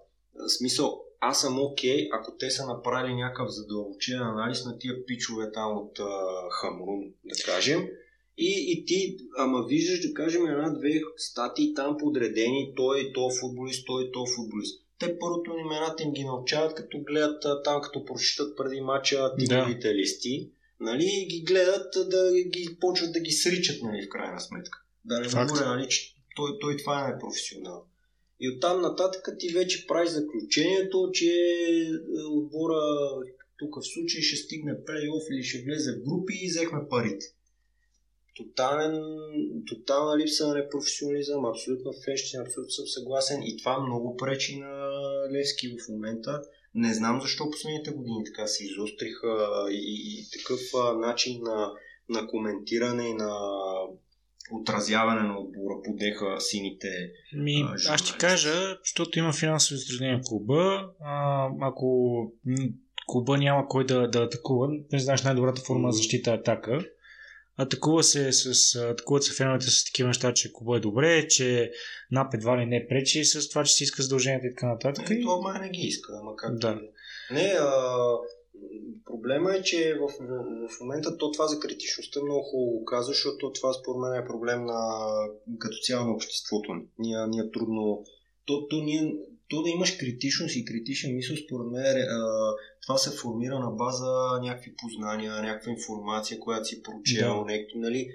смисъл, 0.57 1.04
аз 1.29 1.41
съм 1.41 1.59
окей, 1.59 1.97
okay, 1.97 2.09
ако 2.19 2.37
те 2.37 2.49
са 2.49 2.67
направили 2.67 3.15
някакъв 3.15 3.49
задълбочен 3.49 4.21
анализ 4.21 4.65
на 4.65 4.77
тия 4.77 5.05
пичове 5.05 5.51
там 5.51 5.77
от 5.77 5.99
а, 5.99 6.05
Хамрун, 6.51 7.03
да 7.25 7.43
кажем, 7.45 7.87
и, 8.37 8.65
и 8.67 8.85
ти, 8.85 9.17
ама 9.37 9.65
виждаш, 9.67 10.07
да 10.07 10.13
кажем, 10.13 10.45
една-две 10.45 11.01
статии 11.17 11.73
там 11.73 11.97
подредени, 11.97 12.73
той 12.75 12.99
и 12.99 13.13
то 13.13 13.29
футболист, 13.39 13.85
той 13.87 14.03
и 14.03 14.11
то 14.11 14.25
футболист 14.35 14.85
те 14.99 15.19
първото 15.19 15.57
имената 15.57 16.03
им 16.03 16.11
ги 16.11 16.23
научават, 16.23 16.75
като 16.75 16.99
гледат 16.99 17.43
там, 17.63 17.81
като 17.81 18.05
прочитат 18.05 18.57
преди 18.57 18.81
мача 18.81 19.31
типовите 19.39 19.87
да. 19.87 19.95
листи, 19.95 20.49
нали, 20.79 21.27
ги 21.29 21.43
гледат 21.47 21.93
да 22.09 22.31
ги 22.43 22.77
почват 22.79 23.13
да 23.13 23.19
ги 23.19 23.31
сричат, 23.31 23.81
нали, 23.81 24.05
в 24.05 24.09
крайна 24.09 24.39
сметка. 24.39 24.79
Да 25.05 25.19
не 25.19 25.27
говоря, 25.27 25.75
нали, 25.75 25.87
че 25.89 26.15
той, 26.35 26.49
той 26.61 26.77
това 26.77 27.07
е 27.07 27.19
професионал. 27.19 27.85
И 28.39 28.49
оттам 28.49 28.81
нататък 28.81 29.29
ти 29.39 29.53
вече 29.53 29.87
правиш 29.87 30.09
заключението, 30.09 31.09
че 31.13 31.31
е, 31.31 31.91
отбора 32.31 32.81
тук 33.57 33.75
в 33.75 33.93
случай 33.93 34.21
ще 34.21 34.35
стигне 34.35 34.83
плейоф 34.85 35.23
или 35.31 35.43
ще 35.43 35.63
влезе 35.63 35.91
в 35.91 36.03
групи 36.03 36.33
и 36.41 36.49
взехме 36.49 36.79
парите 36.89 37.25
тотален, 38.35 39.03
тотална 39.67 40.17
липса 40.17 40.47
на 40.47 40.53
непрофесионализъм, 40.53 41.45
абсолютно 41.45 41.93
фещин, 42.05 42.41
абсолютно 42.41 42.71
съм 42.71 42.87
съгласен 42.87 43.43
и 43.43 43.57
това 43.57 43.79
много 43.79 44.17
пречи 44.17 44.59
на 44.59 44.89
Левски 45.31 45.67
в 45.67 45.89
момента. 45.89 46.41
Не 46.75 46.93
знам 46.93 47.21
защо 47.21 47.49
последните 47.51 47.91
години 47.91 48.23
така 48.25 48.47
се 48.47 48.65
изостриха 48.65 49.65
и, 49.71 50.19
и 50.19 50.25
такъв 50.37 50.59
а, 50.75 50.93
начин 50.93 51.41
на, 51.41 51.71
на 52.09 52.27
коментиране 52.27 53.09
и 53.09 53.13
на 53.13 53.37
отразяване 54.51 55.21
на 55.21 55.39
отбора 55.39 55.75
подеха 55.85 56.35
сините 56.39 56.87
Ми, 57.33 57.65
а, 57.67 57.93
Аз 57.93 58.01
ще 58.01 58.17
кажа, 58.17 58.77
защото 58.83 59.19
има 59.19 59.33
финансово 59.33 59.75
изражение 59.75 60.17
в 60.17 60.21
клуба. 60.25 60.89
А, 61.01 61.49
ако 61.61 62.31
клуба 63.07 63.37
няма 63.37 63.67
кой 63.67 63.85
да, 63.85 64.07
да 64.07 64.19
атакува, 64.19 64.69
не 64.91 64.99
знаеш 64.99 65.23
най-добрата 65.23 65.61
форма 65.61 65.91
за 65.91 65.97
защита 65.97 66.31
атака 66.31 66.85
атакува 67.57 68.03
се 68.03 68.31
с, 68.31 68.75
атакуват 68.75 69.23
се 69.23 69.33
феновете 69.33 69.65
с 69.65 69.85
такива 69.85 70.07
неща, 70.07 70.33
че 70.33 70.53
Куба 70.53 70.77
е 70.77 70.79
добре, 70.79 71.27
че 71.27 71.71
НАП 72.11 72.33
едва 72.33 72.57
ли 72.57 72.65
не 72.65 72.87
пречи 72.87 73.25
с 73.25 73.49
това, 73.49 73.63
че 73.63 73.73
си 73.73 73.83
иска 73.83 74.03
задълженията 74.03 74.47
и 74.47 74.53
така 74.53 74.67
нататък. 74.67 75.09
Не, 75.09 75.21
това 75.21 75.41
май 75.41 75.59
не 75.59 75.69
ги 75.69 75.81
иска, 75.81 76.13
ама 76.21 76.35
как 76.35 76.57
да. 76.57 76.79
Не, 77.31 77.55
а, 77.59 77.95
проблема 79.05 79.55
е, 79.55 79.61
че 79.61 79.97
в, 79.99 80.07
в, 80.07 80.69
в 80.69 80.79
момента 80.81 81.17
то 81.17 81.31
това 81.31 81.47
за 81.47 81.59
критичността 81.59 82.19
много 82.23 82.41
хубаво 82.41 82.85
казва, 82.85 83.13
защото 83.13 83.51
това 83.51 83.73
според 83.73 83.99
мен 83.99 84.23
е 84.23 84.27
проблем 84.27 84.65
на 84.65 85.09
като 85.59 85.77
цяло 85.83 86.05
на 86.05 86.13
обществото 86.13 86.73
ни. 86.73 86.83
Ние, 86.99 87.27
ние 87.27 87.51
трудно 87.51 88.03
то, 88.45 88.67
то, 88.67 88.83
ние, 88.83 89.15
то 89.49 89.63
да 89.63 89.69
имаш 89.69 89.91
критичност 89.91 90.55
и 90.55 90.65
критичен 90.65 91.15
мисъл, 91.15 91.35
според 91.37 91.67
мен, 91.71 91.97
а, 92.01 92.53
това 92.81 92.97
се 92.97 93.17
формира 93.17 93.59
на 93.59 93.71
база 93.71 94.39
някакви 94.41 94.75
познания, 94.75 95.41
някаква 95.41 95.71
информация, 95.71 96.39
която 96.39 96.65
си 96.65 96.83
прочел, 96.83 97.43
да. 97.43 97.51
някакви, 97.51 97.73
нали, 97.75 98.07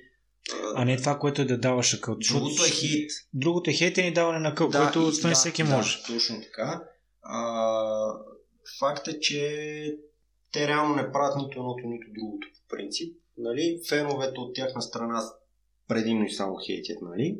а 0.77 0.85
не 0.85 0.97
това, 0.97 1.19
което 1.19 1.43
е 1.43 1.45
да 1.45 1.59
даваш 1.59 1.95
акъл. 1.95 2.17
Другото 2.29 2.65
е 2.65 2.69
хейт. 2.69 3.11
Другото 3.35 3.71
е 3.71 3.73
хейт 3.73 3.99
и 3.99 4.03
ни 4.03 4.13
даване 4.13 4.39
на 4.39 4.49
акъл, 4.49 4.69
да, 4.69 4.79
което 4.79 5.11
да, 5.23 5.33
всеки 5.35 5.63
да, 5.63 5.77
може. 5.77 6.03
Точно 6.07 6.41
така. 6.43 6.85
А, 7.23 8.15
факт 8.81 9.09
е, 9.09 9.21
че 9.21 9.97
те 10.53 10.69
реално 10.69 10.97
не 10.97 11.13
правят 11.13 11.37
нито 11.37 11.59
едното, 11.59 11.87
нито 11.87 12.07
другото 12.15 12.49
по 12.55 12.77
принцип. 12.77 13.17
Нали? 13.39 13.81
Феновете 13.89 14.41
от 14.41 14.55
тяхна 14.55 14.83
страна 14.83 15.23
предимно 15.89 16.25
и 16.25 16.31
само 16.31 16.57
хейтят, 16.67 17.03
нали? 17.03 17.39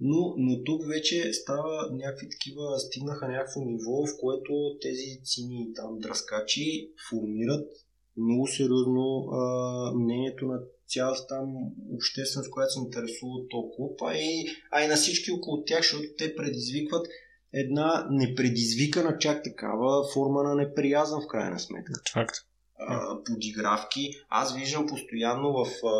Но, 0.00 0.34
но 0.36 0.64
тук 0.64 0.86
вече 0.86 1.32
става 1.32 1.88
някакви 1.92 2.28
такива, 2.28 2.78
стигнаха 2.78 3.28
някакво 3.28 3.60
ниво, 3.60 4.06
в 4.06 4.18
което 4.20 4.76
тези 4.80 5.20
цини 5.24 5.74
там 5.74 5.98
дръскачи 5.98 6.90
формират 7.10 7.68
много 8.16 8.46
сериозно 8.46 9.28
а, 9.32 9.92
мнението 9.94 10.46
на 10.46 10.60
цялата 10.86 11.26
там 11.26 11.56
общественост, 11.94 12.50
която 12.50 12.72
се 12.72 12.80
интересува 12.80 13.48
толкова, 13.50 13.88
а 14.02 14.16
и, 14.16 14.46
а 14.70 14.84
и 14.84 14.88
на 14.88 14.96
всички 14.96 15.30
около 15.30 15.64
тях, 15.64 15.78
защото 15.78 16.04
те 16.18 16.36
предизвикват 16.36 17.06
една 17.52 18.06
непредизвикана 18.10 19.18
чак 19.18 19.44
такава 19.44 20.04
форма 20.14 20.42
на 20.42 20.54
неприязан 20.54 21.20
в 21.20 21.26
крайна 21.26 21.58
сметка. 21.58 21.92
Факт. 22.12 22.36
А, 22.78 23.22
подигравки. 23.24 24.10
Аз 24.28 24.56
виждам 24.56 24.86
постоянно 24.86 25.52
в 25.52 25.66
а, 25.86 25.96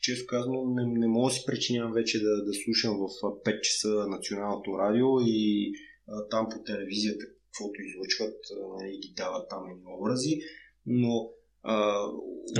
често 0.00 0.26
казано, 0.26 0.64
не, 0.66 0.82
не 0.86 1.06
мога 1.06 1.30
да 1.30 1.34
си 1.34 1.44
причинявам 1.46 1.92
вече 1.92 2.18
да, 2.18 2.44
да 2.44 2.52
слушам 2.64 2.96
в 2.96 3.08
5 3.44 3.60
часа 3.60 3.88
националното 3.88 4.78
радио 4.78 5.06
и 5.20 5.72
а, 6.08 6.28
там 6.28 6.48
по 6.50 6.62
телевизията 6.62 7.24
каквото 7.54 7.82
излъчват 7.82 8.36
а, 8.52 8.86
и 8.86 8.98
ги 8.98 9.14
дават 9.16 9.48
там 9.48 9.70
едни 9.70 9.84
образи, 9.98 10.40
но 10.86 11.30
а, 11.62 12.06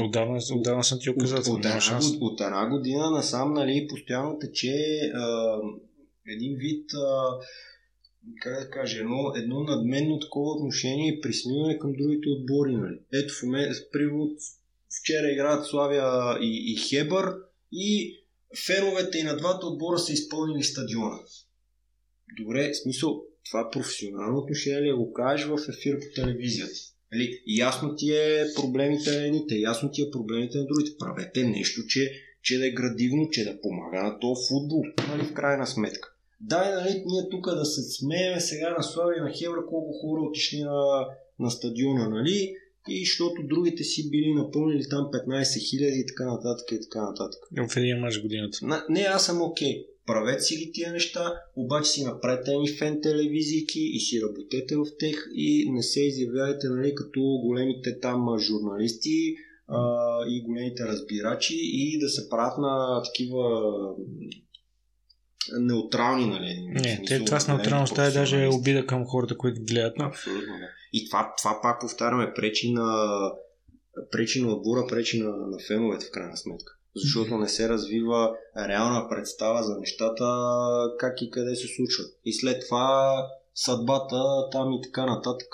отдавна, 0.01 0.39
отдавна 0.55 0.85
съм 0.85 0.99
ти 1.01 1.11
оказал. 1.11 1.39
От, 1.39 1.47
от, 1.47 1.65
една, 1.65 2.01
от 2.21 2.41
една 2.41 2.69
година 2.69 3.11
насам 3.11 3.55
нали, 3.55 3.87
постоянно 3.91 4.39
тече 4.39 4.75
а, 5.15 5.59
един 6.29 6.57
вид 6.57 6.91
а, 6.95 7.39
как 8.43 8.65
да 8.65 8.71
кажа, 8.71 9.01
едно, 9.01 9.33
едно 9.37 9.61
надменно 9.61 10.19
такова 10.19 10.51
отношение 10.51 11.13
и 11.13 11.21
присмиване 11.21 11.79
към 11.79 11.93
другите 11.93 12.29
отбори. 12.29 12.77
Нали. 12.77 12.99
Ето 13.13 13.35
в 13.35 13.43
момента, 13.43 13.79
примерно, 13.93 14.37
Вчера 15.01 15.33
играят 15.33 15.67
Славия 15.67 16.39
и, 16.41 16.73
и 16.73 16.77
Хебър 16.77 17.35
и 17.73 18.17
феновете 18.67 19.19
и 19.19 19.23
на 19.23 19.37
двата 19.37 19.67
отбора 19.67 19.99
са 19.99 20.13
изпълнили 20.13 20.63
стадиона. 20.63 21.19
Добре, 22.41 22.75
смисъл, 22.75 23.23
това 23.51 23.61
е 23.61 23.71
професионално 23.73 24.39
отношение 24.39 24.83
ли 24.83 24.93
го 24.93 25.13
кажеш 25.13 25.47
в 25.47 25.59
ефир 25.69 25.99
по 25.99 26.07
телевизията? 26.15 26.75
Нали? 27.13 27.43
Ясно 27.47 27.97
ти 27.97 28.13
е 28.13 28.47
проблемите 28.57 29.11
на 29.11 29.27
едните, 29.27 29.57
ясно 29.57 29.91
ти 29.91 30.03
е 30.03 30.11
проблемите 30.11 30.59
на 30.59 30.67
другите. 30.67 30.97
Правете 30.99 31.45
нещо, 31.45 31.87
че, 31.89 32.13
че 32.43 32.59
да 32.59 32.67
е 32.67 32.71
градивно, 32.71 33.29
че 33.31 33.45
да 33.45 33.61
помага 33.61 34.03
на 34.03 34.21
този 34.21 34.49
футбол, 34.49 34.83
нали, 35.09 35.23
в 35.23 35.35
крайна 35.35 35.67
сметка. 35.67 36.14
Дай, 36.49 36.75
нали, 36.75 37.03
ние 37.07 37.29
тук 37.31 37.55
да 37.55 37.65
се 37.65 37.83
смееме 37.83 38.41
сега 38.41 38.75
на 38.79 38.83
Славия 38.83 39.19
и 39.19 39.21
на 39.21 39.31
Хебра, 39.31 39.67
колко 39.69 39.93
хора 39.93 40.23
отишли 40.23 40.61
на, 40.61 41.07
на 41.39 41.51
стадиона, 41.51 42.09
нали? 42.09 42.55
и 42.89 43.05
защото 43.05 43.43
другите 43.43 43.85
си 43.85 44.11
били 44.11 44.35
напълнили 44.35 44.89
там 44.91 45.05
15 45.05 45.71
хиляди 45.71 45.99
и 46.01 46.07
така 46.07 46.25
нататък 46.25 46.73
и 46.73 46.81
така 46.81 47.03
нататък. 47.03 47.41
В 47.69 47.77
един 47.77 47.99
мач 47.99 48.23
годината. 48.23 48.59
На, 48.63 48.85
не, 48.89 49.01
аз 49.01 49.27
съм 49.27 49.43
окей. 49.43 49.69
Okay. 49.69 49.87
Правете 50.07 50.41
си 50.41 50.57
ги 50.57 50.73
тия 50.73 50.93
неща, 50.93 51.35
обаче 51.57 51.91
си 51.91 52.05
направете 52.05 52.57
ни 52.57 52.69
фен 52.69 53.01
телевизийки 53.03 53.81
и 53.81 54.01
си 54.01 54.23
работете 54.23 54.77
в 54.77 54.85
тех 54.99 55.17
и 55.35 55.71
не 55.71 55.83
се 55.83 56.01
изявявайте 56.01 56.69
нали, 56.69 56.95
като 56.95 57.21
големите 57.21 58.01
там 58.01 58.39
журналисти 58.39 59.35
а, 59.69 59.79
и 60.29 60.43
големите 60.43 60.85
разбирачи 60.85 61.55
и 61.59 61.99
да 61.99 62.09
се 62.09 62.29
правят 62.29 62.59
на 62.59 63.03
такива 63.03 63.65
неутрални, 65.61 66.27
нали? 66.27 66.67
Не, 66.69 67.03
те, 67.07 67.25
това 67.25 67.41
с 67.41 67.49
неутралността 67.49 68.05
е 68.05 68.11
даже 68.11 68.49
обида 68.53 68.87
към 68.87 69.07
хората, 69.07 69.37
които 69.37 69.61
гледат. 69.63 69.95
Абсолютно, 70.01 70.53
да. 70.59 70.69
И 70.93 71.09
това, 71.09 71.35
това 71.39 71.59
пак 71.63 71.81
повтаряме, 71.81 72.35
пречи 72.35 72.73
на, 72.73 73.19
пречи 74.13 74.43
на 74.43 74.53
отбора, 74.53 74.87
пречи 74.89 75.23
на, 75.23 75.31
на 75.31 75.59
феновете 75.67 76.07
в 76.07 76.11
крайна 76.11 76.37
сметка. 76.37 76.73
Защото 76.97 77.39
не 77.39 77.49
се 77.49 77.69
развива 77.69 78.31
реална 78.69 79.09
представа 79.09 79.63
за 79.63 79.77
нещата, 79.79 80.25
как 80.99 81.23
и 81.23 81.31
къде 81.31 81.57
се 81.57 81.67
случват. 81.77 82.07
И 82.25 82.33
след 82.33 82.63
това 82.67 83.17
съдбата 83.55 84.51
там 84.53 84.73
и 84.73 84.83
така 84.83 85.07
нататък, 85.07 85.49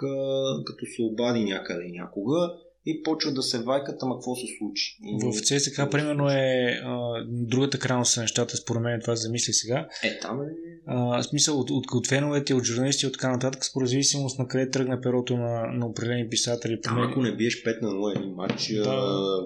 като 0.66 0.86
се 0.96 1.02
обади 1.02 1.44
някъде 1.44 1.88
някога, 1.88 2.54
и 2.90 3.02
почва 3.02 3.32
да 3.32 3.42
се 3.42 3.62
вайкат, 3.62 4.02
ама 4.02 4.14
какво 4.14 4.36
се 4.36 4.46
случи. 4.58 4.98
И... 5.04 5.18
В 5.22 5.40
ЦСКА, 5.42 5.90
примерно, 5.90 6.30
е 6.30 6.80
а, 6.84 7.24
другата 7.28 7.78
крайност 7.78 8.16
на 8.16 8.22
нещата, 8.22 8.56
според 8.56 8.82
мен, 8.82 9.00
това 9.00 9.16
замисли 9.16 9.52
сега. 9.52 9.88
Е, 10.02 10.18
там 10.18 10.42
е 10.42 10.46
а, 10.92 11.22
смисъл 11.22 11.60
от, 11.60 11.70
от, 11.70 11.84
от 11.92 12.08
феновете, 12.08 12.54
от 12.54 12.64
журналисти 12.64 13.06
и 13.06 13.08
от 13.08 13.12
така 13.12 13.30
нататък, 13.30 13.64
според 13.64 13.88
зависимост 13.88 14.38
на 14.38 14.48
къде 14.48 14.70
тръгне 14.70 15.00
перото 15.00 15.36
на, 15.36 15.66
на 15.66 15.86
определени 15.86 16.28
писатели. 16.28 16.80
Там, 16.80 17.02
ако 17.02 17.22
не 17.22 17.36
биеш 17.36 17.62
5 17.62 17.82
на 17.82 17.88
0 17.88 18.18
един 18.18 18.34
матч, 18.34 18.72
да. 18.74 18.80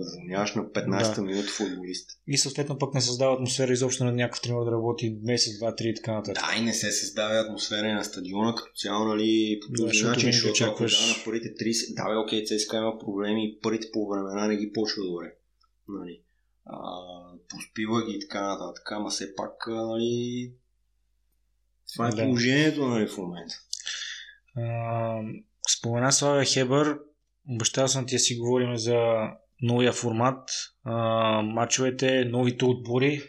уволняваш 0.06 0.54
на 0.54 0.62
15-та 0.62 1.14
да. 1.14 1.22
минута 1.22 1.48
футболист. 1.48 2.10
И 2.26 2.38
съответно 2.38 2.78
пък 2.78 2.94
не 2.94 3.00
създава 3.00 3.34
атмосфера 3.34 3.72
изобщо 3.72 4.04
на 4.04 4.12
някакъв 4.12 4.42
тренер 4.42 4.64
да 4.64 4.70
работи 4.70 5.18
месец, 5.22 5.58
два, 5.58 5.74
три 5.74 5.88
и 5.88 5.94
така 5.94 6.12
нататък. 6.12 6.44
Да, 6.44 6.60
и 6.60 6.64
не 6.64 6.74
се 6.74 6.92
създава 6.92 7.34
атмосфера 7.34 7.94
на 7.94 8.04
стадиона 8.04 8.54
като 8.54 8.72
цяло, 8.76 9.04
нали, 9.04 9.60
по 9.66 9.82
този 9.82 10.02
да, 10.02 10.08
начин, 10.08 10.32
защото 10.32 10.52
очакваш... 10.52 11.06
да, 11.06 11.18
на 11.18 11.24
първите 11.24 11.48
30, 11.48 11.94
да, 11.94 12.04
бе, 12.10 12.16
окей, 12.16 12.44
ЦСКА 12.44 12.76
има 12.76 12.98
проблеми, 12.98 13.58
първите 13.62 13.86
по 13.92 14.08
времена 14.08 14.46
не 14.46 14.56
ги 14.56 14.72
почва 14.72 15.02
добре. 15.04 15.32
Нали. 15.88 16.20
А, 16.66 16.78
поспива 17.48 18.06
ги 18.06 18.16
и 18.16 18.20
така 18.20 18.48
нататък, 18.48 18.92
ама 18.92 19.10
все 19.10 19.34
пак, 19.34 19.52
нали, 19.68 20.52
това 21.94 22.08
е 22.08 22.10
да. 22.10 22.22
положението 22.22 22.86
нали, 22.86 23.06
в 23.06 23.16
момента. 23.18 23.54
А, 24.56 25.20
спомена 25.78 26.12
Славя 26.12 26.44
Хебър, 26.44 26.98
обещал 27.48 27.88
съм 27.88 28.06
ти 28.06 28.14
да 28.14 28.18
си 28.18 28.36
говорим 28.36 28.76
за 28.76 28.96
новия 29.62 29.92
формат, 29.92 30.50
а, 30.84 30.94
мачовете, 31.42 32.24
новите 32.24 32.64
отбори. 32.64 33.22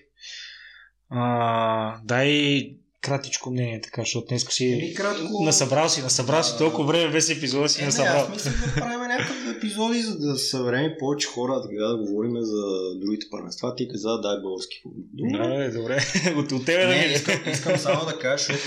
А, 1.09 1.99
дай 2.03 2.69
кратичко 3.05 3.51
мнение, 3.51 3.81
така, 3.81 4.01
защото 4.01 4.27
днес 4.27 4.45
си 4.49 4.65
Еми, 4.65 4.93
кратко... 4.93 5.43
насъбрал 5.43 5.89
си, 5.89 6.01
насъбрал 6.01 6.43
си 6.43 6.57
толкова 6.57 6.85
време 6.87 7.11
без 7.11 7.29
епизода 7.29 7.69
си 7.69 7.79
Е, 7.79 7.81
не, 7.81 7.85
насъбрал. 7.85 8.17
аз 8.17 8.29
мисля 8.29 8.51
да 8.51 8.73
правим 8.75 8.99
някакви 8.99 9.49
епизоди, 9.57 10.01
за 10.01 10.17
да 10.17 10.37
съберем 10.37 10.91
повече 10.99 11.27
хора, 11.27 11.61
така 11.61 11.83
да 11.83 11.97
говорим 11.97 12.33
за 12.41 12.61
другите 12.95 13.25
първенства. 13.31 13.75
Ти 13.75 13.87
каза, 13.87 14.21
дай 14.21 14.41
български 14.41 14.81
футбол. 14.83 15.03
Добре, 15.13 15.71
добре. 15.71 15.97
От, 16.37 16.51
от 16.51 16.65
тебе 16.65 16.83
да 16.85 16.89
Не, 16.89 17.07
ми 17.07 17.13
искам, 17.13 17.35
искам 17.51 17.77
само 17.77 18.05
да 18.05 18.19
кажа, 18.19 18.37
защото 18.37 18.63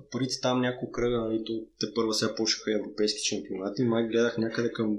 първите 0.10 0.40
там 0.42 0.60
няколко 0.60 0.92
кръга, 0.92 1.20
нали, 1.20 1.42
то, 1.46 1.52
те 1.80 1.86
първа 1.94 2.14
сега 2.14 2.34
почнаха 2.34 2.74
европейски 2.74 3.22
чемпионати, 3.22 3.82
май 3.82 4.04
гледах 4.04 4.38
някъде 4.38 4.72
към 4.72 4.96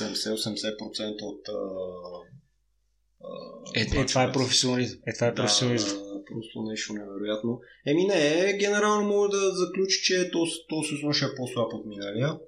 70-80% 0.00 1.22
от 1.22 1.48
а, 1.48 1.52
а, 3.24 3.80
Е, 3.80 4.00
е, 4.00 4.06
това 4.06 4.22
е 4.22 4.32
професионализъм. 4.32 4.98
Е, 5.06 5.12
това 5.14 5.26
е 5.26 5.34
професионализъм. 5.34 5.98
Да, 5.98 6.09
просто 6.30 6.62
нещо 6.62 6.92
невероятно. 6.92 7.60
Еми 7.86 8.04
не, 8.04 8.56
генерално 8.60 9.08
мога 9.08 9.28
да 9.28 9.50
заключи, 9.50 10.02
че 10.02 10.30
този, 10.30 10.52
този 10.68 10.88
сезон 10.88 11.12
ще 11.12 11.24
е 11.24 11.34
по-слаб 11.36 11.72
от 11.72 11.86
миналия. 11.86 12.38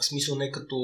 В 0.00 0.04
смисъл 0.04 0.36
не 0.36 0.50
като 0.50 0.76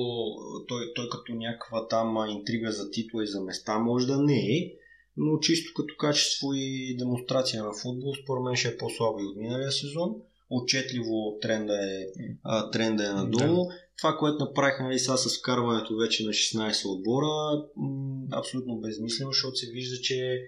той, 0.68 0.92
той 0.94 1.08
като 1.08 1.34
някаква 1.34 1.88
там 1.88 2.16
интрига 2.28 2.72
за 2.72 2.90
титла 2.90 3.24
и 3.24 3.26
за 3.26 3.40
места 3.40 3.78
може 3.78 4.06
да 4.06 4.22
не 4.22 4.56
е, 4.56 4.72
но 5.16 5.38
чисто 5.38 5.72
като 5.76 5.94
качество 5.98 6.48
и 6.54 6.96
демонстрация 6.98 7.64
на 7.64 7.72
футбол, 7.72 8.14
според 8.22 8.42
мен 8.42 8.56
ще 8.56 8.68
е 8.68 8.76
по-слабо 8.76 9.20
и 9.20 9.26
от 9.26 9.36
миналия 9.36 9.72
сезон. 9.72 10.14
Отчетливо 10.50 11.38
тренда 11.40 11.74
е, 11.74 12.06
а, 12.42 12.70
тренда 12.70 13.04
е 13.04 13.12
надолу. 13.12 13.66
Това, 13.98 14.16
което 14.16 14.44
направиха 14.44 14.82
нали, 14.82 14.98
сега 14.98 15.16
с 15.16 15.38
вкарването 15.38 15.96
вече 15.96 16.24
на 16.24 16.30
16 16.30 16.96
отбора, 16.96 17.62
м- 17.76 18.26
абсолютно 18.32 18.80
безмислено, 18.80 19.32
защото 19.32 19.56
се 19.56 19.70
вижда, 19.70 19.96
че 20.02 20.42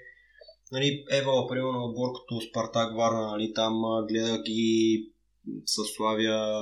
нали, 0.75 1.05
Евала, 1.11 1.49
примерно 1.49 1.85
отбор 1.85 2.09
като 2.16 2.41
Спартак 2.41 2.97
Варна, 2.97 3.27
нали, 3.27 3.53
там 3.55 3.83
гледа 4.09 4.43
ги 4.43 5.05
със 5.66 5.87
Славия, 5.97 6.61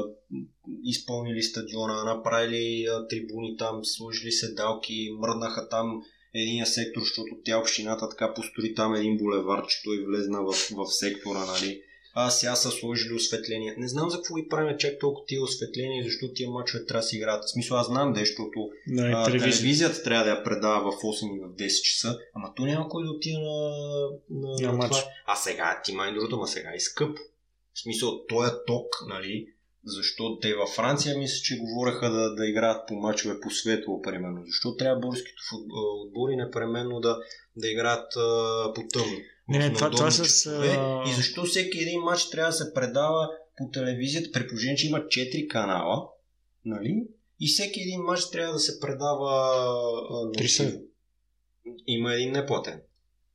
изпълнили 0.84 1.42
стадиона, 1.42 2.04
направили 2.04 2.86
трибуни 3.10 3.56
там, 3.56 3.80
сложили 3.84 4.32
седалки, 4.32 5.10
мръднаха 5.20 5.68
там 5.68 6.02
единия 6.34 6.66
сектор, 6.66 7.00
защото 7.00 7.28
тя 7.44 7.58
общината 7.58 8.08
така 8.08 8.34
построи 8.34 8.74
там 8.74 8.94
един 8.94 9.16
булевар, 9.16 9.66
че 9.66 9.82
той 9.84 10.04
влезна 10.06 10.42
в, 10.42 10.52
в 10.52 10.86
сектора, 11.00 11.44
нали. 11.46 11.82
А 12.14 12.30
сега 12.30 12.56
са 12.56 12.70
сложили 12.70 13.14
осветление. 13.14 13.74
Не 13.78 13.88
знам 13.88 14.10
за 14.10 14.16
какво 14.16 14.34
ги 14.34 14.48
правим 14.48 14.76
чак 14.78 14.98
толкова 15.00 15.26
тия 15.26 15.42
осветления, 15.42 16.04
защото 16.04 16.32
тия 16.32 16.50
мачове 16.50 16.84
трябва 16.84 17.00
да 17.00 17.06
се 17.06 17.16
играят. 17.16 17.44
В 17.44 17.50
смисъл 17.50 17.76
аз 17.76 17.86
знам, 17.86 18.14
защото 18.16 18.70
На 18.86 19.02
а, 19.02 19.24
телевизия. 19.24 19.52
телевизията 19.52 20.02
трябва 20.02 20.24
да 20.24 20.30
я 20.30 20.44
предава 20.44 20.92
в 20.92 20.94
8 20.94 21.36
и 21.36 21.40
в 21.40 21.56
10 21.56 21.82
часа, 21.82 22.18
ама 22.34 22.52
то 22.56 22.64
няма 22.64 22.88
кой 22.88 23.04
да 23.04 23.10
отиде 23.10 23.38
на, 23.38 23.70
на, 24.30 24.56
На 24.60 24.72
на 24.72 24.72
матч. 24.72 24.96
А 25.26 25.36
сега, 25.36 25.80
ти 25.84 25.92
май 25.92 26.14
другото, 26.14 26.36
ама 26.36 26.46
сега 26.46 26.72
е 26.74 26.80
скъп. 26.80 27.18
В 27.74 27.80
смисъл, 27.80 28.26
той 28.28 28.46
е 28.46 28.50
ток, 28.66 28.86
нали? 29.08 29.46
Защо 29.84 30.38
те 30.38 30.54
във 30.54 30.70
Франция 30.70 31.18
мисля, 31.18 31.42
че 31.42 31.58
говореха 31.58 32.10
да, 32.10 32.34
да 32.34 32.46
играят 32.46 32.88
по 32.88 32.94
мачове 32.94 33.40
по 33.40 33.50
светло, 33.50 34.02
примерно. 34.02 34.42
Защо 34.46 34.76
трябва 34.76 35.00
българските 35.00 35.36
отбори 36.06 36.36
непременно 36.36 37.00
да, 37.00 37.18
да 37.56 37.68
играят 37.68 38.16
а, 38.16 38.72
по 38.74 38.82
тъмно? 38.92 39.16
Не, 39.48 39.58
не, 39.58 39.72
това- 39.72 39.90
това 39.90 40.10
с, 40.10 40.46
а, 40.46 41.04
И 41.10 41.14
защо 41.14 41.44
всеки 41.44 41.78
един 41.78 42.00
матч 42.00 42.30
трябва 42.30 42.48
да 42.48 42.56
се 42.56 42.74
предава 42.74 43.28
по 43.56 43.70
телевизията, 43.72 44.30
при 44.32 44.48
положение, 44.48 44.76
че 44.76 44.86
има 44.86 44.98
4 44.98 45.48
канала, 45.48 46.08
нали? 46.64 47.04
И 47.40 47.48
всеки 47.48 47.80
един 47.80 48.00
матч 48.00 48.30
трябва 48.30 48.52
да 48.52 48.58
се 48.58 48.80
предава 48.80 50.32
Три 50.38 50.48
са. 50.48 50.80
Има 51.86 52.14
един 52.14 52.32
неплатен. 52.32 52.80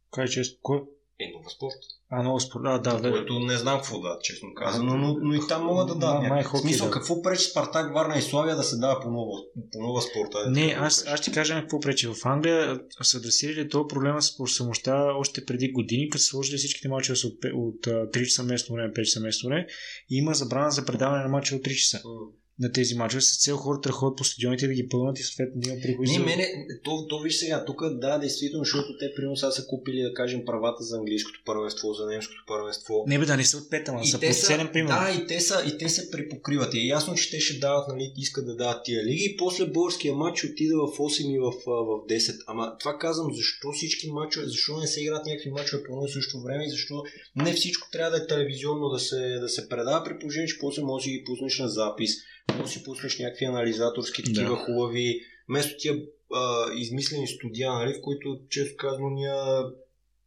Кой 0.10 0.28
че 0.28 0.41
кой? 0.62 0.82
Е, 1.20 1.32
нова 1.34 1.49
спорт. 1.49 1.74
А, 2.09 2.22
много 2.22 2.39
спорт. 2.39 2.63
А, 2.65 2.80
да, 2.80 2.99
да. 2.99 3.11
Което 3.11 3.39
не 3.39 3.57
знам 3.57 3.78
какво 3.78 3.99
да, 3.99 4.18
честно 4.24 4.53
казано, 4.53 4.97
но, 4.97 5.18
но 5.22 5.34
и 5.34 5.39
там 5.49 5.65
могат 5.65 5.88
да 5.88 5.95
дадат. 5.95 6.20
май 6.20 6.30
някакъв 6.30 6.51
хокей, 6.51 6.61
смисъл, 6.61 6.88
да. 6.88 6.91
какво 6.91 7.22
пречи 7.22 7.43
Спартак, 7.43 7.93
Варна 7.93 8.18
и 8.18 8.22
Славия 8.22 8.55
да 8.55 8.63
се 8.63 8.78
дава 8.78 9.01
по 9.01 9.11
нова, 9.11 9.39
по 9.74 9.80
нова 9.82 10.01
спорта? 10.01 10.49
Не, 10.49 10.68
да 10.68 10.74
аз, 10.74 11.07
аз 11.07 11.20
ще 11.20 11.32
кажа 11.32 11.61
какво 11.61 11.80
пречи. 11.80 12.07
В 12.07 12.15
Англия 12.26 12.80
са 13.01 13.18
адресирали 13.18 13.70
този 13.70 13.88
проблема 13.88 14.22
с 14.22 14.38
просъмощта 14.38 15.13
още 15.18 15.45
преди 15.45 15.72
години, 15.72 16.09
като 16.09 16.24
са 16.24 16.30
сложили 16.30 16.57
всичките 16.57 16.89
мачове 16.89 17.20
от, 17.26 17.45
от, 17.53 17.88
а, 17.88 17.91
3 17.91 18.26
часа 18.26 18.43
местно 18.43 18.76
време, 18.76 18.93
5 18.93 19.03
часа 19.03 19.20
местно 19.20 19.49
време 19.49 19.68
и 20.09 20.18
има 20.18 20.34
забрана 20.34 20.72
за 20.72 20.86
предаване 20.86 21.24
на 21.24 21.30
мачове 21.30 21.59
от 21.59 21.65
3 21.65 21.76
часа 21.76 22.01
М. 22.05 22.11
на 22.60 22.72
тези 22.72 22.95
мачове 22.95 23.22
с 23.22 23.39
цел 23.43 23.58
хората 23.58 23.89
да 23.89 23.93
ходят 23.93 24.18
по 24.18 24.24
стадионите 24.24 24.68
да 24.68 24.74
ги 24.74 24.89
пълнат 24.89 25.20
и 25.20 25.24
съответно 25.24 25.62
да 25.62 25.70
има 25.70 25.82
приходи. 25.82 26.12
Не, 26.12 26.18
за- 26.18 26.24
мене, 26.26 26.47
то, 26.84 27.08
то 27.08 27.20
виж 27.20 27.36
сега, 27.36 27.66
тук 27.66 27.89
да, 27.89 28.18
действително, 28.18 28.64
защото 28.64 28.97
те 28.97 29.14
примерно 29.16 29.38
сега 29.38 29.51
са 29.51 29.66
купили, 29.68 30.01
да 30.01 30.14
кажем, 30.14 30.45
правата 30.45 30.84
за 30.84 30.97
английското 30.97 31.39
първенство, 31.45 31.93
за 31.93 32.05
немското 32.05 32.43
първенство. 32.47 33.03
Не 33.08 33.20
бе, 33.20 33.26
да 33.26 33.38
не 33.38 33.43
са 33.43 33.58
от 33.58 33.64
5, 33.64 33.89
ама 33.89 34.05
са 34.05 34.20
по 34.20 34.34
са, 34.34 34.53
7 34.53 34.72
примерно. 34.72 34.99
да, 34.99 35.24
и 35.24 35.28
те, 35.28 35.39
са, 35.39 35.64
и 35.68 35.78
те 35.78 35.89
се 35.89 36.12
препокриват. 36.12 36.74
И 36.74 36.80
е 36.80 36.86
ясно, 36.86 37.16
че 37.16 37.30
те 37.32 37.39
ще 37.39 37.60
дават, 37.60 37.88
нали, 37.88 38.14
искат 38.18 38.45
да 38.45 38.55
дават 38.55 38.84
тия 38.86 39.03
лиги. 39.03 39.24
И 39.26 39.38
после 39.38 39.66
българския 39.66 40.14
матч 40.14 40.43
отида 40.43 40.76
в 40.78 40.97
8 40.97 41.36
и 41.36 41.39
в, 41.39 41.51
в 41.66 42.08
10. 42.10 42.38
Ама 42.47 42.78
това 42.80 42.97
казвам, 42.97 43.34
защо 43.34 43.72
всички 43.72 44.12
матчове, 44.12 44.45
защо 44.45 44.78
не 44.78 44.88
се 44.88 45.01
играят 45.01 45.26
някакви 45.26 45.49
матчове 45.49 45.84
по 45.84 45.93
едно 45.93 46.05
и 46.05 46.12
също 46.12 46.41
време 46.41 46.66
и 46.66 46.70
защо 46.70 47.03
не 47.36 47.53
всичко 47.53 47.88
трябва 47.91 48.12
да 48.18 48.24
е 48.24 48.28
телевизионно 48.28 48.89
да 48.89 48.99
се, 48.99 49.39
да 49.41 49.49
се 49.49 49.70
предава, 49.70 50.03
при 50.03 50.20
положение, 50.20 50.47
че 50.47 50.60
после 50.60 50.82
можеш 50.82 51.05
да 51.05 51.12
ги 51.12 51.24
пуснеш 51.26 51.60
на 51.60 51.70
запис, 51.70 52.12
може 52.58 52.72
си 52.72 52.84
пуснеш 52.84 53.20
някакви 53.20 53.45
анализаторски 53.45 54.24
такива 54.24 54.50
Да. 54.50 54.56
хубави, 54.56 55.20
вместо 55.50 55.78
тия 55.78 55.95
а, 56.34 56.74
измислени 56.76 57.28
студия, 57.28 57.74
нали, 57.74 57.93
в 57.93 58.02
които 58.02 58.39
често 58.50 58.78
казано 58.78 59.10
ние 59.10 59.34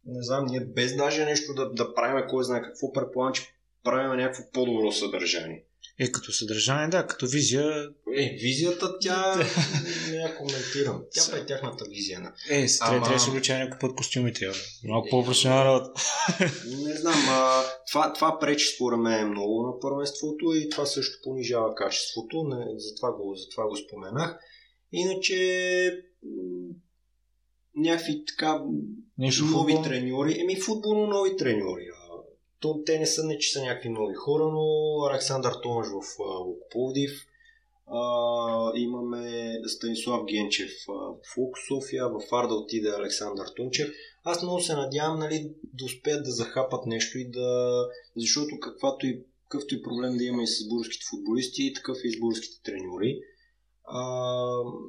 не 0.05 0.23
знам, 0.23 0.45
ние 0.45 0.59
без 0.59 0.95
даже 0.95 1.25
нещо 1.25 1.53
да, 1.53 1.69
да 1.69 1.93
правим 1.93 2.25
кой 2.29 2.43
знае 2.43 2.61
какво, 2.61 2.93
предполагам, 2.93 3.33
че 3.33 3.41
правим 3.83 4.17
някакво 4.17 4.43
по-добро 4.53 4.91
съдържание. 4.91 5.63
Е, 6.01 6.11
като 6.11 6.31
съдържание, 6.31 6.87
да, 6.87 7.07
като 7.07 7.27
визия. 7.27 7.89
Е, 8.15 8.37
визията 8.41 8.99
тя 8.99 9.35
не 10.09 10.15
я 10.15 10.35
коментирам. 10.35 11.03
Тя 11.11 11.37
е 11.37 11.45
тяхната 11.45 11.85
визия. 11.85 12.19
На. 12.19 12.33
Е, 12.49 12.67
с- 12.67 12.79
трябва 12.79 12.95
Ама- 12.95 13.03
трябва 13.03 13.17
да 13.17 13.23
се 13.23 13.29
облича 13.29 13.53
някой 13.55 13.79
път 13.79 13.95
костюмите. 13.95 14.45
бе. 14.47 14.53
Малко 14.83 15.07
по-професионална 15.09 15.65
работа. 15.65 15.91
Не 16.77 16.95
знам, 16.95 17.25
а, 17.29 17.61
това, 17.87 18.13
това 18.13 18.39
пречи 18.39 18.65
според 18.67 18.99
мен 18.99 19.29
много 19.29 19.63
на 19.63 19.79
първенството 19.79 20.45
и 20.55 20.69
това 20.69 20.85
също 20.85 21.17
понижава 21.23 21.75
качеството. 21.75 22.43
Не, 22.43 22.65
затова, 22.77 23.11
го, 23.11 23.35
затова 23.35 23.63
го 23.63 23.75
споменах. 23.77 24.37
Иначе 24.91 26.03
някакви 27.75 28.23
така 28.27 28.61
Нещо 29.17 29.45
нови 29.45 29.73
футбол. 29.73 29.89
треньори. 29.89 30.37
Еми, 30.39 30.55
футболно 30.55 31.07
нови 31.07 31.37
треньори. 31.37 31.85
То, 32.61 32.83
те 32.85 32.99
не 32.99 33.05
са, 33.05 33.23
не 33.23 33.37
че 33.37 33.51
са 33.51 33.61
някакви 33.61 33.89
нови 33.89 34.15
хора, 34.15 34.43
но 34.43 34.65
Александър 35.11 35.53
Томаш 35.63 35.87
в. 35.87 36.19
А, 37.93 38.71
имаме 38.75 39.53
Станислав 39.67 40.25
Генчев 40.25 40.71
в 40.87 41.37
Лук 41.37 41.57
София, 41.67 42.09
в 42.09 42.21
Арда 42.31 42.53
отиде 42.53 42.89
Александър 42.89 43.45
Тунчев. 43.55 43.89
Аз 44.23 44.43
много 44.43 44.61
се 44.61 44.75
надявам 44.75 45.19
нали, 45.19 45.53
да 45.73 45.85
успеят 45.85 46.23
да 46.23 46.31
захапат 46.31 46.85
нещо 46.85 47.17
и 47.17 47.29
да... 47.29 47.87
Защото 48.17 48.59
каквато 48.59 49.05
и, 49.05 49.23
какъвто 49.49 49.75
и 49.75 49.81
проблем 49.81 50.17
да 50.17 50.23
има 50.23 50.43
и 50.43 50.47
с 50.47 50.67
българските 50.67 51.05
футболисти, 51.09 51.73
такъв 51.75 51.97
и 52.03 52.11
с 52.11 52.19
българските 52.19 52.61
треньори. 52.63 53.19
А, 53.83 54.03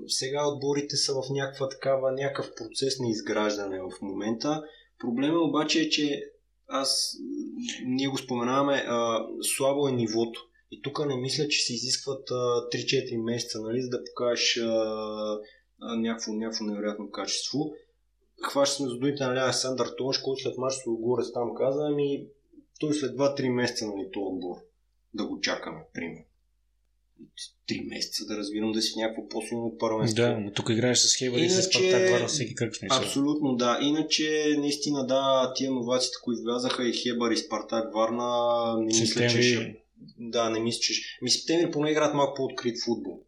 сега 0.06 0.46
отборите 0.46 0.96
са 0.96 1.12
в 1.14 1.22
някаква 1.30 1.68
такава, 1.68 2.12
някакъв 2.12 2.54
процес 2.54 2.98
на 2.98 3.08
изграждане 3.08 3.80
в 3.80 4.02
момента. 4.02 4.62
Проблема 4.98 5.38
обаче 5.40 5.80
е, 5.80 5.88
че 5.88 6.31
аз, 6.72 7.16
ние 7.84 8.08
го 8.08 8.18
споменаваме, 8.18 8.84
а, 8.88 9.26
слабо 9.42 9.88
е 9.88 9.92
нивото. 9.92 10.40
И 10.70 10.82
тук 10.82 11.06
не 11.06 11.16
мисля, 11.16 11.48
че 11.48 11.64
се 11.64 11.74
изискват 11.74 12.30
а, 12.30 12.34
3-4 12.34 13.16
месеца, 13.16 13.60
нали, 13.60 13.82
за 13.82 13.88
да 13.88 14.04
покажеш 14.04 14.56
а, 14.56 15.38
а, 15.80 15.96
някакво, 15.96 16.32
някакво 16.32 16.64
невероятно 16.64 17.10
качество. 17.10 17.72
Хващаме 18.42 18.88
за 18.88 18.98
думите 18.98 19.24
на 19.24 19.44
Александър 19.44 19.86
Томаш, 19.98 20.18
който 20.18 20.42
след 20.42 20.58
мач 20.58 20.72
с 20.72 20.82
Горец 20.86 21.32
там 21.32 21.54
каза, 21.54 21.82
ами 21.82 22.26
той 22.80 22.94
след 22.94 23.16
2-3 23.16 23.48
месеца, 23.48 23.86
нали, 23.86 24.08
този 24.12 24.24
отбор 24.24 24.56
да 25.14 25.26
го 25.26 25.40
чакаме, 25.40 25.80
примерно. 25.94 26.24
3 27.68 27.88
месеца 27.88 28.26
да 28.26 28.36
разбирам 28.36 28.72
да 28.72 28.82
си 28.82 28.98
някакво 28.98 29.28
по-силно 29.28 29.76
първенство. 29.78 30.16
Да, 30.16 30.38
но 30.40 30.52
тук 30.52 30.68
играеш 30.70 30.98
с 30.98 31.16
Хейбър 31.18 31.38
и 31.38 31.48
с 31.48 31.62
Спартак 31.62 32.10
Варна 32.10 32.26
всеки 32.26 32.54
кръг 32.54 32.72
нещо. 32.82 32.98
Абсолютно 33.02 33.56
да. 33.56 33.78
Иначе, 33.82 34.56
наистина 34.58 35.06
да, 35.06 35.52
тия 35.56 35.70
новаците, 35.70 36.14
които 36.24 36.42
влязаха 36.42 36.88
и 36.88 36.92
Хебър 36.92 37.30
и 37.30 37.36
Спартак 37.36 37.94
Варна, 37.94 38.74
не 38.78 38.86
мисля, 38.86 39.28
че 39.28 39.42
ще... 39.42 39.76
Да, 40.18 40.50
не 40.50 40.60
мисля, 40.60 40.80
че... 40.80 40.92
Ми 41.22 41.30
септември 41.30 41.70
поне 41.70 41.90
играят 41.90 42.14
малко 42.14 42.34
по-открит 42.36 42.76
футбол. 42.84 43.20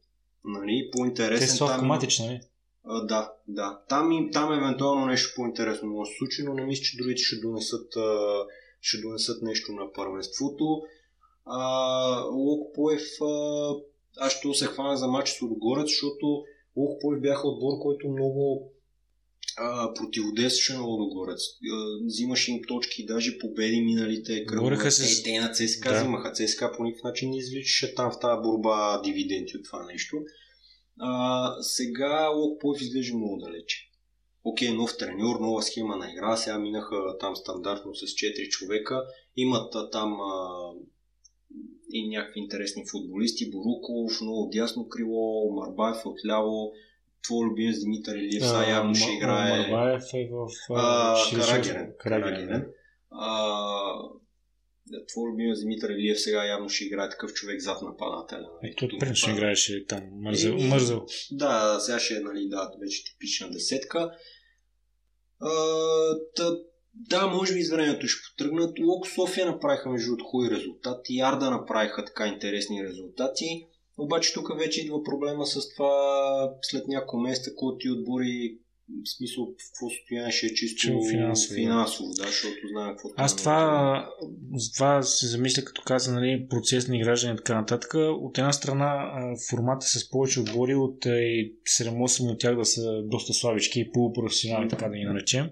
Нали? 0.45 0.89
По-интересен. 0.93 1.47
Те 1.47 1.53
са 1.53 1.59
там- 1.59 1.71
автоматични, 1.71 2.27
нали? 2.27 2.41
А, 2.85 3.07
да, 3.07 3.33
да. 3.49 3.81
Там, 3.89 4.13
и, 4.13 4.31
там 4.31 4.53
евентуално 4.53 5.07
нещо 5.07 5.33
по-интересно 5.37 5.89
може 5.89 6.09
да 6.09 6.13
се 6.13 6.19
случи, 6.19 6.43
но 6.43 6.55
не 6.55 6.65
мисля, 6.65 6.83
че 6.83 6.97
другите 6.97 7.23
ще 7.23 7.37
донесат, 7.37 7.93
ще 8.81 9.01
донесат 9.01 9.43
нещо 9.43 9.73
на 9.73 9.93
първенството. 9.93 10.83
А, 11.45 12.21
Локопоев, 12.33 13.03
аз 14.17 14.33
ще 14.33 14.55
се 14.55 14.67
хвана 14.67 14.97
за 14.97 15.09
матч 15.09 15.31
с 15.31 15.43
Лудогорец, 15.43 15.87
защото 15.87 16.45
Локопоев 16.77 17.21
бяха 17.21 17.49
отбор, 17.49 17.79
който 17.83 18.09
много 18.09 18.71
противодействаше 19.95 20.75
на 20.75 20.83
Лудогорец. 20.83 21.41
Взимаше 22.07 22.53
им 22.53 22.61
точки, 22.69 23.07
даже 23.07 23.39
победи 23.39 23.81
миналите 23.81 24.47
кръгове. 24.47 24.91
С... 24.91 25.23
Те, 25.23 25.41
на 25.41 25.53
ЦСКА 25.53 25.91
да. 25.91 26.01
взимаха. 26.01 26.33
ЦСКА 26.33 26.73
по 26.77 26.85
никакъв 26.85 27.05
начин 27.05 27.31
не 27.31 27.39
извличаше 27.39 27.95
там 27.95 28.11
в 28.13 28.21
тази 28.21 28.43
борба 28.43 29.01
дивиденти 29.05 29.57
от 29.57 29.65
това 29.65 29.85
нещо. 29.85 30.17
А, 31.01 31.63
сега 31.63 32.29
Локопоев 32.29 32.83
изглежда 32.83 33.17
много 33.17 33.39
далече. 33.39 33.91
Окей, 34.45 34.71
нов 34.71 34.97
треньор, 34.97 35.41
нова 35.41 35.63
схема 35.63 35.97
на 35.97 36.11
игра, 36.11 36.37
сега 36.37 36.59
минаха 36.59 37.19
там 37.21 37.37
стандартно 37.37 37.95
с 37.95 38.01
4 38.01 38.49
човека. 38.49 39.03
Имат 39.37 39.75
а, 39.75 39.91
там 39.91 40.21
а, 40.21 40.71
и 41.95 42.09
някакви 42.09 42.41
интересни 42.41 42.85
футболисти. 42.91 43.51
Боруков, 43.51 44.21
много 44.21 44.49
дясно 44.53 44.89
крило, 44.89 45.53
Марбаев 45.55 46.07
отляво, 46.07 46.73
твой 47.23 47.47
любимец 47.47 47.81
Димитър 47.81 48.17
Илиев 48.17 48.47
сега 48.47 48.71
явно 48.71 48.95
ще 48.95 49.13
играе. 49.13 49.71
Марбаев 49.71 50.05
е 50.15 50.29
в 50.33 50.49
Карагерен. 51.35 51.93
Карагерен. 51.99 52.67
Твой 55.09 55.31
любимец 55.31 55.61
Димитър 55.61 55.91
Илиев 55.91 56.21
сега 56.21 56.45
явно 56.45 56.69
ще 56.69 56.85
играе 56.85 57.09
такъв 57.11 57.33
човек 57.33 57.61
зад 57.61 57.83
нападателя. 57.83 58.51
Е, 58.63 58.75
той 58.75 58.89
принципно 59.01 59.35
играеше 59.35 59.87
там 59.87 60.03
мързъл. 60.13 60.59
мързъл. 60.59 61.07
Да, 61.33 61.81
сега 61.81 61.99
ще 61.99 62.15
е, 62.15 62.21
нали, 62.21 62.49
да, 62.49 62.71
вече 62.81 63.05
типична 63.05 63.51
десетка. 63.51 64.11
А, 65.41 65.51
тъп, 66.35 66.74
да, 66.95 67.27
може 67.27 67.55
би 67.55 67.63
с 67.63 67.71
времето 67.71 68.09
ще 68.09 68.31
потръгнат. 68.31 68.79
Локо 68.79 69.09
София 69.09 69.47
направиха 69.47 69.91
между 69.91 70.13
от 70.13 70.23
хубави 70.23 70.55
резултати. 70.55 71.17
Ярда 71.17 71.51
направиха 71.51 72.05
така 72.05 72.27
интересни 72.27 72.85
резултати. 72.85 73.67
Обаче 73.99 74.33
тук 74.33 74.59
вече 74.59 74.81
идва 74.81 75.03
проблема 75.03 75.47
с 75.47 75.75
това 75.75 76.51
след 76.63 76.89
няколко 76.89 77.19
месеца, 77.19 77.51
които 77.57 77.79
ти 77.79 77.91
отбори 77.91 78.59
в 78.89 79.17
смисъл 79.17 79.45
в 79.45 79.49
какво 79.57 79.91
състояние 79.91 80.33
ще 80.33 80.47
е 80.47 80.55
чисто 80.55 80.83
финансово, 81.11 81.55
финансово 81.55 82.09
да, 82.09 82.23
защото 82.23 82.69
знаем 82.73 82.91
какво 82.91 83.09
Аз 83.17 83.37
това, 83.37 84.09
това 84.75 85.03
се 85.03 85.27
замисля 85.27 85.65
като 85.65 85.83
каза 85.83 86.13
нали, 86.13 86.47
процес 86.51 86.89
на 86.89 86.97
изграждане 86.97 87.35
и 87.35 87.37
така 87.37 87.55
нататък. 87.55 87.95
От 87.95 88.39
една 88.39 88.53
страна 88.53 89.11
формата 89.51 89.87
с 89.87 90.11
повече 90.11 90.41
отбори 90.41 90.75
от 90.75 91.05
7-8 91.05 92.33
от 92.33 92.41
тях 92.41 92.57
да 92.57 92.65
са 92.65 93.03
доста 93.03 93.35
слабички 93.35 93.81
и 93.81 93.93
полупрофесионални, 93.93 94.69
така 94.69 94.89
да 94.89 94.97
ги 94.97 95.05
наречем 95.05 95.51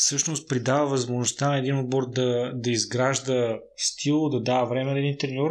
всъщност 0.00 0.48
придава 0.48 0.86
възможността 0.86 1.48
на 1.48 1.58
един 1.58 1.78
отбор 1.78 2.10
да, 2.10 2.52
да 2.54 2.70
изгражда 2.70 3.58
стил, 3.76 4.28
да 4.28 4.42
дава 4.42 4.68
време 4.68 4.92
на 4.92 4.98
един 4.98 5.18
треньор, 5.18 5.50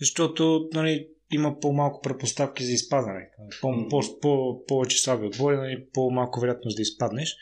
защото 0.00 0.68
нали, 0.74 1.08
има 1.32 1.60
по-малко 1.60 2.00
предпоставки 2.00 2.64
за 2.64 2.72
изпадане. 2.72 3.28
По, 3.60 3.88
по, 3.88 4.20
по, 4.20 4.64
повече 4.66 4.98
слаби 4.98 5.26
отбори, 5.26 5.56
нали, 5.56 5.86
по-малко 5.92 6.40
вероятност 6.40 6.76
да 6.76 6.82
изпаднеш. 6.82 7.36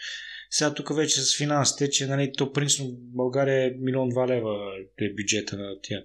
Сега 0.50 0.74
тук 0.74 0.96
вече 0.96 1.20
с 1.20 1.38
финансите, 1.38 1.90
че 1.90 2.06
нали, 2.06 2.32
то 2.38 2.52
принципно 2.52 2.90
България 2.98 3.66
е 3.66 3.74
милион 3.80 4.08
два 4.08 4.28
лева 4.28 4.54
е 5.00 5.14
бюджета 5.14 5.56
на 5.56 5.80
тия 5.82 6.04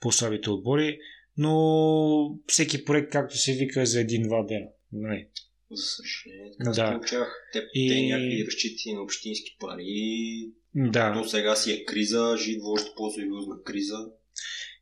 по-слабите 0.00 0.50
отбори, 0.50 0.98
но 1.36 2.36
всеки 2.46 2.84
проект, 2.84 3.12
както 3.12 3.38
се 3.38 3.52
вика, 3.52 3.82
е 3.82 3.86
за 3.86 4.00
един-два 4.00 4.42
дена. 4.42 4.66
Нали. 4.92 5.28
За 5.70 5.82
съжаление. 5.82 6.52
Така 6.58 6.70
да. 6.70 6.92
получавах. 6.92 7.48
Те, 7.52 7.62
и... 7.74 7.88
те 7.88 8.14
някакви 8.14 8.46
разчити 8.46 8.94
на 8.94 9.02
общински 9.02 9.56
пари. 9.60 10.50
Да. 10.74 11.12
То 11.14 11.28
сега 11.28 11.56
си 11.56 11.72
е 11.72 11.84
криза, 11.84 12.36
живо 12.38 12.70
още 12.70 12.90
по-сериозна 12.96 13.62
криза. 13.64 13.96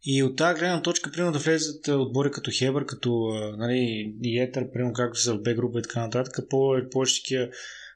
И 0.05 0.23
от 0.23 0.37
тази 0.37 0.59
гледна 0.61 0.83
точка, 0.83 1.11
примерно 1.13 1.33
да 1.33 1.39
влезат 1.39 1.89
отбори 1.89 2.31
като 2.31 2.51
Хебър, 2.59 2.87
като 2.87 3.29
нали, 3.57 4.15
Етър, 4.25 4.73
примерно 4.73 4.93
както 4.93 5.21
са 5.21 5.35
в 5.35 5.43
Б 5.43 5.55
група 5.55 5.79
и 5.79 5.83
така 5.83 6.01
нататък, 6.01 6.49
по- 6.51 6.89
повече 6.91 7.23
такива 7.23 7.49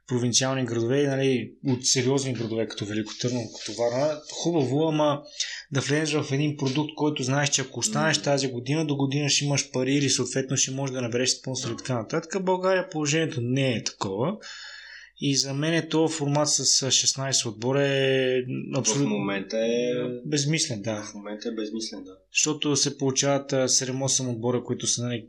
провинциални 0.07 0.65
градове, 0.65 1.07
нали, 1.07 1.53
от 1.67 1.87
сериозни 1.87 2.33
градове, 2.33 2.69
като 2.69 2.85
Велико 2.85 3.13
Търново, 3.21 3.53
като 3.53 3.83
Варна. 3.83 4.21
Хубаво, 4.33 4.89
ама 4.89 5.23
да 5.73 5.81
влезеш 5.81 6.15
в 6.15 6.33
един 6.33 6.57
продукт, 6.57 6.91
който 6.97 7.23
знаеш, 7.23 7.49
че 7.49 7.63
ако 7.63 7.79
останеш 7.79 8.19
mm. 8.19 8.25
тази 8.25 8.49
година, 8.49 8.87
до 8.87 8.97
година 8.97 9.29
ще 9.29 9.45
имаш 9.45 9.71
пари 9.71 9.95
или 9.95 10.11
съответно 10.11 10.57
ще 10.57 10.71
можеш 10.71 10.95
да 10.95 11.03
набереш 11.03 11.31
спонсори 11.31 11.73
и 11.73 11.77
така 11.77 11.95
нататък. 11.95 12.35
В 12.35 12.45
България 12.45 12.89
положението 12.89 13.41
не 13.41 13.73
е 13.73 13.85
такова. 13.85 14.37
И 15.21 15.37
за 15.37 15.55
мен 15.55 15.75
е 15.75 15.89
то 15.89 16.09
формат 16.09 16.49
с 16.49 16.65
16 16.65 17.49
отбора 17.49 17.87
е 17.87 18.43
абсолютно... 18.77 19.09
В 19.09 19.19
момента 19.19 19.59
е... 19.59 19.93
Безмислен, 20.27 20.83
да. 20.83 21.03
В 21.03 21.15
момента 21.15 21.49
е 21.49 21.53
безмислен, 21.53 22.05
да. 22.05 22.17
Защото 22.33 22.77
се 22.77 22.99
получават 22.99 23.51
7-8 23.53 24.31
отбора, 24.31 24.65
които 24.65 24.87
са, 24.87 25.03
нали, 25.03 25.29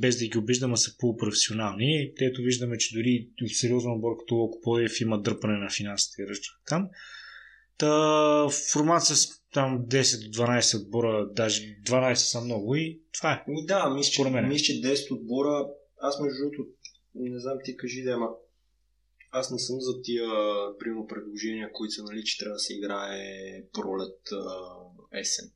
без 0.00 0.18
да 0.18 0.26
ги 0.26 0.38
обиждам, 0.38 0.76
са 0.76 0.96
полупрофесионални. 0.98 2.12
Ето 2.20 2.42
виждаме, 2.42 2.78
че 2.78 2.94
дори 2.94 3.28
сериозен 3.52 3.92
отбор 3.92 4.16
като 4.18 4.34
Локопоев 4.34 5.00
има 5.00 5.22
дърпане 5.22 5.58
на 5.58 5.70
финансите 5.70 6.22
и 6.22 6.26
там. 6.66 6.88
Та, 7.78 8.48
формат 8.72 9.02
с 9.02 9.28
там 9.52 9.86
10-12 9.88 10.82
отбора, 10.82 11.28
даже 11.32 11.62
12 11.86 12.14
са 12.14 12.40
много 12.40 12.74
и 12.74 13.00
това 13.12 13.32
е. 13.32 13.50
Ми 13.50 13.66
да, 13.66 13.90
мисля, 13.90 14.10
че, 14.10 14.30
мисля, 14.30 14.64
че 14.64 14.72
10 14.72 15.10
отбора, 15.10 15.66
аз 16.00 16.20
между 16.20 16.38
другото, 16.38 16.66
не 17.14 17.40
знам 17.40 17.58
ти 17.64 17.76
кажи 17.76 18.02
да, 18.02 18.10
ама 18.10 18.28
аз 19.32 19.50
не 19.50 19.58
съм 19.58 19.76
за 19.80 20.02
тия, 20.02 20.28
примерно, 20.78 21.06
предложения, 21.06 21.70
които 21.72 21.94
са, 21.94 22.02
нали, 22.02 22.24
че 22.24 22.38
трябва 22.38 22.54
да 22.54 22.58
се 22.58 22.74
играе 22.74 23.62
пролет 23.72 24.18
есен. 25.12 25.50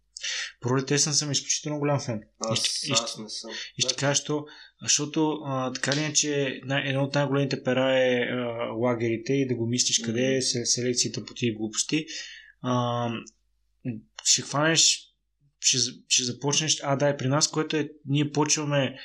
Пролет 0.61 0.91
есен 0.91 1.13
съм 1.13 1.33
изключително 1.33 1.79
голям 1.79 2.01
фен. 2.01 2.23
Аз, 2.39 2.89
и, 2.89 2.93
аз 2.93 3.19
не 3.19 3.29
съм. 3.29 3.51
И 3.79 3.83
ще 3.83 3.95
кажа, 3.95 4.23
що, 4.23 4.47
защото 4.83 5.41
а, 5.45 5.73
така 5.73 5.97
ли 5.97 6.05
е, 6.05 6.13
че 6.13 6.61
едно 6.71 7.05
от 7.05 7.15
най-големите 7.15 7.63
пера 7.63 7.99
е 7.99 8.21
а, 8.21 8.37
лагерите 8.71 9.33
и 9.33 9.47
да 9.47 9.55
го 9.55 9.67
мислиш 9.67 10.01
mm-hmm. 10.01 10.05
къде 10.05 10.37
е 10.37 10.43
селекцията 10.43 11.25
по 11.25 11.35
тия 11.35 11.55
глупости. 11.55 12.07
А, 12.63 13.09
ще 14.25 14.43
хванеш, 14.43 15.15
ще, 15.61 15.79
ще 16.09 16.25
започнеш, 16.25 16.81
а 16.83 16.97
да, 16.97 17.09
е 17.09 17.17
при 17.17 17.29
нас, 17.29 17.51
което 17.51 17.77
е, 17.77 17.91
ние 18.07 18.33
почваме 18.33 18.99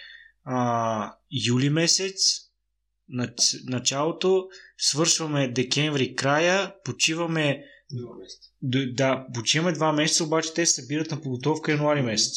а, 0.44 1.16
юли 1.48 1.70
месец, 1.70 2.51
началото, 3.66 4.48
свършваме 4.78 5.48
декември 5.48 6.16
края, 6.16 6.74
почиваме 6.84 7.64
два 7.94 8.16
месеца. 8.16 8.50
Да, 8.94 9.26
почиваме 9.34 9.72
два 9.72 9.92
месеца, 9.92 10.24
обаче 10.24 10.54
те 10.54 10.66
се 10.66 10.82
събират 10.82 11.12
на 11.12 11.22
подготовка 11.22 11.72
януари 11.72 12.02
месец. 12.02 12.34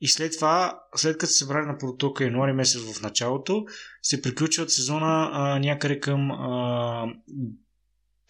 И 0.00 0.08
след 0.08 0.32
това, 0.32 0.80
след 0.96 1.18
като 1.18 1.32
се 1.32 1.38
събрали 1.38 1.66
на 1.66 1.78
подготовка 1.78 2.24
януари 2.24 2.52
месец 2.52 2.80
в 2.80 3.02
началото, 3.02 3.64
се 4.02 4.22
приключват 4.22 4.70
сезона 4.70 5.30
а, 5.32 5.58
някъде 5.58 6.00
към 6.00 6.30
а, 6.30 7.06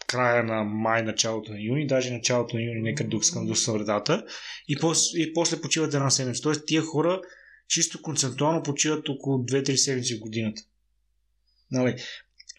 края 0.07 0.43
на 0.43 0.63
май, 0.63 1.03
началото 1.03 1.51
на 1.51 1.61
юни, 1.61 1.87
даже 1.87 2.13
началото 2.13 2.55
на 2.55 2.63
юни, 2.63 2.81
нека 2.81 3.07
до, 3.07 3.19
до 3.35 3.55
средата. 3.55 4.25
И, 4.67 4.77
пос, 4.79 5.13
и 5.15 5.33
после 5.33 5.61
почиват 5.61 5.93
една 5.93 6.09
седмица. 6.09 6.41
Тоест 6.41 6.65
тия 6.65 6.81
хора 6.81 7.21
чисто 7.67 8.01
концентуално 8.01 8.63
почиват 8.63 9.09
около 9.09 9.37
2-3 9.37 9.75
седмици 9.75 10.17
в 10.17 10.19
годината. 10.19 10.61
Нали? 11.71 11.95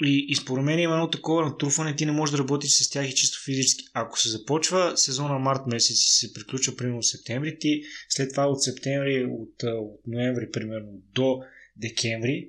И, 0.05 0.27
и 0.29 0.35
според 0.35 0.65
мен 0.65 0.79
има 0.79 0.95
едно 0.95 1.11
такова 1.11 1.45
натрупване, 1.45 1.97
ти 1.97 2.07
не 2.07 2.13
можеш 2.13 2.33
да 2.33 2.39
работиш 2.39 2.71
с 2.71 2.91
тях 2.91 3.11
и 3.11 3.15
чисто 3.15 3.39
физически. 3.45 3.85
Ако 3.95 4.19
се 4.19 4.29
започва 4.29 4.97
сезона 4.97 5.39
март 5.39 5.61
месец 5.67 5.99
и 5.99 6.27
се 6.27 6.33
приключва 6.33 6.77
примерно 6.77 7.01
в 7.01 7.07
септември, 7.07 7.59
ти 7.59 7.83
след 8.09 8.31
това 8.31 8.47
от 8.47 8.63
септември, 8.63 9.25
от, 9.25 9.63
от 9.63 10.01
ноември 10.07 10.51
примерно 10.51 10.89
до 11.15 11.41
декември, 11.77 12.49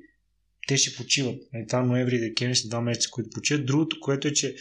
те 0.68 0.78
ще 0.78 0.96
почиват. 0.96 1.36
Нали, 1.54 1.68
това 1.68 1.82
ноември 1.82 2.16
и 2.16 2.20
декември 2.20 2.56
са 2.56 2.70
два 2.70 2.82
месеца, 2.82 3.10
които 3.12 3.30
почиват. 3.34 3.66
Другото, 3.66 4.00
което 4.00 4.28
е, 4.28 4.34
че 4.34 4.56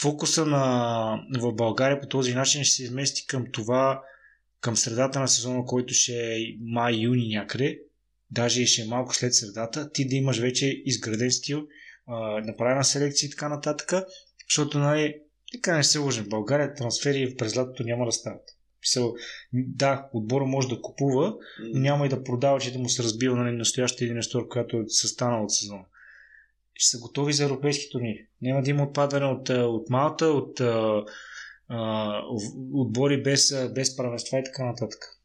фокуса 0.00 0.46
на, 0.46 1.26
в 1.38 1.52
България 1.52 2.00
по 2.00 2.08
този 2.08 2.34
начин 2.34 2.64
ще 2.64 2.74
се 2.74 2.82
измести 2.82 3.26
към 3.26 3.46
това, 3.52 4.02
към 4.60 4.76
средата 4.76 5.20
на 5.20 5.28
сезона, 5.28 5.64
който 5.64 5.94
ще 5.94 6.12
е 6.12 6.38
май-юни 6.60 7.28
някъде, 7.28 7.78
даже 8.30 8.66
ще 8.66 8.82
е 8.82 8.86
малко 8.86 9.14
след 9.14 9.34
средата, 9.34 9.92
ти 9.92 10.08
да 10.08 10.14
имаш 10.14 10.38
вече 10.38 10.82
изграден 10.84 11.30
стил, 11.30 11.66
направена 12.44 12.84
селекция 12.84 13.26
и 13.26 13.30
така 13.30 13.48
нататък, 13.48 13.92
защото 14.48 14.78
нали, 14.78 15.20
така 15.52 15.76
не 15.76 15.84
се 15.84 15.98
лъжим. 15.98 16.28
България 16.28 16.74
трансфери 16.74 17.34
през 17.38 17.56
лятото 17.56 17.82
няма 17.82 18.06
да 18.06 18.12
стават. 18.12 18.42
Писал, 18.80 19.14
да, 19.52 20.08
отбора 20.12 20.44
може 20.44 20.68
да 20.68 20.80
купува, 20.80 21.34
но 21.60 21.80
няма 21.80 22.06
и 22.06 22.08
да 22.08 22.24
продава, 22.24 22.60
че 22.60 22.72
да 22.72 22.78
му 22.78 22.88
се 22.88 23.02
разбива 23.02 23.36
на 23.36 23.44
нали, 23.44 23.56
настоящия 23.56 24.06
един 24.06 24.22
стор, 24.22 24.48
която 24.48 24.76
е 24.76 24.84
състанал 24.88 25.44
от 25.44 25.52
сезона. 25.52 25.84
Ще 26.74 26.96
са 26.96 26.98
готови 27.00 27.32
за 27.32 27.44
европейски 27.44 27.90
турнири. 27.90 28.26
Няма 28.42 28.62
да 28.62 28.70
има 28.70 28.82
отпадане 28.82 29.26
от, 29.26 29.48
от 29.48 29.90
Малта, 29.90 30.26
от 30.26 30.60
отбори 32.72 33.22
без, 33.22 33.54
без 33.74 33.96
правенства 33.96 34.38
и 34.38 34.44
така 34.44 34.64
нататък. 34.64 35.15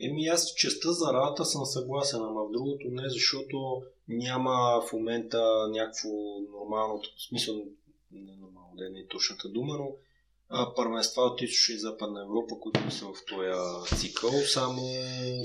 Еми 0.00 0.26
аз 0.26 0.54
частта 0.54 0.92
за 0.92 1.12
работа 1.12 1.44
съм 1.44 1.66
съгласен, 1.66 2.20
ама 2.22 2.44
в 2.44 2.52
другото 2.52 2.88
не, 2.90 3.08
защото 3.08 3.82
няма 4.08 4.82
в 4.88 4.92
момента 4.92 5.68
някакво 5.70 6.08
нормално, 6.58 6.98
в 6.98 7.22
смисъл, 7.28 7.54
не 8.12 8.36
нормално 8.36 8.76
да 8.76 8.86
е 8.86 8.90
не 8.90 9.00
е 9.00 9.06
точната 9.06 9.48
дума, 9.48 9.74
но 9.78 9.90
а, 10.48 10.74
първенства 10.74 11.22
от 11.22 11.42
източна 11.42 11.74
и 11.74 11.78
западна 11.78 12.22
Европа, 12.22 12.54
които 12.60 12.90
са 12.90 13.04
в 13.04 13.14
този 13.28 14.00
цикъл. 14.00 14.30
Само, 14.30 14.82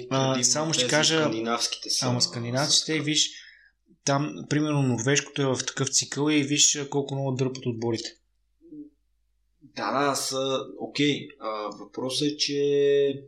а, 0.09 0.43
само 0.43 0.73
ще 0.73 0.87
кажа, 0.87 1.19
скандинавските 1.19 1.89
са. 1.89 2.05
Ама 2.05 2.21
скандинавците, 2.21 2.99
виж, 2.99 3.31
там, 4.05 4.35
примерно, 4.49 4.81
норвежкото 4.81 5.41
е 5.41 5.45
в 5.45 5.59
такъв 5.67 5.89
цикъл 5.89 6.29
и 6.29 6.43
виж 6.43 6.87
колко 6.89 7.15
много 7.15 7.31
дърпат 7.31 7.65
отборите. 7.65 8.17
Да, 9.61 10.09
да, 10.09 10.15
са 10.15 10.59
окей. 10.79 11.27
А, 11.39 11.49
въпросът 11.79 12.27
е, 12.27 12.37
че 12.37 13.25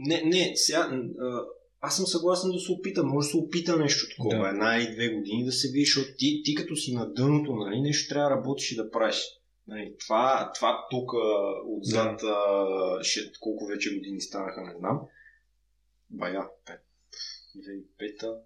не, 0.00 0.22
не, 0.24 0.52
сега, 0.54 1.00
а, 1.20 1.44
аз 1.80 1.96
съм 1.96 2.06
съгласен 2.06 2.50
да 2.50 2.58
се 2.58 2.72
опитам. 2.72 3.06
Може 3.06 3.26
да 3.26 3.30
се 3.30 3.36
опита 3.36 3.76
нещо 3.76 4.16
такова. 4.16 4.38
Да. 4.38 4.48
Една 4.48 4.78
и 4.78 4.92
две 4.94 5.08
години 5.08 5.44
да 5.44 5.52
се 5.52 5.68
видиш, 5.68 5.94
защото 5.94 6.16
ти, 6.18 6.42
ти 6.44 6.54
като 6.54 6.76
си 6.76 6.94
на 6.94 7.12
дъното, 7.12 7.54
нали, 7.54 7.80
нещо 7.80 8.14
трябва 8.14 8.30
да 8.30 8.36
работиш 8.36 8.72
и 8.72 8.76
да 8.76 8.90
правиш. 8.90 9.16
Нали, 9.66 9.94
това, 9.98 10.52
това 10.54 10.86
тук 10.90 11.12
отзад, 11.66 12.20
да. 12.20 12.98
ще, 13.02 13.20
колко 13.40 13.66
вече 13.66 13.94
години 13.94 14.20
станаха, 14.20 14.60
не 14.60 14.74
знам. 14.78 15.00
Бая, 16.10 16.48
2005 17.56 18.38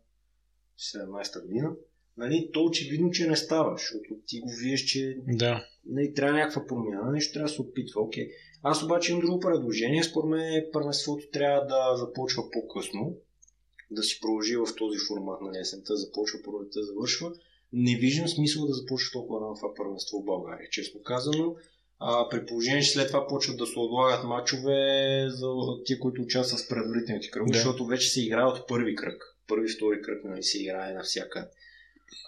17-та 0.79 1.41
година. 1.41 1.71
Нали, 2.17 2.51
то 2.53 2.65
очевидно, 2.65 3.11
че 3.11 3.27
не 3.27 3.37
става, 3.37 3.77
защото 3.77 4.15
ти 4.27 4.41
го 4.41 4.51
виеш, 4.63 4.81
че 4.81 5.19
да. 5.27 5.67
нали, 5.87 6.15
трябва 6.15 6.39
някаква 6.39 6.67
промяна, 6.67 7.13
нещо 7.13 7.33
трябва 7.33 7.49
да 7.49 7.55
се 7.55 7.63
опитва. 7.63 8.01
Окей. 8.01 8.29
Аз 8.63 8.83
обаче 8.83 9.13
имам 9.13 9.25
друго 9.25 9.41
предложение. 9.41 10.05
Според 10.05 10.31
мен 10.31 10.65
първенството 10.73 11.31
трябва 11.33 11.67
да 11.67 11.97
започва 11.97 12.43
по-късно, 12.51 13.17
да 13.91 14.03
си 14.03 14.21
продължи 14.21 14.57
в 14.57 14.67
този 14.77 14.99
формат 15.09 15.41
на 15.41 15.61
есента, 15.61 15.97
започва, 15.97 16.39
пролетта, 16.43 16.83
завършва 16.83 17.33
не 17.75 17.97
виждам 17.97 18.29
смисъл 18.29 18.67
да 18.67 18.73
започва 18.73 19.13
толкова 19.13 19.41
рано 19.41 19.55
това 19.55 19.75
първенство 19.75 20.21
в 20.21 20.25
България, 20.25 20.69
честно 20.71 21.03
казано. 21.03 21.57
А, 21.99 22.29
при 22.29 22.47
положение, 22.47 22.83
че 22.83 22.91
след 22.91 23.07
това 23.07 23.27
почват 23.27 23.57
да 23.57 23.67
се 23.67 23.79
отлагат 23.79 24.25
мачове 24.25 24.81
за 25.29 25.47
тия, 25.85 25.99
които 25.99 26.23
участват 26.23 26.61
в 26.61 26.69
предварителните 26.69 27.31
кръгове, 27.31 27.53
да. 27.53 27.59
защото 27.59 27.87
вече 27.87 28.09
се 28.09 28.25
играе 28.25 28.45
от 28.45 28.69
първи 28.69 28.95
кръг. 28.95 29.37
Първи, 29.49 29.69
втори 29.69 30.03
кръг 30.03 30.25
нали, 30.25 30.43
се 30.43 30.63
играе 30.63 30.95
навсякъде. 30.95 31.47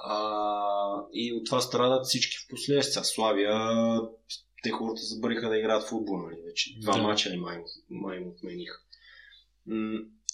А, 0.05 1.07
и 1.12 1.32
от 1.32 1.47
това 1.47 1.61
страдат 1.61 2.07
всички 2.07 2.37
в 2.37 2.49
последствия. 2.51 3.05
Славия, 3.05 3.59
те 4.62 4.70
хората 4.70 5.01
забравиха 5.03 5.49
да 5.49 5.59
играят 5.59 5.89
футбол, 5.89 6.16
нали, 6.16 6.37
вече. 6.47 6.80
Два 6.80 6.97
да. 6.97 7.03
мача 7.03 7.30
ли 7.30 7.37
май, 7.37 7.59
май 7.91 8.20
му 8.20 8.30
отмениха. 8.30 8.80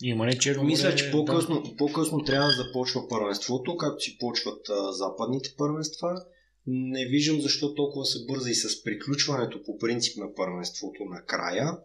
Има 0.03 0.26
не 0.26 0.38
черно 0.38 0.64
Мисля, 0.64 0.94
че 0.94 1.11
по-късно, 1.11 1.62
да. 1.62 1.76
по-късно 1.76 2.24
трябва 2.24 2.46
да 2.46 2.53
започва 2.53 3.09
първенството, 3.09 3.76
както 3.76 4.00
си 4.00 4.18
почват 4.18 4.68
а, 4.68 4.92
западните 4.92 5.55
първенства. 5.59 6.24
Не 6.66 7.07
виждам 7.07 7.40
защо 7.40 7.74
толкова 7.74 8.05
се 8.05 8.18
бърза 8.26 8.50
и 8.50 8.55
с 8.55 8.82
приключването 8.82 9.62
по 9.62 9.78
принцип 9.78 10.18
на 10.18 10.34
първенството 10.34 11.05
на 11.05 11.24
края, 11.24 11.78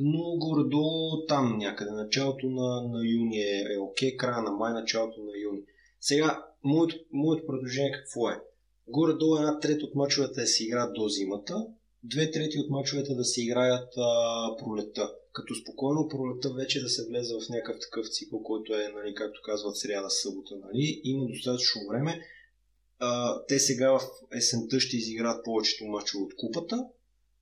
но 0.00 0.36
горе-долу 0.36 1.26
там 1.26 1.58
някъде, 1.58 1.90
началото 1.90 2.46
на, 2.46 2.82
на 2.88 3.08
юни 3.08 3.38
е, 3.38 3.74
е 3.74 3.78
окей, 3.78 4.16
края 4.16 4.42
на 4.42 4.50
май, 4.50 4.72
началото 4.72 5.20
на 5.20 5.32
юни. 5.42 5.60
Сега, 6.00 6.46
моето, 6.64 6.96
моето 7.12 7.46
предложение 7.46 7.92
какво 7.92 8.28
е? 8.28 8.40
Горе-долу 8.88 9.36
една 9.36 9.60
трета 9.60 9.84
от 9.84 9.94
мачовете 9.94 10.40
да 10.40 10.46
се 10.46 10.64
играят 10.64 10.94
до 10.94 11.08
зимата, 11.08 11.66
две 12.02 12.30
трети 12.30 12.58
от 12.58 12.70
мачовете 12.70 13.14
да 13.14 13.24
се 13.24 13.42
играят 13.42 13.88
а, 13.96 14.56
пролета 14.56 15.14
като 15.34 15.54
спокойно 15.54 16.08
пролета 16.08 16.52
вече 16.52 16.82
да 16.82 16.88
се 16.88 17.06
влезе 17.08 17.34
в 17.34 17.48
някакъв 17.48 17.80
такъв 17.80 18.08
цикъл, 18.08 18.42
който 18.42 18.74
е, 18.74 18.92
нали, 18.94 19.14
както 19.14 19.40
казват, 19.44 19.76
сряда, 19.76 20.10
събота. 20.10 20.54
Нали, 20.56 21.00
има 21.04 21.26
достатъчно 21.26 21.80
време. 21.88 22.20
А, 22.98 23.40
те 23.46 23.58
сега 23.58 23.98
в 23.98 24.02
есента 24.36 24.80
ще 24.80 24.96
изиграят 24.96 25.44
повечето 25.44 25.84
мачове 25.84 26.24
от 26.24 26.36
купата. 26.36 26.86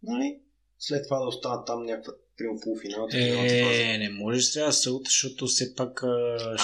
Нали? 0.02 0.40
След 0.78 1.04
това 1.04 1.18
да 1.18 1.26
останат 1.26 1.66
там 1.66 1.82
някаква 1.82 2.12
примерно 2.38 2.60
полуфинал. 2.62 3.08
Е, 3.12 3.98
не 3.98 4.10
можеш 4.10 4.44
сега 4.44 4.66
да 4.66 4.72
се 4.72 4.90
защото 5.04 5.46
все 5.46 5.74
пак 5.74 6.02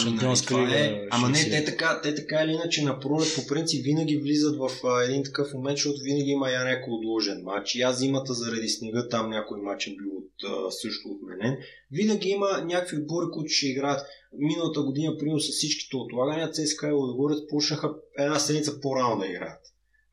шампионска 0.02 0.58
лига. 0.58 0.78
Е, 0.78 1.06
ама 1.10 1.28
не, 1.28 1.50
те 1.50 1.64
така, 1.64 2.00
те 2.02 2.14
така 2.14 2.42
или 2.44 2.52
иначе 2.52 2.82
на 2.82 3.00
пролет 3.00 3.34
по 3.34 3.46
принцип 3.46 3.84
винаги 3.84 4.16
влизат 4.16 4.56
в 4.56 4.70
а, 4.86 5.04
един 5.04 5.24
такъв 5.24 5.54
момент, 5.54 5.76
защото 5.76 6.00
винаги 6.02 6.30
има 6.30 6.50
я 6.50 6.64
някой 6.64 6.92
отложен 6.92 7.42
матч. 7.42 7.74
И 7.74 7.80
аз 7.82 7.98
зимата 7.98 8.34
заради 8.34 8.68
снега 8.68 9.08
там 9.08 9.30
някой 9.30 9.60
матч 9.60 9.86
е 9.86 9.90
бил 9.90 10.10
от, 10.16 10.30
а, 10.44 10.70
също 10.70 11.08
отменен. 11.08 11.56
Винаги 11.92 12.28
има 12.28 12.64
някакви 12.64 12.96
отбори, 12.96 13.26
които 13.32 13.52
ще 13.52 13.66
играят. 13.66 14.06
Миналата 14.38 14.82
година, 14.82 15.16
примерно 15.18 15.40
с 15.40 15.48
всичките 15.48 15.96
отлагания, 15.96 16.50
ЦСКА 16.50 16.88
и 16.88 16.92
Лодогорец 16.92 17.38
почнаха 17.50 17.94
една 18.18 18.38
седмица 18.38 18.80
по-рано 18.80 19.20
да 19.20 19.26
играят. 19.26 19.67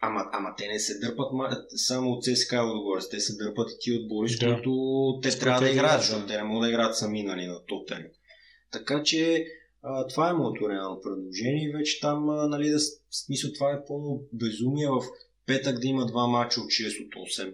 Ама, 0.07 0.29
ама 0.33 0.49
те 0.57 0.67
не 0.67 0.79
се 0.79 0.99
дърпат 0.99 1.31
само 1.75 2.11
от 2.11 2.23
ЦСКА 2.23 2.63
отгоре, 2.63 3.01
те 3.11 3.19
се 3.19 3.35
дърпат 3.35 3.71
и 3.71 3.75
ти 3.79 3.91
отбори, 3.93 4.29
с 4.29 4.39
да. 4.39 4.53
които 4.53 5.19
те 5.23 5.31
с 5.31 5.39
трябва 5.39 5.61
да 5.61 5.69
играят, 5.69 6.01
защото 6.01 6.27
те 6.27 6.37
не 6.37 6.43
могат 6.43 6.67
да 6.67 6.69
играят 6.69 6.97
сами 6.97 7.23
нали, 7.23 7.45
на 7.45 7.65
тотен. 7.65 8.07
Така 8.71 9.03
че 9.03 9.45
а, 9.83 10.07
това 10.07 10.29
е 10.29 10.33
моето 10.33 10.69
реално 10.69 11.01
предложение 11.01 11.69
и 11.69 11.73
вече 11.73 11.99
там, 11.99 12.29
а, 12.29 12.47
нали, 12.47 12.69
да, 12.69 12.79
смисъл 13.11 13.51
това 13.53 13.71
е 13.71 13.85
пълно 13.87 14.21
безумие 14.33 14.87
в 14.87 15.01
петък 15.45 15.79
да 15.79 15.87
има 15.87 16.05
два 16.05 16.27
мача 16.27 16.61
от 16.61 16.67
6 16.67 17.05
от 17.05 17.13
8. 17.13 17.53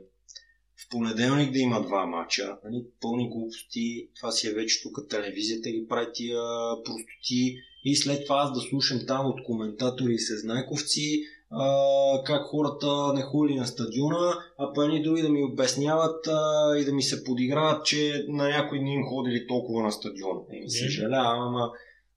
В 0.85 0.89
понеделник 0.89 1.51
да 1.51 1.59
има 1.59 1.81
два 1.81 2.05
мача, 2.05 2.57
нали, 2.63 2.85
пълни 3.01 3.29
глупости, 3.29 4.09
това 4.15 4.31
си 4.31 4.47
е 4.47 4.53
вече 4.53 4.83
тук 4.83 5.09
телевизията 5.09 5.69
ги 5.69 5.85
прави 5.89 6.07
тия 6.13 6.39
простоти 6.85 7.57
и 7.83 7.95
след 7.95 8.25
това 8.25 8.37
аз 8.37 8.53
да 8.53 8.69
слушам 8.69 8.99
там 9.07 9.25
от 9.25 9.43
коментатори 9.43 10.13
и 10.13 10.19
сезнайковци, 10.19 11.23
а, 11.51 12.23
как 12.23 12.43
хората 12.43 13.13
не 13.13 13.21
ходили 13.21 13.57
на 13.57 13.67
стадиона, 13.67 14.35
а 14.57 14.73
па 14.73 14.85
едни 14.85 15.03
други 15.03 15.21
да 15.21 15.29
ми 15.29 15.43
обясняват 15.43 16.27
а, 16.27 16.77
и 16.77 16.85
да 16.85 16.93
ми 16.93 17.03
се 17.03 17.23
подиграват, 17.23 17.85
че 17.85 18.25
на 18.27 18.49
някой 18.49 18.79
не 18.79 18.93
им 18.93 19.03
ходили 19.03 19.47
толкова 19.47 19.83
на 19.83 19.91
стадиона. 19.91 20.41
Е, 20.51 20.69
съжалявам, 20.69 21.47
ама 21.47 21.71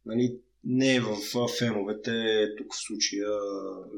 нали, 0.06 0.36
не 0.64 0.94
е 0.94 1.00
в 1.00 1.16
феновете 1.58 2.46
тук 2.58 2.74
в 2.74 2.86
случая 2.86 3.28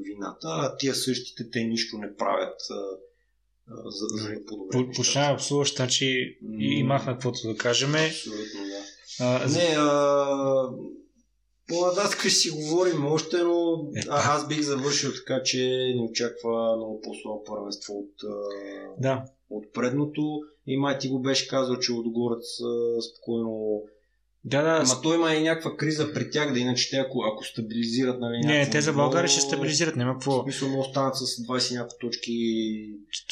вината, 0.05 0.49
а 0.49 0.77
тия 0.77 0.95
същите 0.95 1.51
те 1.51 1.65
нищо 1.65 1.99
не 1.99 2.17
правят 2.17 2.61
а, 2.71 3.81
за, 3.91 4.07
за 4.07 4.29
да 4.29 4.45
подобрят. 4.47 4.97
Почнава 4.97 5.35
абсолютно, 5.35 5.75
значи 5.77 6.39
и 6.61 6.79
имахме 6.79 7.13
каквото 7.13 7.49
да 7.49 7.57
кажем. 7.57 7.95
Абсолютно, 7.95 8.61
да. 8.69 8.83
А, 9.21 9.49
не, 9.49 9.75
а, 9.79 10.69
по-нататък 11.69 12.21
ще 12.21 12.31
си 12.31 12.51
говорим 12.51 13.07
още, 13.07 13.37
но 13.43 13.89
е, 13.97 14.01
а, 14.09 14.35
аз 14.35 14.49
бих 14.49 14.61
завършил 14.61 15.11
така, 15.13 15.43
че 15.43 15.59
ни 15.95 16.09
очаква 16.11 16.77
много 16.77 17.01
по-слабо 17.01 17.45
първенство 17.45 17.95
от, 17.95 18.13
да. 18.99 19.25
от 19.51 19.73
предното. 19.73 20.41
И 20.67 20.77
май 20.77 20.99
ти 20.99 21.09
го 21.09 21.19
беше 21.19 21.49
казал, 21.49 21.79
че 21.79 21.93
Лодогорец 21.93 22.45
спокойно 23.11 23.83
да, 24.47 24.63
да. 24.63 24.83
Ама 24.85 25.03
той 25.03 25.17
има 25.17 25.35
и 25.35 25.43
някаква 25.43 25.77
криза 25.77 26.13
при 26.15 26.31
тях, 26.31 26.53
да 26.53 26.59
иначе 26.59 26.91
те 26.91 26.97
ако, 26.97 27.25
ако 27.33 27.45
стабилизират, 27.45 28.21
нали, 28.21 28.39
Не, 28.39 28.71
те 28.71 28.81
за 28.81 28.93
България 28.93 29.29
ще 29.29 29.41
стабилизират, 29.41 29.97
няма 29.97 30.13
какво. 30.13 30.43
В 30.43 30.43
смисъл 30.43 30.69
да 30.69 30.79
останат 30.79 31.17
с 31.17 31.21
20 31.21 31.75
няколко 31.75 31.99
точки. 32.01 32.33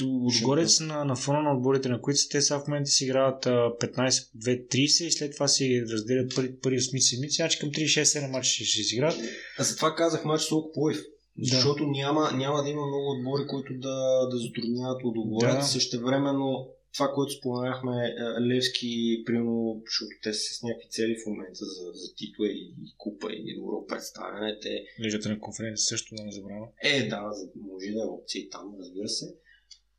Отгорец 0.04 0.80
на, 0.80 1.04
на 1.04 1.16
фона 1.16 1.42
на 1.42 1.56
отборите, 1.56 1.88
на 1.88 2.00
които 2.00 2.20
са, 2.20 2.28
те 2.28 2.42
са 2.42 2.58
в 2.58 2.68
момента 2.68 2.90
си 2.90 3.04
играват 3.04 3.44
15-2-30 3.44 5.04
и 5.04 5.10
след 5.10 5.34
това 5.34 5.48
си 5.48 5.84
разделят 5.92 6.34
първи, 6.34 6.60
първи 6.60 6.78
8 6.78 6.98
седмици, 6.98 7.36
значи 7.36 7.58
към 7.58 7.70
36-7 7.70 8.30
мача 8.30 8.50
ще, 8.50 8.64
ще 8.64 8.82
си 8.82 8.94
играят. 8.94 9.18
А 9.58 9.64
затова 9.64 9.94
казах 9.94 10.24
мач 10.24 10.42
с 10.42 10.50
Локоплоев. 10.50 10.98
Защото 11.42 11.84
да. 11.84 11.90
няма, 11.90 12.32
няма 12.32 12.62
да 12.62 12.70
има 12.70 12.86
много 12.86 13.10
отбори, 13.10 13.46
които 13.46 13.74
да, 13.74 14.28
да 14.30 14.38
затрудняват 14.38 15.04
отговорят. 15.04 15.56
Да. 15.56 15.62
Същевременно 15.62 16.68
това, 16.94 17.12
което 17.14 17.32
споменахме, 17.32 18.06
е, 18.06 18.40
Левски, 18.40 19.22
примерно, 19.26 19.82
защото 19.86 20.10
те 20.22 20.32
са 20.32 20.54
с 20.54 20.62
някакви 20.62 20.88
цели 20.90 21.16
в 21.16 21.26
момента 21.26 21.64
за, 21.64 21.92
за 21.92 22.14
титла 22.16 22.46
и, 22.46 22.74
и 22.84 22.94
купа 22.98 23.32
и 23.32 23.56
добро 23.56 23.86
представяне. 23.86 24.58
Те... 24.62 24.84
Лежата 25.04 25.28
на 25.28 25.40
конференция 25.40 25.84
също 25.86 26.14
да 26.14 26.24
не 26.24 26.32
забравя. 26.32 26.68
Е, 26.82 27.08
да, 27.08 27.30
може 27.56 27.86
да 27.86 28.02
е 28.02 28.06
опция 28.06 28.48
там, 28.50 28.74
разбира 28.80 29.08
се. 29.08 29.34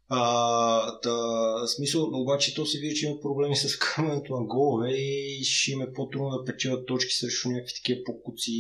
А, 0.09 0.99
та, 0.99 1.67
смисъл, 1.67 2.21
обаче 2.21 2.55
то 2.55 2.65
се 2.65 2.79
вижда, 2.79 2.95
че 2.95 3.05
има 3.05 3.19
проблеми 3.21 3.55
с 3.55 3.75
вкарването 3.75 4.39
на 4.39 4.45
голове 4.45 4.91
и 4.91 5.43
ще 5.43 5.71
им 5.71 5.81
е 5.81 5.93
по-трудно 5.93 6.29
да 6.29 6.45
печелят 6.45 6.85
точки 6.85 7.13
срещу 7.13 7.49
някакви 7.49 7.73
такива 7.75 8.01
по-куци 8.05 8.51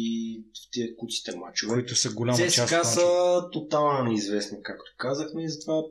в 0.53 0.71
тия 0.71 0.95
куците 0.95 1.35
мачове. 1.35 1.73
Които 1.73 1.95
са 1.95 2.13
голяма 2.13 2.37
ЦСКА 2.37 2.49
част. 2.49 2.67
ЦСКА 2.67 2.85
са 2.85 3.41
тотално 3.51 4.03
неизвестни, 4.03 4.57
както 4.63 4.91
казахме, 4.97 5.43
и 5.43 5.49
затова 5.49 5.83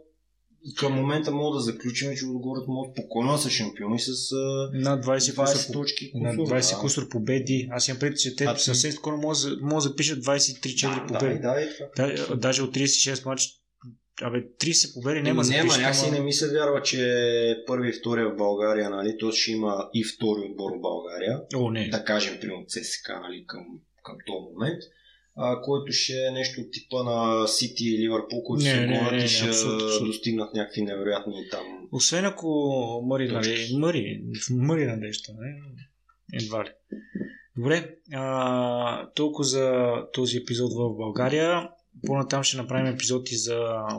към 0.76 0.92
момента 0.92 1.30
мога 1.30 1.56
да 1.56 1.60
заключим, 1.60 2.16
че 2.16 2.26
отгоре 2.26 2.60
могат 2.68 2.92
спокойно 2.92 3.38
са 3.38 3.50
шампиони 3.50 4.00
с 4.00 4.08
на 4.72 5.00
20, 5.00 5.18
20 5.18 5.72
точки 5.72 6.12
кусор. 6.12 6.24
На 6.24 6.34
20 6.34 6.74
да. 6.74 6.80
кусор 6.80 7.08
победи. 7.08 7.68
Аз 7.70 7.88
имам 7.88 7.98
преди, 7.98 8.16
че 8.16 8.36
те 8.36 8.44
а, 8.44 8.56
съвсем 8.56 8.92
скоро 8.92 9.16
могат, 9.16 9.38
да 9.60 9.80
запишат 9.80 10.24
23-4 10.24 11.06
да, 11.06 11.06
победи. 11.06 11.38
Да, 11.38 11.54
да. 11.96 12.26
Да, 12.26 12.36
даже 12.36 12.62
от 12.62 12.76
36 12.76 13.26
матча 13.26 13.48
Абе, 14.22 14.44
30 14.60 14.94
победи 14.94 15.22
няма 15.22 15.44
за 15.44 15.52
Няма, 15.52 15.76
някакси 15.76 16.10
не 16.10 16.20
ми 16.20 16.32
се 16.32 16.50
вярва, 16.52 16.82
че 16.82 17.64
първи 17.66 17.88
и 17.88 17.92
втори 17.92 18.24
в 18.24 18.36
България, 18.36 18.90
нали, 18.90 19.16
то 19.18 19.32
ще 19.32 19.52
има 19.52 19.88
и 19.94 20.04
втори 20.04 20.40
отбор 20.40 20.72
в 20.72 20.80
България. 20.80 21.40
О, 21.56 21.70
не. 21.70 21.88
Да 21.88 22.04
кажем, 22.04 22.38
примерно 22.40 22.64
ЦСКА, 22.68 23.20
нали, 23.20 23.44
към, 23.46 23.66
към 24.02 24.16
този 24.26 24.44
момент. 24.52 24.82
А, 25.36 25.60
който 25.60 25.92
ще 25.92 26.12
е 26.12 26.30
нещо 26.30 26.60
от 26.60 26.72
типа 26.72 27.02
на 27.02 27.46
Сити 27.48 27.84
и 27.84 27.98
Ливърпул, 27.98 28.42
които 28.42 28.64
Не, 28.64 28.70
се 28.70 28.80
не, 28.80 29.10
не, 29.10 29.24
и 29.24 29.28
ще 29.28 29.48
абсолютно, 29.48 29.86
абсолютно. 29.86 30.06
достигнат 30.06 30.54
някакви 30.54 30.82
невероятни 30.82 31.48
там. 31.50 31.88
Освен 31.92 32.24
ако 32.24 32.48
Мъри, 33.06 33.28
нали. 33.28 33.68
Мъри, 33.78 34.24
Мъри 34.50 34.86
надежда, 34.86 35.32
не? 35.32 35.54
Едва 36.42 36.64
ли. 36.64 36.68
Добре, 37.56 37.96
а, 38.12 39.10
толкова 39.10 39.44
за 39.44 39.94
този 40.12 40.36
епизод 40.36 40.72
в 40.72 40.96
България. 40.96 41.68
По-натам 42.06 42.42
ще 42.42 42.56
направим 42.56 42.94
епизоди 42.94 43.36
за... 43.36 43.58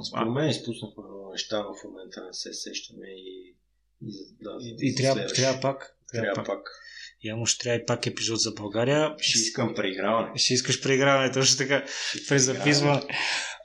Според 0.10 0.28
мен 0.34 0.50
изпуснахме 0.50 1.04
неща, 1.32 1.62
в 1.62 1.84
момента 1.88 2.24
не 2.28 2.34
се 2.34 2.54
сещаме 2.54 3.08
и, 3.08 3.56
и, 4.02 4.12
да, 4.42 4.58
И, 4.62 4.76
и 4.82 4.96
трябва, 4.96 5.26
трябва 5.26 5.62
пак. 5.62 5.98
Трябва, 6.12 6.26
Трябва 6.26 6.36
пак. 6.36 6.46
пак. 6.46 6.70
Явно 7.26 7.46
ще 7.46 7.64
трябва 7.64 7.78
и 7.78 7.86
пак 7.86 8.08
епизод 8.08 8.40
за 8.40 8.52
България. 8.52 9.16
Ще 9.20 9.40
искам 9.40 9.74
преиграване. 9.76 10.28
Ще 10.36 10.54
искаш 10.54 10.82
преиграване, 10.82 11.32
точно 11.32 11.58
така. 11.58 11.84
През 12.30 12.44
записване. 12.44 13.02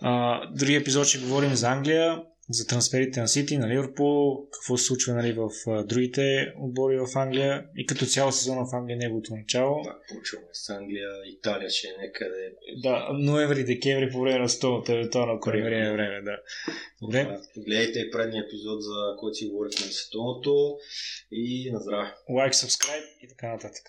А, 0.03 0.41
други 0.55 0.75
епизод 0.75 1.07
ще 1.07 1.19
говорим 1.19 1.55
за 1.55 1.69
Англия, 1.69 2.23
за 2.51 2.67
трансферите 2.67 3.21
на 3.21 3.29
Сити, 3.29 3.59
на 3.59 3.69
Ливърпул, 3.69 4.47
какво 4.51 4.77
се 4.77 4.85
случва 4.85 5.15
нали, 5.15 5.33
в 5.33 5.51
другите 5.85 6.53
отбори 6.61 6.99
в 6.99 7.09
Англия 7.17 7.65
и 7.77 7.87
като 7.87 8.07
цяло 8.07 8.33
сезона 8.33 8.67
в 8.67 8.75
Англия 8.75 8.97
неговото 8.99 9.35
начало. 9.37 9.83
Пак 9.83 9.97
почваме 10.09 10.47
с 10.53 10.71
Англия, 10.71 11.09
Италия 11.27 11.71
ще 11.71 11.89
е 11.89 12.07
някъде. 12.07 12.53
Да, 12.83 13.09
ноември, 13.13 13.65
декември 13.65 14.11
по 14.11 14.21
време 14.21 14.39
на 14.39 14.49
столната 14.49 14.93
евентуално, 14.93 15.33
ако 15.33 15.51
е 15.51 15.53
Примерно. 15.53 15.77
време, 15.77 15.93
време, 15.93 16.23
да. 16.23 16.37
Добре, 17.03 17.39
Гледайте 17.57 18.11
предния 18.13 18.45
епизод, 18.45 18.83
за 18.83 19.17
който 19.21 19.35
си 19.35 19.49
говорихме 19.49 19.87
на 19.87 19.93
световното 19.93 20.77
и 21.33 21.71
на 21.73 21.79
здраве. 21.81 22.15
лайк, 22.31 22.53
subscribe 22.53 23.05
и 23.23 23.29
така 23.29 23.49
нататък. 23.53 23.83